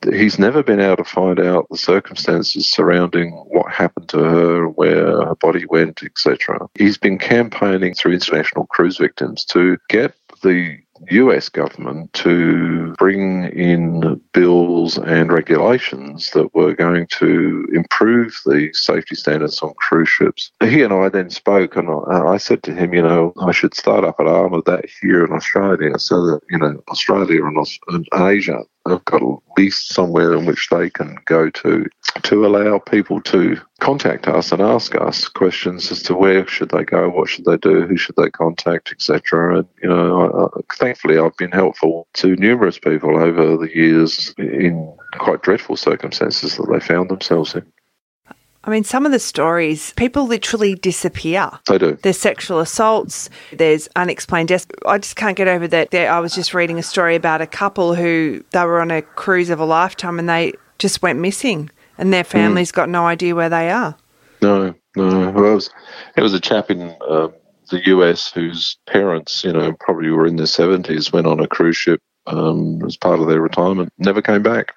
he's 0.03 0.39
never 0.39 0.63
been 0.63 0.79
able 0.79 0.97
to 0.97 1.05
find 1.05 1.41
out 1.41 1.67
the 1.71 1.79
circumstances 1.79 2.69
surrounding 2.69 3.31
what 3.49 3.73
happened 3.73 4.11
to 4.11 4.19
her, 4.19 4.69
where 4.69 5.25
her 5.25 5.37
body 5.37 5.65
went, 5.65 6.03
etc. 6.03 6.69
He's 6.75 6.99
been 6.99 7.17
campaigning 7.17 7.95
through 7.95 8.13
international 8.13 8.67
cruise 8.67 8.99
victims 8.99 9.43
to 9.47 9.79
get 9.89 10.15
the 10.43 10.77
US 11.11 11.49
government 11.49 12.13
to 12.15 12.95
bring 12.99 13.45
in 13.45 14.21
bills 14.33 14.99
and 14.99 15.33
regulations 15.33 16.31
that 16.31 16.55
were 16.55 16.75
going 16.75 17.07
to 17.19 17.67
improve 17.75 18.39
the 18.45 18.71
safety 18.73 19.15
standards 19.15 19.61
on 19.63 19.75
cruise 19.75 20.09
ships. 20.09 20.51
He 20.63 20.83
and 20.83 20.93
I 20.93 21.09
then 21.09 21.31
spoke, 21.31 21.77
and 21.77 21.89
I, 22.11 22.37
said 22.37 22.63
to 22.65 22.75
him, 22.75 22.95
you 22.95 23.03
know, 23.03 23.33
I 23.41 23.53
should 23.53 23.75
start 23.75 24.05
up 24.05 24.21
an 24.21 24.29
arm 24.29 24.55
of 24.55 24.65
that 24.65 24.85
here 25.01 25.25
in 25.25 25.33
Australia 25.33 25.99
so 25.99 26.27
that, 26.27 26.41
you 26.51 26.59
know, 26.59 26.83
Australia 26.91 27.45
and, 27.45 27.57
Asia 28.15 28.63
have 28.91 29.05
got 29.05 29.23
at 29.23 29.39
least 29.57 29.89
somewhere 29.89 30.35
in 30.35 30.47
which 30.47 30.69
they 30.71 30.91
can 30.91 31.17
go 31.25 31.51
to 31.51 31.87
to 32.23 32.47
allow 32.47 32.79
people 32.79 33.21
to 33.21 33.59
contact 33.81 34.27
us 34.27 34.53
and 34.53 34.63
ask 34.63 34.95
us 34.95 35.29
questions 35.29 35.91
as 35.93 36.03
to 36.03 36.15
where 36.15 36.47
should 36.47 36.71
they 36.71 36.85
go, 36.85 37.09
what 37.09 37.29
should 37.29 37.45
they 37.45 37.57
do, 37.59 37.87
who 37.87 37.97
should 37.97 38.17
they 38.17 38.31
contact, 38.31 38.91
etc. 38.93 39.59
And 39.59 39.69
you 39.83 39.89
know, 39.89 40.51
I, 40.55 40.75
thankfully, 40.75 41.19
I've 41.19 41.37
been 41.37 41.53
helpful 41.53 42.09
to 42.15 42.37
numerous 42.37 42.79
people 42.79 43.23
over 43.23 43.57
the 43.57 43.75
years 43.75 44.35
in 44.39 44.97
quite 45.19 45.43
dreadful 45.43 45.77
circumstances 45.77 46.57
that 46.57 46.69
they 46.71 46.81
found 46.81 47.11
themselves 47.11 47.55
in. 47.55 47.65
I 48.67 48.71
mean, 48.71 48.83
some 48.83 49.07
of 49.07 49.13
the 49.13 49.21
stories, 49.21 49.93
people 49.95 50.27
literally 50.27 50.75
disappear. 50.75 51.51
They 51.69 51.79
do. 51.79 51.97
There's 52.03 52.19
sexual 52.19 52.59
assaults, 52.59 53.31
there's 53.53 53.89
unexplained 53.95 54.49
deaths. 54.49 54.67
I 54.85 54.99
just 54.99 55.15
can't 55.15 55.37
get 55.37 55.47
over 55.47 55.69
that. 55.69 55.95
I 55.95 56.19
was 56.19 56.35
just 56.35 56.53
reading 56.53 56.79
a 56.79 56.83
story 56.83 57.15
about 57.15 57.41
a 57.41 57.47
couple 57.47 57.95
who 57.95 58.45
they 58.51 58.65
were 58.65 58.81
on 58.81 58.91
a 58.91 59.03
cruise 59.03 59.51
of 59.51 59.61
a 59.61 59.65
lifetime 59.65 60.19
and 60.19 60.29
they 60.29 60.53
just 60.79 61.01
went 61.01 61.21
missing 61.21 61.71
and 61.97 62.13
their 62.13 62.25
family's 62.25 62.73
mm. 62.73 62.75
got 62.75 62.89
no 62.89 63.07
idea 63.07 63.35
where 63.37 63.49
they 63.49 63.71
are. 63.71 63.97
No, 64.43 64.75
no. 64.97 65.31
Well, 65.31 65.53
it 65.53 65.55
was, 65.55 65.71
it 66.17 66.23
was 66.23 66.35
a 66.35 66.41
chap 66.41 66.71
in 66.71 66.95
uh, 67.09 67.29
the 67.71 67.87
US 67.87 68.33
whose 68.33 68.79
parents, 68.87 69.45
you 69.45 69.53
know, 69.53 69.75
probably 69.79 70.11
were 70.11 70.27
in 70.27 70.37
their 70.37 70.47
70s, 70.47 71.13
went 71.13 71.27
on 71.29 71.41
a 71.41 71.47
cruise 71.47 71.77
ship 71.77 72.01
um, 72.27 72.83
as 72.85 72.97
part 72.97 73.21
of 73.21 73.29
their 73.29 73.41
retirement, 73.41 73.93
never 73.99 74.21
came 74.21 74.43
back. 74.43 74.73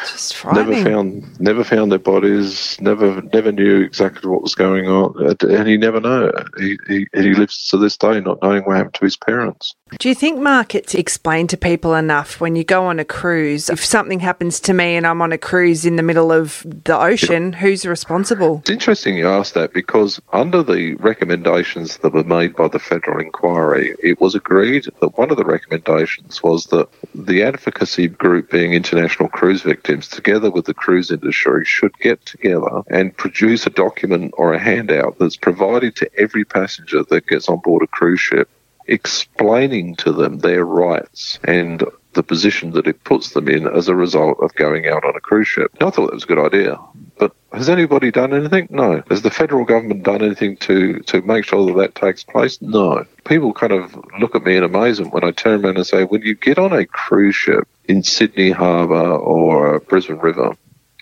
Just 0.00 0.36
frightening. 0.36 0.70
Never 0.70 0.90
found, 0.90 1.40
never 1.40 1.64
found 1.64 1.92
their 1.92 1.98
bodies. 1.98 2.76
Never, 2.80 3.22
never 3.32 3.52
knew 3.52 3.80
exactly 3.80 4.30
what 4.30 4.42
was 4.42 4.54
going 4.54 4.88
on, 4.88 5.36
and 5.40 5.68
he 5.68 5.76
never 5.76 6.00
know. 6.00 6.32
He, 6.58 6.78
he, 6.88 7.06
he 7.14 7.34
lives 7.34 7.68
to 7.68 7.76
this 7.76 7.96
day 7.96 8.20
not 8.20 8.42
knowing 8.42 8.64
what 8.64 8.76
happened 8.76 8.94
to 8.94 9.04
his 9.04 9.16
parents. 9.16 9.74
Do 9.98 10.08
you 10.08 10.14
think, 10.14 10.40
markets 10.40 10.94
explain 10.94 11.46
to 11.48 11.56
people 11.56 11.94
enough 11.94 12.40
when 12.40 12.54
you 12.54 12.64
go 12.64 12.84
on 12.84 13.00
a 13.00 13.04
cruise? 13.04 13.68
If 13.68 13.84
something 13.84 14.20
happens 14.20 14.60
to 14.60 14.72
me 14.72 14.96
and 14.96 15.06
I'm 15.06 15.20
on 15.20 15.32
a 15.32 15.38
cruise 15.38 15.84
in 15.84 15.96
the 15.96 16.02
middle 16.02 16.30
of 16.30 16.64
the 16.64 16.98
ocean, 16.98 17.52
who's 17.52 17.84
responsible? 17.84 18.58
It's 18.60 18.70
interesting 18.70 19.16
you 19.16 19.28
ask 19.28 19.54
that 19.54 19.72
because 19.72 20.20
under 20.32 20.62
the 20.62 20.94
recommendations 20.96 21.98
that 21.98 22.12
were 22.12 22.24
made 22.24 22.54
by 22.54 22.68
the 22.68 22.78
federal 22.78 23.20
inquiry, 23.20 23.94
it 24.02 24.20
was 24.20 24.34
agreed 24.34 24.86
that 25.00 25.18
one 25.18 25.30
of 25.30 25.36
the 25.36 25.44
recommendations 25.44 26.42
was 26.42 26.66
that 26.66 26.88
the 27.14 27.42
advocacy 27.42 28.08
group 28.08 28.50
being 28.50 28.72
International 28.72 29.28
Cruise 29.28 29.62
Victims, 29.62 30.08
together 30.08 30.50
with 30.50 30.66
the 30.66 30.74
cruise 30.74 31.10
industry, 31.10 31.64
should 31.64 31.96
get 31.98 32.24
together 32.26 32.82
and 32.88 33.16
produce 33.16 33.66
a 33.66 33.70
document 33.70 34.32
or 34.36 34.54
a 34.54 34.58
handout 34.58 35.18
that's 35.18 35.36
provided 35.36 35.96
to 35.96 36.10
every 36.16 36.44
passenger 36.44 37.02
that 37.04 37.26
gets 37.26 37.48
on 37.48 37.58
board 37.58 37.82
a 37.82 37.86
cruise 37.88 38.20
ship 38.20 38.48
explaining 38.90 39.94
to 39.94 40.12
them 40.12 40.40
their 40.40 40.64
rights 40.64 41.38
and 41.44 41.84
the 42.12 42.22
position 42.24 42.72
that 42.72 42.88
it 42.88 43.04
puts 43.04 43.30
them 43.30 43.48
in 43.48 43.68
as 43.68 43.88
a 43.88 43.94
result 43.94 44.38
of 44.40 44.52
going 44.56 44.88
out 44.88 45.04
on 45.04 45.14
a 45.14 45.20
cruise 45.20 45.46
ship. 45.46 45.70
I 45.80 45.90
thought 45.90 46.06
that 46.06 46.14
was 46.14 46.24
a 46.24 46.26
good 46.26 46.44
idea. 46.44 46.76
But 47.16 47.32
has 47.52 47.68
anybody 47.68 48.10
done 48.10 48.34
anything? 48.34 48.66
No. 48.68 49.02
Has 49.08 49.22
the 49.22 49.30
federal 49.30 49.64
government 49.64 50.02
done 50.02 50.22
anything 50.22 50.56
to, 50.58 50.98
to 51.00 51.22
make 51.22 51.44
sure 51.44 51.66
that 51.66 51.78
that 51.78 51.94
takes 51.94 52.24
place? 52.24 52.60
No. 52.60 53.06
People 53.24 53.52
kind 53.52 53.72
of 53.72 53.96
look 54.18 54.34
at 54.34 54.42
me 54.42 54.56
in 54.56 54.64
amazement 54.64 55.14
when 55.14 55.22
I 55.22 55.30
turn 55.30 55.64
around 55.64 55.76
and 55.76 55.86
say, 55.86 56.02
when 56.02 56.22
you 56.22 56.34
get 56.34 56.58
on 56.58 56.72
a 56.72 56.84
cruise 56.84 57.36
ship 57.36 57.68
in 57.84 58.02
Sydney 58.02 58.50
Harbour 58.50 59.12
or 59.12 59.78
Brisbane 59.78 60.18
River, 60.18 60.56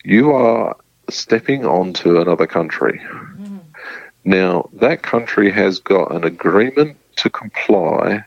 you 0.05 0.33
are 0.33 0.77
stepping 1.09 1.65
onto 1.65 2.21
another 2.21 2.47
country. 2.47 3.01
Mm. 3.01 3.61
Now, 4.25 4.69
that 4.75 5.03
country 5.03 5.51
has 5.51 5.79
got 5.79 6.13
an 6.13 6.25
agreement 6.25 6.99
to 7.19 7.31
comply 7.31 8.25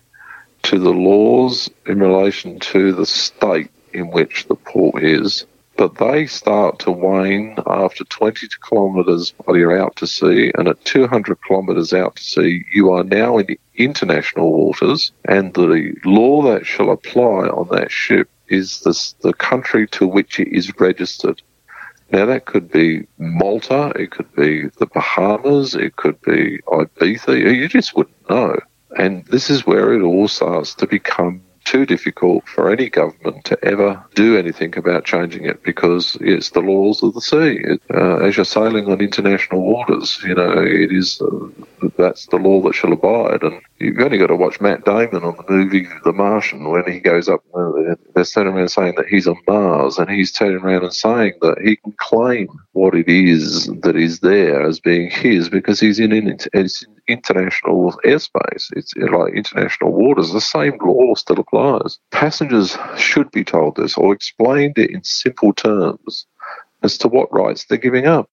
to 0.63 0.79
the 0.79 0.91
laws 0.91 1.69
in 1.87 1.99
relation 1.99 2.59
to 2.59 2.93
the 2.93 3.05
state 3.05 3.71
in 3.93 4.11
which 4.11 4.47
the 4.47 4.55
port 4.55 5.03
is, 5.03 5.45
but 5.75 5.97
they 5.97 6.27
start 6.27 6.79
to 6.79 6.91
wane 6.91 7.55
after 7.65 8.03
20 8.03 8.47
kilometres 8.69 9.33
while 9.39 9.57
you're 9.57 9.81
out 9.81 9.95
to 9.95 10.05
sea, 10.05 10.51
and 10.55 10.67
at 10.67 10.83
200 10.85 11.37
kilometres 11.47 11.93
out 11.93 12.15
to 12.15 12.23
sea, 12.23 12.63
you 12.73 12.91
are 12.91 13.03
now 13.03 13.37
in 13.37 13.57
international 13.75 14.51
waters, 14.51 15.11
and 15.25 15.53
the 15.53 15.93
law 16.05 16.43
that 16.43 16.65
shall 16.65 16.91
apply 16.91 17.47
on 17.47 17.67
that 17.71 17.89
ship 17.89 18.29
is 18.47 18.81
the, 18.81 19.13
the 19.21 19.33
country 19.33 19.87
to 19.87 20.05
which 20.05 20.39
it 20.39 20.49
is 20.49 20.71
registered. 20.79 21.41
Now, 22.11 22.25
that 22.25 22.45
could 22.45 22.69
be 22.69 23.07
Malta, 23.17 23.93
it 23.95 24.11
could 24.11 24.31
be 24.35 24.67
the 24.77 24.85
Bahamas, 24.85 25.75
it 25.75 25.95
could 25.95 26.21
be 26.21 26.59
Ibiza, 26.67 27.39
you 27.39 27.67
just 27.69 27.95
wouldn't 27.95 28.29
know. 28.29 28.59
And 28.97 29.25
this 29.25 29.49
is 29.49 29.65
where 29.65 29.93
it 29.93 30.01
all 30.01 30.27
starts 30.27 30.75
to 30.75 30.87
become 30.87 31.41
too 31.63 31.85
difficult 31.85 32.47
for 32.47 32.71
any 32.71 32.89
government 32.89 33.45
to 33.45 33.57
ever 33.63 34.03
do 34.15 34.37
anything 34.37 34.75
about 34.77 35.05
changing 35.05 35.45
it 35.45 35.63
because 35.63 36.17
it's 36.19 36.49
the 36.49 36.59
laws 36.59 37.03
of 37.03 37.13
the 37.13 37.21
sea. 37.21 37.59
It, 37.63 37.81
uh, 37.93 38.17
as 38.17 38.35
you're 38.35 38.45
sailing 38.45 38.91
on 38.91 38.99
international 38.99 39.61
waters, 39.61 40.19
you 40.25 40.35
know, 40.35 40.53
it 40.57 40.91
is 40.91 41.21
uh, 41.21 41.87
that's 41.97 42.25
the 42.27 42.37
law 42.37 42.61
that 42.63 42.73
shall 42.73 42.93
abide. 42.93 43.43
And 43.43 43.61
you've 43.81 43.99
only 43.99 44.17
got 44.17 44.27
to 44.27 44.35
watch 44.35 44.61
Matt 44.61 44.85
Damon 44.85 45.23
on 45.23 45.35
the 45.35 45.45
movie 45.49 45.87
The 46.03 46.13
Martian 46.13 46.69
when 46.69 46.83
he 46.91 46.99
goes 46.99 47.27
up 47.27 47.43
uh, 47.53 47.71
They're, 48.13 48.25
turning 48.25 48.53
around 48.53 48.69
saying 48.69 48.93
that 48.97 49.07
he's 49.07 49.27
on 49.27 49.37
Mars, 49.47 49.97
and 49.97 50.09
he's 50.09 50.31
turning 50.31 50.57
around 50.57 50.83
and 50.83 50.93
saying 50.93 51.33
that 51.41 51.59
he 51.61 51.75
can 51.77 51.93
claim 51.93 52.47
what 52.73 52.95
it 52.95 53.09
is 53.09 53.67
that 53.81 53.95
is 53.95 54.19
there 54.19 54.61
as 54.61 54.79
being 54.79 55.09
his 55.09 55.49
because 55.49 55.79
he's 55.79 55.99
in, 55.99 56.13
international 57.07 57.93
airspace. 58.05 58.69
It's 58.75 58.95
like 58.95 59.33
international 59.33 59.91
waters. 59.91 60.31
The 60.31 60.41
same 60.41 60.77
law 60.81 61.15
still 61.15 61.39
applies. 61.39 61.99
Passengers 62.11 62.77
should 62.97 63.31
be 63.31 63.43
told 63.43 63.75
this 63.75 63.97
or 63.97 64.13
explained 64.13 64.77
it 64.77 64.91
in 64.91 65.03
simple 65.03 65.53
terms 65.53 66.25
as 66.83 66.97
to 66.99 67.07
what 67.07 67.33
rights 67.33 67.65
they're 67.65 67.77
giving 67.77 68.07
up. 68.07 68.29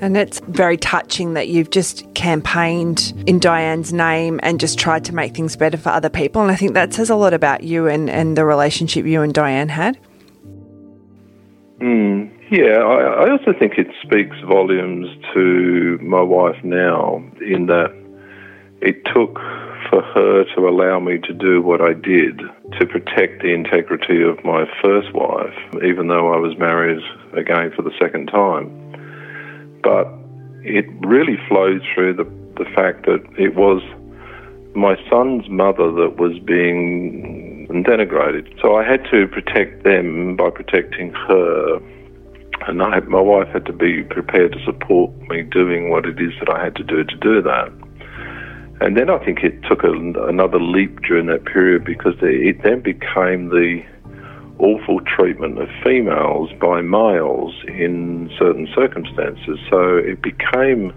And 0.00 0.16
it's 0.16 0.40
very 0.40 0.76
touching 0.76 1.34
that 1.34 1.48
you've 1.48 1.70
just 1.70 2.12
campaigned 2.14 3.14
in 3.26 3.40
Dianne's 3.40 3.92
name 3.92 4.40
and 4.42 4.60
just 4.60 4.78
tried 4.78 5.04
to 5.06 5.14
make 5.14 5.34
things 5.34 5.56
better 5.56 5.76
for 5.76 5.88
other 5.90 6.10
people. 6.10 6.42
And 6.42 6.50
I 6.50 6.56
think 6.56 6.74
that 6.74 6.92
says 6.92 7.10
a 7.10 7.16
lot 7.16 7.32
about 7.32 7.62
you 7.62 7.86
and, 7.86 8.10
and 8.10 8.36
the 8.36 8.44
relationship 8.44 9.06
you 9.06 9.22
and 9.22 9.32
Dianne 9.32 9.70
had. 9.70 9.98
Mm, 11.80 12.30
yeah, 12.50 12.78
I, 12.78 13.24
I 13.24 13.30
also 13.30 13.52
think 13.58 13.74
it 13.78 13.88
speaks 14.02 14.36
volumes 14.46 15.08
to 15.34 15.98
my 16.02 16.22
wife 16.22 16.62
now 16.62 17.22
in 17.40 17.66
that 17.66 17.94
it 18.80 19.04
took 19.06 19.38
for 19.90 20.02
her 20.02 20.44
to 20.54 20.68
allow 20.68 20.98
me 21.00 21.18
to 21.18 21.32
do 21.32 21.62
what 21.62 21.80
I 21.80 21.92
did 21.92 22.40
to 22.78 22.86
protect 22.86 23.42
the 23.42 23.52
integrity 23.54 24.22
of 24.22 24.42
my 24.44 24.64
first 24.82 25.12
wife, 25.14 25.54
even 25.84 26.08
though 26.08 26.32
I 26.32 26.38
was 26.38 26.56
married 26.58 27.00
again 27.34 27.72
for 27.74 27.82
the 27.82 27.92
second 28.00 28.26
time 28.26 28.85
but 29.86 30.08
it 30.64 30.84
really 31.06 31.38
flowed 31.46 31.80
through 31.94 32.12
the, 32.14 32.24
the 32.58 32.68
fact 32.74 33.06
that 33.06 33.22
it 33.38 33.54
was 33.54 33.80
my 34.74 34.96
son's 35.08 35.48
mother 35.48 35.92
that 35.92 36.16
was 36.18 36.36
being 36.40 37.68
denigrated. 37.86 38.60
So 38.60 38.74
I 38.74 38.82
had 38.82 39.04
to 39.12 39.28
protect 39.28 39.84
them 39.84 40.34
by 40.34 40.50
protecting 40.50 41.12
her. 41.12 41.78
And 42.66 42.82
I, 42.82 42.98
my 43.00 43.20
wife 43.20 43.46
had 43.52 43.64
to 43.66 43.72
be 43.72 44.02
prepared 44.02 44.54
to 44.54 44.64
support 44.64 45.12
me 45.28 45.42
doing 45.42 45.88
what 45.88 46.04
it 46.04 46.18
is 46.20 46.32
that 46.40 46.50
I 46.50 46.64
had 46.64 46.74
to 46.76 46.82
do 46.82 47.04
to 47.04 47.16
do 47.18 47.40
that. 47.42 47.70
And 48.80 48.96
then 48.96 49.08
I 49.08 49.24
think 49.24 49.44
it 49.44 49.62
took 49.70 49.84
a, 49.84 49.92
another 50.26 50.58
leap 50.58 51.00
during 51.02 51.26
that 51.26 51.44
period 51.44 51.84
because 51.84 52.14
it 52.22 52.60
then 52.64 52.80
became 52.80 53.50
the 53.50 53.82
awful 54.58 55.00
treatment 55.00 55.60
of 55.60 55.68
females 55.84 56.50
by 56.60 56.80
males 56.80 57.54
in 57.68 58.30
certain 58.38 58.68
circumstances. 58.74 59.58
So 59.70 59.96
it 59.96 60.22
became 60.22 60.92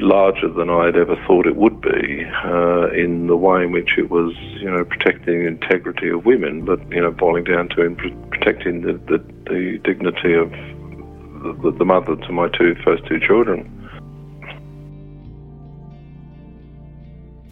larger 0.00 0.48
than 0.48 0.70
I 0.70 0.86
had 0.86 0.96
ever 0.96 1.16
thought 1.26 1.46
it 1.46 1.56
would 1.56 1.80
be 1.80 2.24
uh, 2.44 2.90
in 2.90 3.26
the 3.26 3.36
way 3.36 3.64
in 3.64 3.72
which 3.72 3.98
it 3.98 4.10
was, 4.10 4.32
you 4.60 4.70
know, 4.70 4.84
protecting 4.84 5.40
the 5.40 5.46
integrity 5.46 6.08
of 6.08 6.24
women, 6.24 6.64
but, 6.64 6.80
you 6.90 7.00
know, 7.00 7.10
boiling 7.10 7.44
down 7.44 7.68
to 7.70 7.96
protecting 8.30 8.82
the, 8.82 8.92
the, 8.92 9.18
the 9.50 9.78
dignity 9.84 10.34
of 10.34 10.50
the, 10.50 11.74
the 11.76 11.84
mother 11.84 12.16
to 12.16 12.32
my 12.32 12.48
two 12.48 12.74
first 12.84 13.04
two 13.06 13.18
children. 13.20 13.74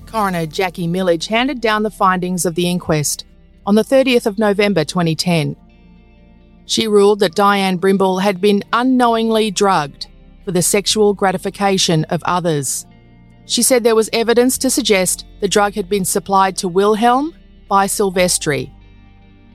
Coroner 0.06 0.46
Jackie 0.46 0.86
Milledge 0.86 1.26
handed 1.26 1.60
down 1.60 1.82
the 1.82 1.90
findings 1.90 2.46
of 2.46 2.54
the 2.54 2.70
inquest 2.70 3.24
on 3.66 3.74
the 3.74 3.84
30th 3.84 4.26
of 4.26 4.38
November 4.38 4.84
2010. 4.84 5.56
She 6.66 6.88
ruled 6.88 7.20
that 7.20 7.34
Dianne 7.34 7.78
Brimble 7.78 8.22
had 8.22 8.40
been 8.40 8.62
unknowingly 8.72 9.50
drugged 9.50 10.06
for 10.44 10.52
the 10.52 10.62
sexual 10.62 11.14
gratification 11.14 12.04
of 12.04 12.22
others. 12.24 12.86
She 13.46 13.62
said 13.62 13.82
there 13.82 13.94
was 13.94 14.10
evidence 14.12 14.58
to 14.58 14.70
suggest 14.70 15.26
the 15.40 15.48
drug 15.48 15.74
had 15.74 15.88
been 15.88 16.04
supplied 16.04 16.56
to 16.58 16.68
Wilhelm 16.68 17.34
by 17.68 17.86
Silvestri. 17.86 18.72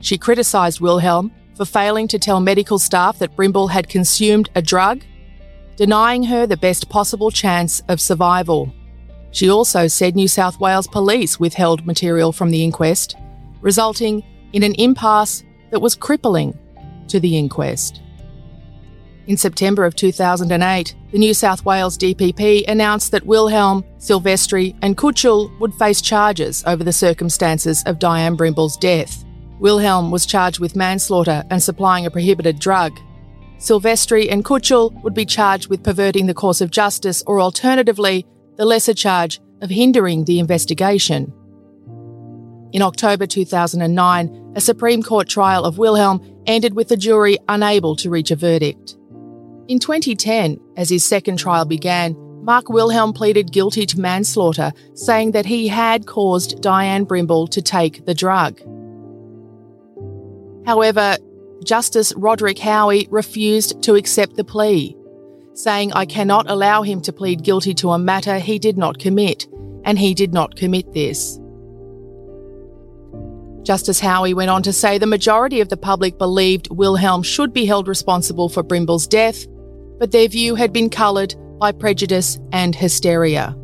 She 0.00 0.18
criticised 0.18 0.80
Wilhelm 0.80 1.32
for 1.54 1.64
failing 1.64 2.08
to 2.08 2.18
tell 2.18 2.40
medical 2.40 2.78
staff 2.78 3.18
that 3.18 3.36
Brimble 3.36 3.70
had 3.70 3.88
consumed 3.88 4.50
a 4.54 4.62
drug, 4.62 5.02
denying 5.76 6.24
her 6.24 6.46
the 6.46 6.56
best 6.56 6.88
possible 6.88 7.30
chance 7.30 7.82
of 7.88 8.00
survival. 8.00 8.72
She 9.30 9.50
also 9.50 9.86
said 9.86 10.14
New 10.14 10.28
South 10.28 10.60
Wales 10.60 10.86
police 10.86 11.38
withheld 11.40 11.86
material 11.86 12.32
from 12.32 12.50
the 12.50 12.64
inquest 12.64 13.16
resulting 13.62 14.22
in 14.52 14.62
an 14.62 14.74
impasse 14.74 15.42
that 15.70 15.80
was 15.80 15.94
crippling 15.94 16.58
to 17.08 17.18
the 17.18 17.38
inquest. 17.38 18.02
In 19.26 19.36
September 19.36 19.84
of 19.84 19.94
2008, 19.94 20.96
the 21.12 21.18
New 21.18 21.32
South 21.32 21.64
Wales 21.64 21.96
DPP 21.96 22.64
announced 22.66 23.12
that 23.12 23.24
Wilhelm, 23.24 23.84
Silvestri, 23.98 24.76
and 24.82 24.96
Kutschel 24.96 25.56
would 25.60 25.74
face 25.74 26.00
charges 26.00 26.64
over 26.66 26.82
the 26.82 26.92
circumstances 26.92 27.84
of 27.86 27.98
Dianne 27.98 28.36
Brimble's 28.36 28.76
death. 28.76 29.24
Wilhelm 29.60 30.10
was 30.10 30.26
charged 30.26 30.58
with 30.58 30.74
manslaughter 30.74 31.44
and 31.50 31.62
supplying 31.62 32.04
a 32.04 32.10
prohibited 32.10 32.58
drug. 32.58 32.98
Silvestri 33.58 34.28
and 34.28 34.44
Kutschel 34.44 34.92
would 35.04 35.14
be 35.14 35.24
charged 35.24 35.68
with 35.68 35.84
perverting 35.84 36.26
the 36.26 36.34
course 36.34 36.60
of 36.60 36.72
justice 36.72 37.22
or 37.28 37.40
alternatively, 37.40 38.26
the 38.56 38.64
lesser 38.64 38.94
charge 38.94 39.40
of 39.60 39.70
hindering 39.70 40.24
the 40.24 40.40
investigation. 40.40 41.32
In 42.72 42.80
October 42.80 43.26
2009, 43.26 44.52
a 44.56 44.60
Supreme 44.60 45.02
Court 45.02 45.28
trial 45.28 45.64
of 45.64 45.76
Wilhelm 45.76 46.20
ended 46.46 46.74
with 46.74 46.88
the 46.88 46.96
jury 46.96 47.36
unable 47.48 47.94
to 47.96 48.08
reach 48.08 48.30
a 48.30 48.36
verdict. 48.36 48.96
In 49.68 49.78
2010, 49.78 50.58
as 50.76 50.88
his 50.88 51.04
second 51.04 51.36
trial 51.38 51.66
began, 51.66 52.16
Mark 52.42 52.70
Wilhelm 52.70 53.12
pleaded 53.12 53.52
guilty 53.52 53.84
to 53.86 54.00
manslaughter, 54.00 54.72
saying 54.94 55.32
that 55.32 55.46
he 55.46 55.68
had 55.68 56.06
caused 56.06 56.62
Dianne 56.62 57.06
Brimble 57.06 57.46
to 57.50 57.60
take 57.60 58.06
the 58.06 58.14
drug. 58.14 58.60
However, 60.66 61.18
Justice 61.62 62.12
Roderick 62.16 62.58
Howie 62.58 63.06
refused 63.10 63.82
to 63.82 63.96
accept 63.96 64.36
the 64.36 64.44
plea, 64.44 64.96
saying, 65.52 65.92
I 65.92 66.06
cannot 66.06 66.50
allow 66.50 66.82
him 66.82 67.02
to 67.02 67.12
plead 67.12 67.44
guilty 67.44 67.74
to 67.74 67.90
a 67.90 67.98
matter 67.98 68.38
he 68.38 68.58
did 68.58 68.78
not 68.78 68.98
commit, 68.98 69.46
and 69.84 69.98
he 69.98 70.14
did 70.14 70.32
not 70.32 70.56
commit 70.56 70.92
this. 70.94 71.38
Justice 73.62 74.00
Howie 74.00 74.34
went 74.34 74.50
on 74.50 74.62
to 74.64 74.72
say 74.72 74.98
the 74.98 75.06
majority 75.06 75.60
of 75.60 75.68
the 75.68 75.76
public 75.76 76.18
believed 76.18 76.68
Wilhelm 76.70 77.22
should 77.22 77.52
be 77.52 77.64
held 77.64 77.86
responsible 77.86 78.48
for 78.48 78.62
Brimble's 78.62 79.06
death, 79.06 79.46
but 79.98 80.10
their 80.10 80.26
view 80.26 80.56
had 80.56 80.72
been 80.72 80.90
coloured 80.90 81.34
by 81.60 81.70
prejudice 81.70 82.38
and 82.50 82.74
hysteria. 82.74 83.56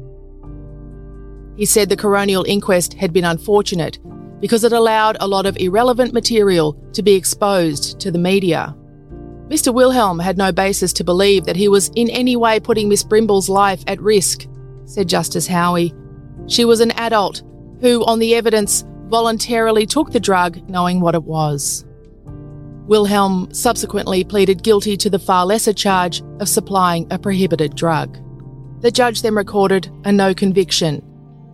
He 1.57 1.65
said 1.65 1.89
the 1.89 1.97
coronial 1.97 2.47
inquest 2.47 2.95
had 2.95 3.13
been 3.13 3.25
unfortunate 3.25 3.99
because 4.41 4.63
it 4.63 4.73
allowed 4.73 5.17
a 5.19 5.27
lot 5.27 5.47
of 5.47 5.57
irrelevant 5.57 6.13
material 6.13 6.75
to 6.93 7.03
be 7.03 7.15
exposed 7.15 7.99
to 7.99 8.13
the 8.13 8.19
media. 8.19 8.77
Mr. 9.49 9.75
Wilhelm 9.75 10.21
had 10.21 10.39
no 10.39 10.53
basis 10.53 10.93
to 10.93 11.03
believe 11.03 11.45
that 11.47 11.57
he 11.57 11.67
was 11.67 11.91
in 11.97 12.09
any 12.11 12.37
way 12.37 12.61
putting 12.61 12.89
Miss 12.89 13.03
Brimble's 13.03 13.49
life 13.49 13.83
at 13.89 14.01
risk, 14.01 14.47
said 14.85 15.09
Justice 15.09 15.49
Howie. 15.49 15.93
She 16.47 16.65
was 16.65 16.79
an 16.81 16.93
adult 16.93 17.43
who, 17.81 18.05
on 18.05 18.21
the 18.21 18.37
evidence, 18.37 18.85
voluntarily 19.09 19.87
took 19.87 20.13
the 20.13 20.21
drug 20.21 20.69
knowing 20.69 21.01
what 21.01 21.15
it 21.15 21.25
was. 21.25 21.85
Wilhelm 22.87 23.53
subsequently 23.53 24.25
pleaded 24.25 24.63
guilty 24.63 24.97
to 24.97 25.11
the 25.11 25.19
far 25.19 25.45
lesser 25.45 25.73
charge 25.73 26.23
of 26.41 26.49
supplying 26.49 27.07
a 27.11 27.19
prohibited 27.19 27.75
drug. 27.75 28.19
The 28.81 28.91
judge 28.91 29.23
then 29.23 29.35
recorded 29.35 29.91
a 30.05 30.13
no 30.13 30.33
conviction 30.33 31.03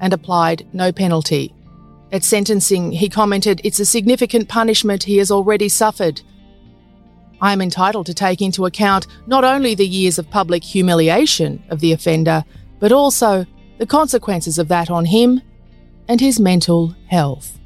and 0.01 0.13
applied 0.13 0.67
no 0.73 0.93
penalty. 0.93 1.55
At 2.13 2.23
sentencing, 2.23 2.93
he 2.93 3.09
commented, 3.09 3.61
It's 3.65 3.81
a 3.81 3.85
significant 3.85 4.49
punishment 4.49 5.03
he 5.03 5.17
has 5.17 5.31
already 5.31 5.69
suffered. 5.69 6.21
I 7.41 7.53
am 7.53 7.61
entitled 7.61 8.07
to 8.07 8.15
take 8.15 8.41
into 8.41 8.67
account 8.67 9.09
not 9.27 9.43
only 9.43 9.75
the 9.75 9.87
years 9.87 10.19
of 10.19 10.31
public 10.31 10.63
humiliation 10.63 11.65
of 11.71 11.81
the 11.81 11.93
offender, 11.93 12.45
but 12.79 12.93
also 12.93 13.45
the 13.79 13.87
consequences 13.87 14.59
of 14.59 14.69
that 14.69 14.91
on 14.91 15.07
him 15.07 15.41
and 16.09 16.21
his 16.21 16.41
mental 16.41 16.95
health. 17.09 17.59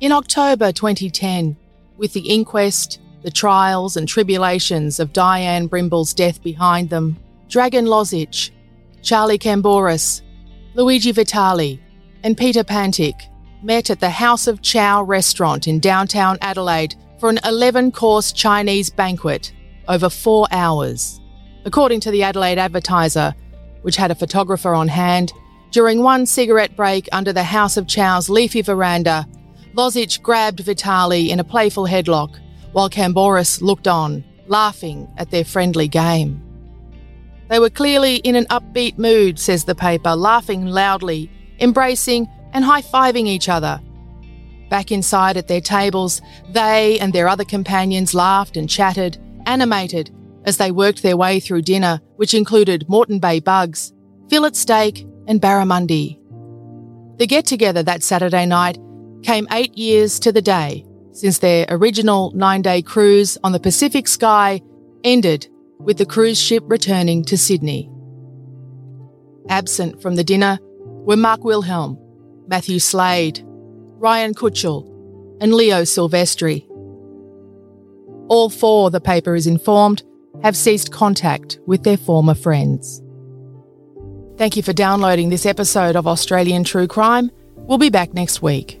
In 0.00 0.12
October 0.12 0.70
2010, 0.72 1.56
with 1.96 2.12
the 2.12 2.28
inquest, 2.28 3.00
the 3.22 3.30
trials 3.30 3.96
and 3.96 4.06
tribulations 4.06 5.00
of 5.00 5.12
Dianne 5.12 5.68
Brimble's 5.68 6.14
death 6.14 6.42
behind 6.42 6.88
them, 6.88 7.16
Dragan 7.48 7.88
Lozic, 7.88 8.50
Charlie 9.02 9.38
Kamboris, 9.38 10.22
Luigi 10.74 11.12
Vitali, 11.12 11.80
and 12.22 12.36
Peter 12.36 12.62
Pantic 12.62 13.14
met 13.62 13.90
at 13.90 14.00
the 14.00 14.10
House 14.10 14.46
of 14.46 14.62
Chow 14.62 15.02
restaurant 15.02 15.66
in 15.66 15.80
downtown 15.80 16.38
Adelaide 16.40 16.94
for 17.18 17.28
an 17.28 17.40
11 17.44 17.90
course 17.92 18.32
Chinese 18.32 18.90
banquet 18.90 19.52
over 19.88 20.08
four 20.08 20.46
hours. 20.52 21.20
According 21.64 22.00
to 22.00 22.10
the 22.10 22.22
Adelaide 22.22 22.58
Advertiser, 22.58 23.34
which 23.88 23.96
had 23.96 24.10
a 24.10 24.14
photographer 24.14 24.74
on 24.74 24.86
hand, 24.86 25.32
during 25.70 26.02
one 26.02 26.26
cigarette 26.26 26.76
break 26.76 27.08
under 27.10 27.32
the 27.32 27.42
House 27.42 27.78
of 27.78 27.86
Chow's 27.86 28.28
leafy 28.28 28.60
veranda, 28.60 29.26
Lozic 29.72 30.22
grabbed 30.22 30.60
Vitali 30.60 31.30
in 31.30 31.40
a 31.40 31.44
playful 31.44 31.86
headlock, 31.86 32.38
while 32.72 32.90
Kamboris 32.90 33.62
looked 33.62 33.88
on, 33.88 34.22
laughing 34.46 35.08
at 35.16 35.30
their 35.30 35.42
friendly 35.42 35.88
game. 35.88 36.38
They 37.48 37.58
were 37.58 37.70
clearly 37.70 38.16
in 38.16 38.36
an 38.36 38.44
upbeat 38.50 38.98
mood, 38.98 39.38
says 39.38 39.64
the 39.64 39.74
paper, 39.74 40.14
laughing 40.14 40.66
loudly, 40.66 41.30
embracing 41.58 42.28
and 42.52 42.66
high 42.66 42.82
fiving 42.82 43.26
each 43.26 43.48
other. 43.48 43.80
Back 44.68 44.92
inside 44.92 45.38
at 45.38 45.48
their 45.48 45.62
tables, 45.62 46.20
they 46.50 46.98
and 47.00 47.14
their 47.14 47.26
other 47.26 47.46
companions 47.46 48.12
laughed 48.12 48.58
and 48.58 48.68
chatted, 48.68 49.16
animated, 49.46 50.10
as 50.44 50.56
they 50.56 50.70
worked 50.70 51.02
their 51.02 51.16
way 51.16 51.40
through 51.40 51.62
dinner, 51.62 52.00
which 52.16 52.34
included 52.34 52.88
Moreton 52.88 53.18
Bay 53.18 53.40
bugs, 53.40 53.92
fillet 54.28 54.52
steak, 54.52 55.06
and 55.26 55.40
barramundi. 55.40 56.18
The 57.18 57.26
get 57.26 57.46
together 57.46 57.82
that 57.82 58.02
Saturday 58.02 58.46
night 58.46 58.78
came 59.22 59.48
eight 59.50 59.76
years 59.76 60.18
to 60.20 60.32
the 60.32 60.42
day 60.42 60.84
since 61.12 61.38
their 61.38 61.66
original 61.68 62.30
nine 62.32 62.62
day 62.62 62.80
cruise 62.80 63.36
on 63.42 63.52
the 63.52 63.60
Pacific 63.60 64.06
Sky 64.06 64.60
ended 65.02 65.48
with 65.78 65.98
the 65.98 66.06
cruise 66.06 66.40
ship 66.40 66.62
returning 66.66 67.24
to 67.24 67.36
Sydney. 67.36 67.90
Absent 69.48 70.00
from 70.00 70.14
the 70.14 70.24
dinner 70.24 70.58
were 70.62 71.16
Mark 71.16 71.42
Wilhelm, 71.42 71.98
Matthew 72.46 72.78
Slade, 72.78 73.40
Ryan 73.44 74.34
Kutschel, 74.34 74.86
and 75.40 75.54
Leo 75.54 75.82
Silvestri. 75.82 76.66
All 78.28 78.50
four, 78.50 78.90
the 78.90 79.00
paper 79.00 79.34
is 79.34 79.46
informed, 79.46 80.02
have 80.42 80.56
ceased 80.56 80.92
contact 80.92 81.58
with 81.66 81.82
their 81.84 81.96
former 81.96 82.34
friends. 82.34 83.02
Thank 84.36 84.56
you 84.56 84.62
for 84.62 84.72
downloading 84.72 85.30
this 85.30 85.46
episode 85.46 85.96
of 85.96 86.06
Australian 86.06 86.64
True 86.64 86.86
Crime. 86.86 87.30
We'll 87.56 87.78
be 87.78 87.90
back 87.90 88.14
next 88.14 88.40
week. 88.40 88.80